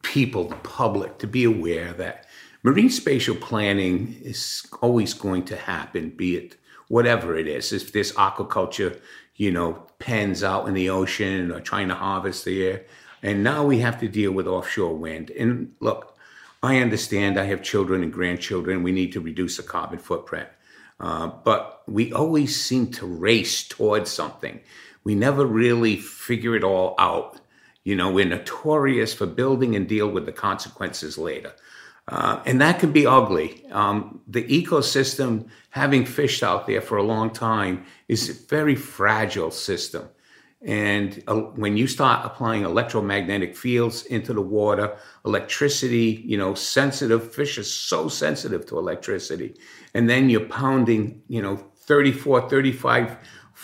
people, 0.01 0.49
the 0.49 0.55
public, 0.57 1.19
to 1.19 1.27
be 1.27 1.45
aware 1.45 1.93
that 1.93 2.27
marine 2.63 2.89
spatial 2.89 3.35
planning 3.35 4.19
is 4.21 4.67
always 4.81 5.13
going 5.13 5.45
to 5.45 5.55
happen, 5.55 6.09
be 6.09 6.35
it 6.35 6.57
whatever 6.89 7.37
it 7.37 7.47
is. 7.47 7.71
If 7.71 7.93
this 7.93 8.11
aquaculture, 8.11 8.99
you 9.35 9.51
know, 9.51 9.87
pens 9.99 10.43
out 10.43 10.67
in 10.67 10.73
the 10.73 10.89
ocean 10.89 11.49
or 11.49 11.61
trying 11.61 11.87
to 11.87 11.95
harvest 11.95 12.43
the 12.43 12.67
air, 12.67 12.85
and 13.21 13.41
now 13.41 13.63
we 13.63 13.79
have 13.79 14.01
to 14.01 14.09
deal 14.09 14.33
with 14.33 14.47
offshore 14.47 14.95
wind. 14.95 15.31
And 15.31 15.73
look, 15.79 16.12
I 16.63 16.77
understand 16.77 17.37
I 17.37 17.43
have 17.45 17.61
children 17.61 18.03
and 18.03 18.13
grandchildren. 18.13 18.83
We 18.83 18.93
need 18.93 19.11
to 19.11 19.19
reduce 19.19 19.57
the 19.57 19.63
carbon 19.63 19.99
footprint. 19.99 20.47
Uh, 20.97 21.27
but 21.27 21.83
we 21.87 22.13
always 22.13 22.59
seem 22.63 22.87
to 22.91 23.05
race 23.05 23.67
towards 23.67 24.09
something. 24.09 24.61
We 25.03 25.13
never 25.13 25.45
really 25.45 25.97
figure 25.97 26.55
it 26.55 26.63
all 26.63 26.95
out. 26.97 27.41
You 27.83 27.97
know, 27.97 28.09
we're 28.09 28.23
notorious 28.23 29.13
for 29.13 29.25
building 29.25 29.75
and 29.75 29.89
deal 29.89 30.07
with 30.07 30.25
the 30.25 30.31
consequences 30.31 31.17
later. 31.17 31.51
Uh, 32.07 32.41
and 32.45 32.61
that 32.61 32.79
can 32.79 32.93
be 32.93 33.05
ugly. 33.05 33.65
Um, 33.69 34.21
the 34.25 34.43
ecosystem, 34.43 35.49
having 35.69 36.05
fished 36.05 36.43
out 36.43 36.65
there 36.65 36.81
for 36.81 36.97
a 36.97 37.03
long 37.03 37.31
time, 37.31 37.85
is 38.07 38.29
a 38.29 38.47
very 38.47 38.75
fragile 38.75 39.51
system. 39.51 40.07
And 40.65 41.21
uh, 41.27 41.35
when 41.35 41.75
you 41.75 41.87
start 41.87 42.25
applying 42.25 42.63
electromagnetic 42.63 43.55
fields 43.55 44.05
into 44.05 44.33
the 44.33 44.41
water, 44.41 44.95
electricity, 45.25 46.23
you 46.25 46.37
know, 46.37 46.53
sensitive, 46.53 47.33
fish 47.33 47.57
are 47.57 47.63
so 47.63 48.07
sensitive 48.07 48.65
to 48.67 48.79
electricity. 48.79 49.55
And 49.93 50.09
then 50.09 50.29
you're 50.29 50.45
pounding, 50.45 51.21
you 51.27 51.41
know, 51.41 51.57
34, 51.75 52.49
35 52.49 53.17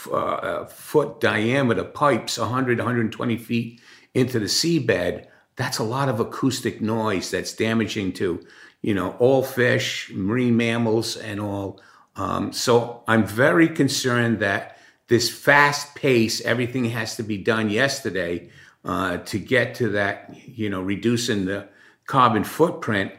uh, 0.07 0.13
uh, 0.13 0.65
foot 0.65 1.21
diameter 1.21 1.85
pipes, 1.85 2.37
100, 2.37 2.77
120 2.77 3.37
feet 3.37 3.81
into 4.13 4.39
the 4.39 4.45
seabed. 4.45 5.25
That's 5.55 5.77
a 5.77 5.83
lot 5.83 6.09
of 6.09 6.19
acoustic 6.19 6.81
noise 6.81 7.31
that's 7.31 7.53
damaging 7.53 8.13
to, 8.13 8.45
you 8.81 8.93
know, 8.93 9.11
all 9.19 9.43
fish, 9.43 10.11
marine 10.13 10.57
mammals, 10.57 11.15
and 11.15 11.39
all. 11.39 11.81
Um, 12.17 12.51
so 12.51 13.03
I'm 13.07 13.25
very 13.25 13.69
concerned 13.69 14.39
that 14.39 14.78
this 15.09 15.29
fast 15.29 15.95
pace, 15.95 16.39
everything 16.41 16.85
has 16.85 17.15
to 17.17 17.23
be 17.23 17.37
done 17.37 17.69
yesterday 17.69 18.49
uh, 18.85 19.17
to 19.17 19.39
get 19.39 19.75
to 19.75 19.89
that, 19.89 20.33
you 20.47 20.69
know, 20.69 20.81
reducing 20.81 21.45
the 21.45 21.67
carbon 22.05 22.43
footprint, 22.43 23.11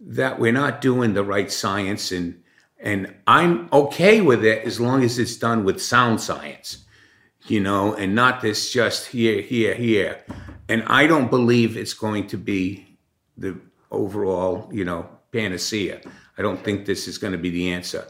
that 0.00 0.38
we're 0.38 0.52
not 0.52 0.80
doing 0.80 1.14
the 1.14 1.24
right 1.24 1.50
science. 1.52 2.10
And, 2.12 2.42
and 2.80 3.14
I'm 3.26 3.68
okay 3.72 4.20
with 4.20 4.44
it 4.44 4.64
as 4.64 4.80
long 4.80 5.04
as 5.04 5.18
it's 5.18 5.36
done 5.36 5.64
with 5.64 5.82
sound 5.82 6.20
science, 6.20 6.84
you 7.46 7.60
know, 7.60 7.94
and 7.94 8.14
not 8.14 8.40
this 8.40 8.72
just 8.72 9.08
here, 9.08 9.42
here, 9.42 9.74
here. 9.74 10.24
And 10.68 10.84
I 10.86 11.06
don't 11.06 11.28
believe 11.28 11.76
it's 11.76 11.94
going 11.94 12.28
to 12.28 12.36
be 12.36 12.98
the 13.36 13.58
overall, 13.90 14.68
you 14.72 14.84
know, 14.84 15.08
panacea. 15.32 16.00
I 16.38 16.42
don't 16.42 16.62
think 16.62 16.86
this 16.86 17.08
is 17.08 17.18
going 17.18 17.32
to 17.32 17.38
be 17.38 17.50
the 17.50 17.72
answer. 17.72 18.06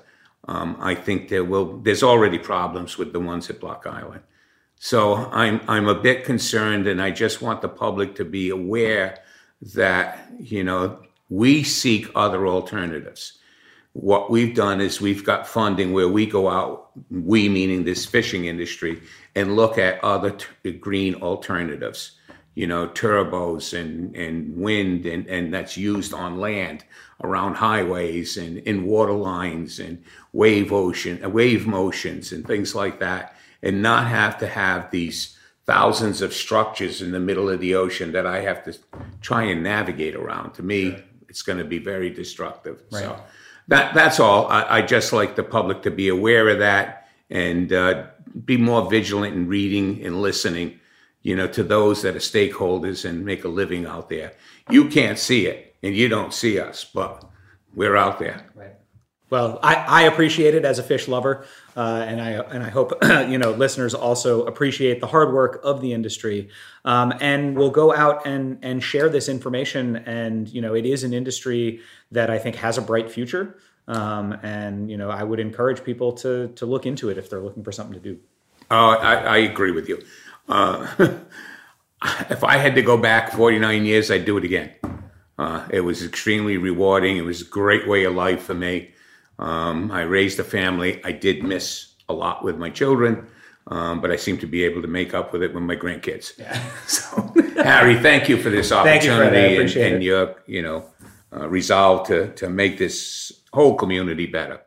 Um, 0.48 0.76
I 0.80 0.94
think 0.94 1.28
there 1.28 1.44
will. 1.44 1.78
There's 1.78 2.02
already 2.02 2.38
problems 2.38 2.98
with 2.98 3.12
the 3.12 3.20
ones 3.20 3.48
at 3.48 3.60
Block 3.60 3.86
Island, 3.86 4.22
so 4.76 5.14
I'm 5.30 5.60
I'm 5.68 5.86
a 5.86 5.94
bit 5.94 6.24
concerned, 6.24 6.88
and 6.88 7.00
I 7.00 7.12
just 7.12 7.40
want 7.40 7.62
the 7.62 7.68
public 7.68 8.16
to 8.16 8.24
be 8.24 8.50
aware 8.50 9.18
that 9.74 10.26
you 10.40 10.64
know 10.64 10.98
we 11.28 11.62
seek 11.62 12.08
other 12.14 12.46
alternatives. 12.46 13.38
What 13.92 14.30
we've 14.30 14.54
done 14.54 14.80
is 14.80 15.00
we've 15.00 15.24
got 15.24 15.46
funding 15.46 15.92
where 15.92 16.08
we 16.08 16.26
go 16.26 16.48
out, 16.48 16.90
we 17.10 17.48
meaning 17.48 17.84
this 17.84 18.04
fishing 18.06 18.46
industry, 18.46 19.00
and 19.36 19.54
look 19.54 19.78
at 19.78 20.02
other 20.02 20.30
t- 20.32 20.72
green 20.72 21.14
alternatives 21.16 22.12
you 22.54 22.66
know, 22.66 22.88
turbos 22.88 23.78
and, 23.78 24.14
and 24.14 24.56
wind 24.56 25.06
and, 25.06 25.26
and 25.26 25.54
that's 25.54 25.76
used 25.76 26.12
on 26.12 26.38
land 26.38 26.84
around 27.22 27.54
highways 27.54 28.36
and 28.36 28.58
in 28.58 28.84
water 28.84 29.12
lines 29.12 29.78
and 29.78 30.02
wave 30.32 30.72
ocean, 30.72 31.20
wave 31.32 31.66
motions 31.66 32.32
and 32.32 32.46
things 32.46 32.74
like 32.74 33.00
that, 33.00 33.36
and 33.62 33.80
not 33.80 34.06
have 34.06 34.36
to 34.38 34.46
have 34.46 34.90
these 34.90 35.38
thousands 35.64 36.20
of 36.20 36.34
structures 36.34 37.00
in 37.00 37.12
the 37.12 37.20
middle 37.20 37.48
of 37.48 37.60
the 37.60 37.74
ocean 37.74 38.12
that 38.12 38.26
I 38.26 38.40
have 38.40 38.64
to 38.64 38.76
try 39.20 39.44
and 39.44 39.62
navigate 39.62 40.16
around. 40.16 40.54
To 40.54 40.62
me, 40.62 40.96
it's 41.28 41.42
going 41.42 41.58
to 41.58 41.64
be 41.64 41.78
very 41.78 42.10
destructive. 42.10 42.82
Right. 42.90 43.02
So 43.02 43.20
that 43.68 43.94
that's 43.94 44.20
all. 44.20 44.48
I, 44.48 44.78
I, 44.78 44.82
just 44.82 45.12
like 45.12 45.36
the 45.36 45.44
public 45.44 45.82
to 45.82 45.90
be 45.90 46.08
aware 46.08 46.48
of 46.48 46.58
that 46.58 47.08
and 47.30 47.72
uh, 47.72 48.06
be 48.44 48.56
more 48.56 48.90
vigilant 48.90 49.34
in 49.34 49.46
reading 49.46 50.04
and 50.04 50.20
listening 50.20 50.80
you 51.22 51.36
know, 51.36 51.46
to 51.48 51.62
those 51.62 52.02
that 52.02 52.16
are 52.16 52.20
stakeholders 52.20 53.08
and 53.08 53.24
make 53.24 53.44
a 53.44 53.48
living 53.48 53.86
out 53.86 54.08
there. 54.08 54.32
You 54.70 54.88
can't 54.88 55.18
see 55.18 55.46
it 55.46 55.74
and 55.82 55.94
you 55.94 56.08
don't 56.08 56.32
see 56.32 56.58
us, 56.58 56.84
but 56.84 57.24
we're 57.74 57.96
out 57.96 58.18
there. 58.18 58.46
Right. 58.54 58.74
Well, 59.30 59.58
I, 59.62 59.76
I 59.76 60.02
appreciate 60.02 60.54
it 60.54 60.66
as 60.66 60.78
a 60.78 60.82
fish 60.82 61.08
lover, 61.08 61.46
uh, 61.74 62.04
and 62.06 62.20
I 62.20 62.32
and 62.32 62.62
I 62.62 62.68
hope 62.68 62.92
you 63.02 63.38
know 63.38 63.52
listeners 63.52 63.94
also 63.94 64.44
appreciate 64.44 65.00
the 65.00 65.06
hard 65.06 65.32
work 65.32 65.62
of 65.64 65.80
the 65.80 65.94
industry, 65.94 66.50
um, 66.84 67.14
and 67.18 67.56
will 67.56 67.70
go 67.70 67.94
out 67.94 68.26
and 68.26 68.58
and 68.60 68.82
share 68.82 69.08
this 69.08 69.30
information. 69.30 69.96
And 69.96 70.48
you 70.50 70.60
know, 70.60 70.74
it 70.74 70.84
is 70.84 71.02
an 71.02 71.14
industry 71.14 71.80
that 72.10 72.28
I 72.28 72.38
think 72.38 72.56
has 72.56 72.76
a 72.76 72.82
bright 72.82 73.10
future, 73.10 73.56
um, 73.88 74.32
and 74.42 74.90
you 74.90 74.98
know, 74.98 75.08
I 75.08 75.22
would 75.22 75.40
encourage 75.40 75.82
people 75.82 76.12
to 76.12 76.48
to 76.48 76.66
look 76.66 76.84
into 76.84 77.08
it 77.08 77.16
if 77.16 77.30
they're 77.30 77.40
looking 77.40 77.64
for 77.64 77.72
something 77.72 77.94
to 77.94 78.00
do. 78.00 78.18
Oh, 78.70 78.90
I, 78.90 79.14
I 79.14 79.36
agree 79.38 79.70
with 79.70 79.88
you. 79.88 80.02
Uh, 80.48 80.86
if 82.30 82.44
I 82.44 82.56
had 82.56 82.74
to 82.74 82.82
go 82.82 82.96
back 82.96 83.32
49 83.32 83.84
years, 83.84 84.10
I'd 84.10 84.24
do 84.24 84.36
it 84.36 84.44
again. 84.44 84.70
Uh, 85.38 85.66
it 85.70 85.80
was 85.80 86.04
extremely 86.04 86.56
rewarding. 86.56 87.16
It 87.16 87.24
was 87.24 87.40
a 87.40 87.46
great 87.46 87.88
way 87.88 88.04
of 88.04 88.14
life 88.14 88.42
for 88.42 88.54
me. 88.54 88.92
Um, 89.38 89.90
I 89.90 90.02
raised 90.02 90.38
a 90.38 90.44
family. 90.44 91.00
I 91.04 91.12
did 91.12 91.42
miss 91.42 91.94
a 92.08 92.12
lot 92.12 92.44
with 92.44 92.58
my 92.58 92.70
children, 92.70 93.26
um, 93.66 94.00
but 94.00 94.10
I 94.10 94.16
seem 94.16 94.38
to 94.38 94.46
be 94.46 94.64
able 94.64 94.82
to 94.82 94.88
make 94.88 95.14
up 95.14 95.32
with 95.32 95.42
it 95.42 95.54
with 95.54 95.62
my 95.62 95.76
grandkids. 95.76 96.38
Yeah. 96.38 96.60
So, 96.86 97.32
Harry, 97.62 97.98
thank 97.98 98.28
you 98.28 98.36
for 98.36 98.50
this 98.50 98.72
opportunity 98.72 99.54
you, 99.54 99.60
and, 99.60 99.76
and 99.76 100.02
your, 100.02 100.36
you 100.46 100.62
know, 100.62 100.84
uh, 101.34 101.48
resolve 101.48 102.06
to 102.08 102.32
to 102.34 102.50
make 102.50 102.76
this 102.78 103.32
whole 103.52 103.74
community 103.74 104.26
better. 104.26 104.60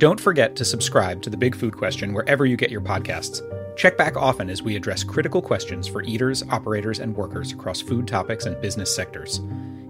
Don't 0.00 0.18
forget 0.18 0.56
to 0.56 0.64
subscribe 0.64 1.20
to 1.20 1.28
The 1.28 1.36
Big 1.36 1.54
Food 1.54 1.76
Question 1.76 2.14
wherever 2.14 2.46
you 2.46 2.56
get 2.56 2.70
your 2.70 2.80
podcasts. 2.80 3.42
Check 3.76 3.98
back 3.98 4.16
often 4.16 4.48
as 4.48 4.62
we 4.62 4.74
address 4.74 5.04
critical 5.04 5.42
questions 5.42 5.86
for 5.86 6.02
eaters, 6.02 6.42
operators, 6.48 7.00
and 7.00 7.14
workers 7.14 7.52
across 7.52 7.82
food 7.82 8.08
topics 8.08 8.46
and 8.46 8.58
business 8.62 8.96
sectors. 8.96 9.42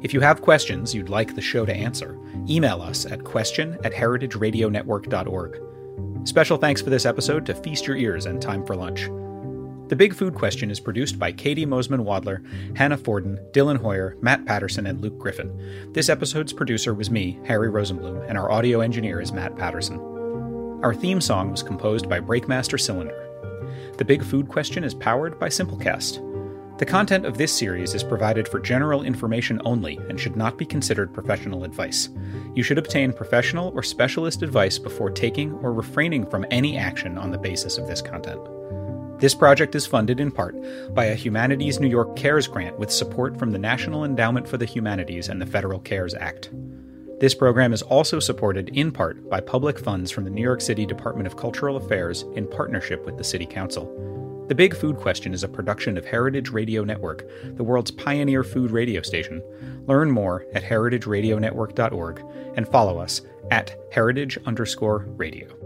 If 0.02 0.12
you 0.12 0.18
have 0.18 0.42
questions 0.42 0.92
you'd 0.92 1.10
like 1.10 1.36
the 1.36 1.40
show 1.40 1.64
to 1.64 1.72
answer, 1.72 2.18
email 2.48 2.82
us 2.82 3.06
at 3.06 3.22
question 3.22 3.78
at 3.84 3.92
heritageradionetwork.org. 3.92 6.26
Special 6.26 6.56
thanks 6.56 6.82
for 6.82 6.90
this 6.90 7.06
episode 7.06 7.46
to 7.46 7.54
Feast 7.54 7.86
Your 7.86 7.96
Ears 7.96 8.26
and 8.26 8.42
Time 8.42 8.66
for 8.66 8.74
Lunch. 8.74 9.08
The 9.90 9.96
Big 9.96 10.14
Food 10.14 10.36
Question 10.36 10.70
is 10.70 10.78
produced 10.78 11.18
by 11.18 11.32
Katie 11.32 11.66
Mosman 11.66 12.04
Wadler, 12.04 12.46
Hannah 12.76 12.96
Forden, 12.96 13.40
Dylan 13.50 13.76
Hoyer, 13.76 14.16
Matt 14.20 14.46
Patterson, 14.46 14.86
and 14.86 15.00
Luke 15.00 15.18
Griffin. 15.18 15.92
This 15.94 16.08
episode's 16.08 16.52
producer 16.52 16.94
was 16.94 17.10
me, 17.10 17.40
Harry 17.44 17.68
Rosenblum, 17.68 18.24
and 18.28 18.38
our 18.38 18.52
audio 18.52 18.82
engineer 18.82 19.20
is 19.20 19.32
Matt 19.32 19.56
Patterson. 19.56 19.98
Our 20.84 20.94
theme 20.94 21.20
song 21.20 21.50
was 21.50 21.64
composed 21.64 22.08
by 22.08 22.20
Breakmaster 22.20 22.78
Cylinder. 22.78 23.16
The 23.98 24.04
Big 24.04 24.22
Food 24.22 24.46
Question 24.46 24.84
is 24.84 24.94
powered 24.94 25.40
by 25.40 25.48
Simplecast. 25.48 26.24
The 26.78 26.86
content 26.86 27.26
of 27.26 27.36
this 27.36 27.52
series 27.52 27.92
is 27.92 28.04
provided 28.04 28.46
for 28.46 28.60
general 28.60 29.02
information 29.02 29.60
only 29.64 29.98
and 30.08 30.20
should 30.20 30.36
not 30.36 30.56
be 30.56 30.64
considered 30.64 31.12
professional 31.12 31.64
advice. 31.64 32.10
You 32.54 32.62
should 32.62 32.78
obtain 32.78 33.12
professional 33.12 33.72
or 33.74 33.82
specialist 33.82 34.42
advice 34.42 34.78
before 34.78 35.10
taking 35.10 35.52
or 35.54 35.72
refraining 35.72 36.26
from 36.26 36.46
any 36.52 36.78
action 36.78 37.18
on 37.18 37.32
the 37.32 37.38
basis 37.38 37.76
of 37.76 37.88
this 37.88 38.00
content. 38.00 38.40
This 39.20 39.34
project 39.34 39.74
is 39.74 39.86
funded 39.86 40.18
in 40.18 40.30
part 40.30 40.56
by 40.94 41.04
a 41.04 41.14
Humanities 41.14 41.78
New 41.78 41.90
York 41.90 42.16
CARES 42.16 42.46
grant 42.46 42.78
with 42.78 42.90
support 42.90 43.38
from 43.38 43.50
the 43.50 43.58
National 43.58 44.06
Endowment 44.06 44.48
for 44.48 44.56
the 44.56 44.64
Humanities 44.64 45.28
and 45.28 45.38
the 45.38 45.46
Federal 45.46 45.78
CARES 45.78 46.14
Act. 46.14 46.48
This 47.20 47.34
program 47.34 47.74
is 47.74 47.82
also 47.82 48.18
supported 48.18 48.70
in 48.70 48.90
part 48.90 49.28
by 49.28 49.42
public 49.42 49.78
funds 49.78 50.10
from 50.10 50.24
the 50.24 50.30
New 50.30 50.40
York 50.40 50.62
City 50.62 50.86
Department 50.86 51.26
of 51.26 51.36
Cultural 51.36 51.76
Affairs 51.76 52.22
in 52.34 52.48
partnership 52.48 53.04
with 53.04 53.18
the 53.18 53.24
City 53.24 53.44
Council. 53.44 53.84
The 54.48 54.54
Big 54.54 54.74
Food 54.74 54.96
Question 54.96 55.34
is 55.34 55.44
a 55.44 55.48
production 55.48 55.98
of 55.98 56.06
Heritage 56.06 56.48
Radio 56.48 56.82
Network, 56.82 57.28
the 57.58 57.62
world's 57.62 57.90
pioneer 57.90 58.42
food 58.42 58.70
radio 58.70 59.02
station. 59.02 59.42
Learn 59.86 60.10
more 60.10 60.46
at 60.54 60.62
heritageradionetwork.org 60.62 62.24
and 62.56 62.66
follow 62.66 62.98
us 62.98 63.20
at 63.50 63.76
heritage 63.92 64.38
underscore 64.46 65.00
radio. 65.18 65.59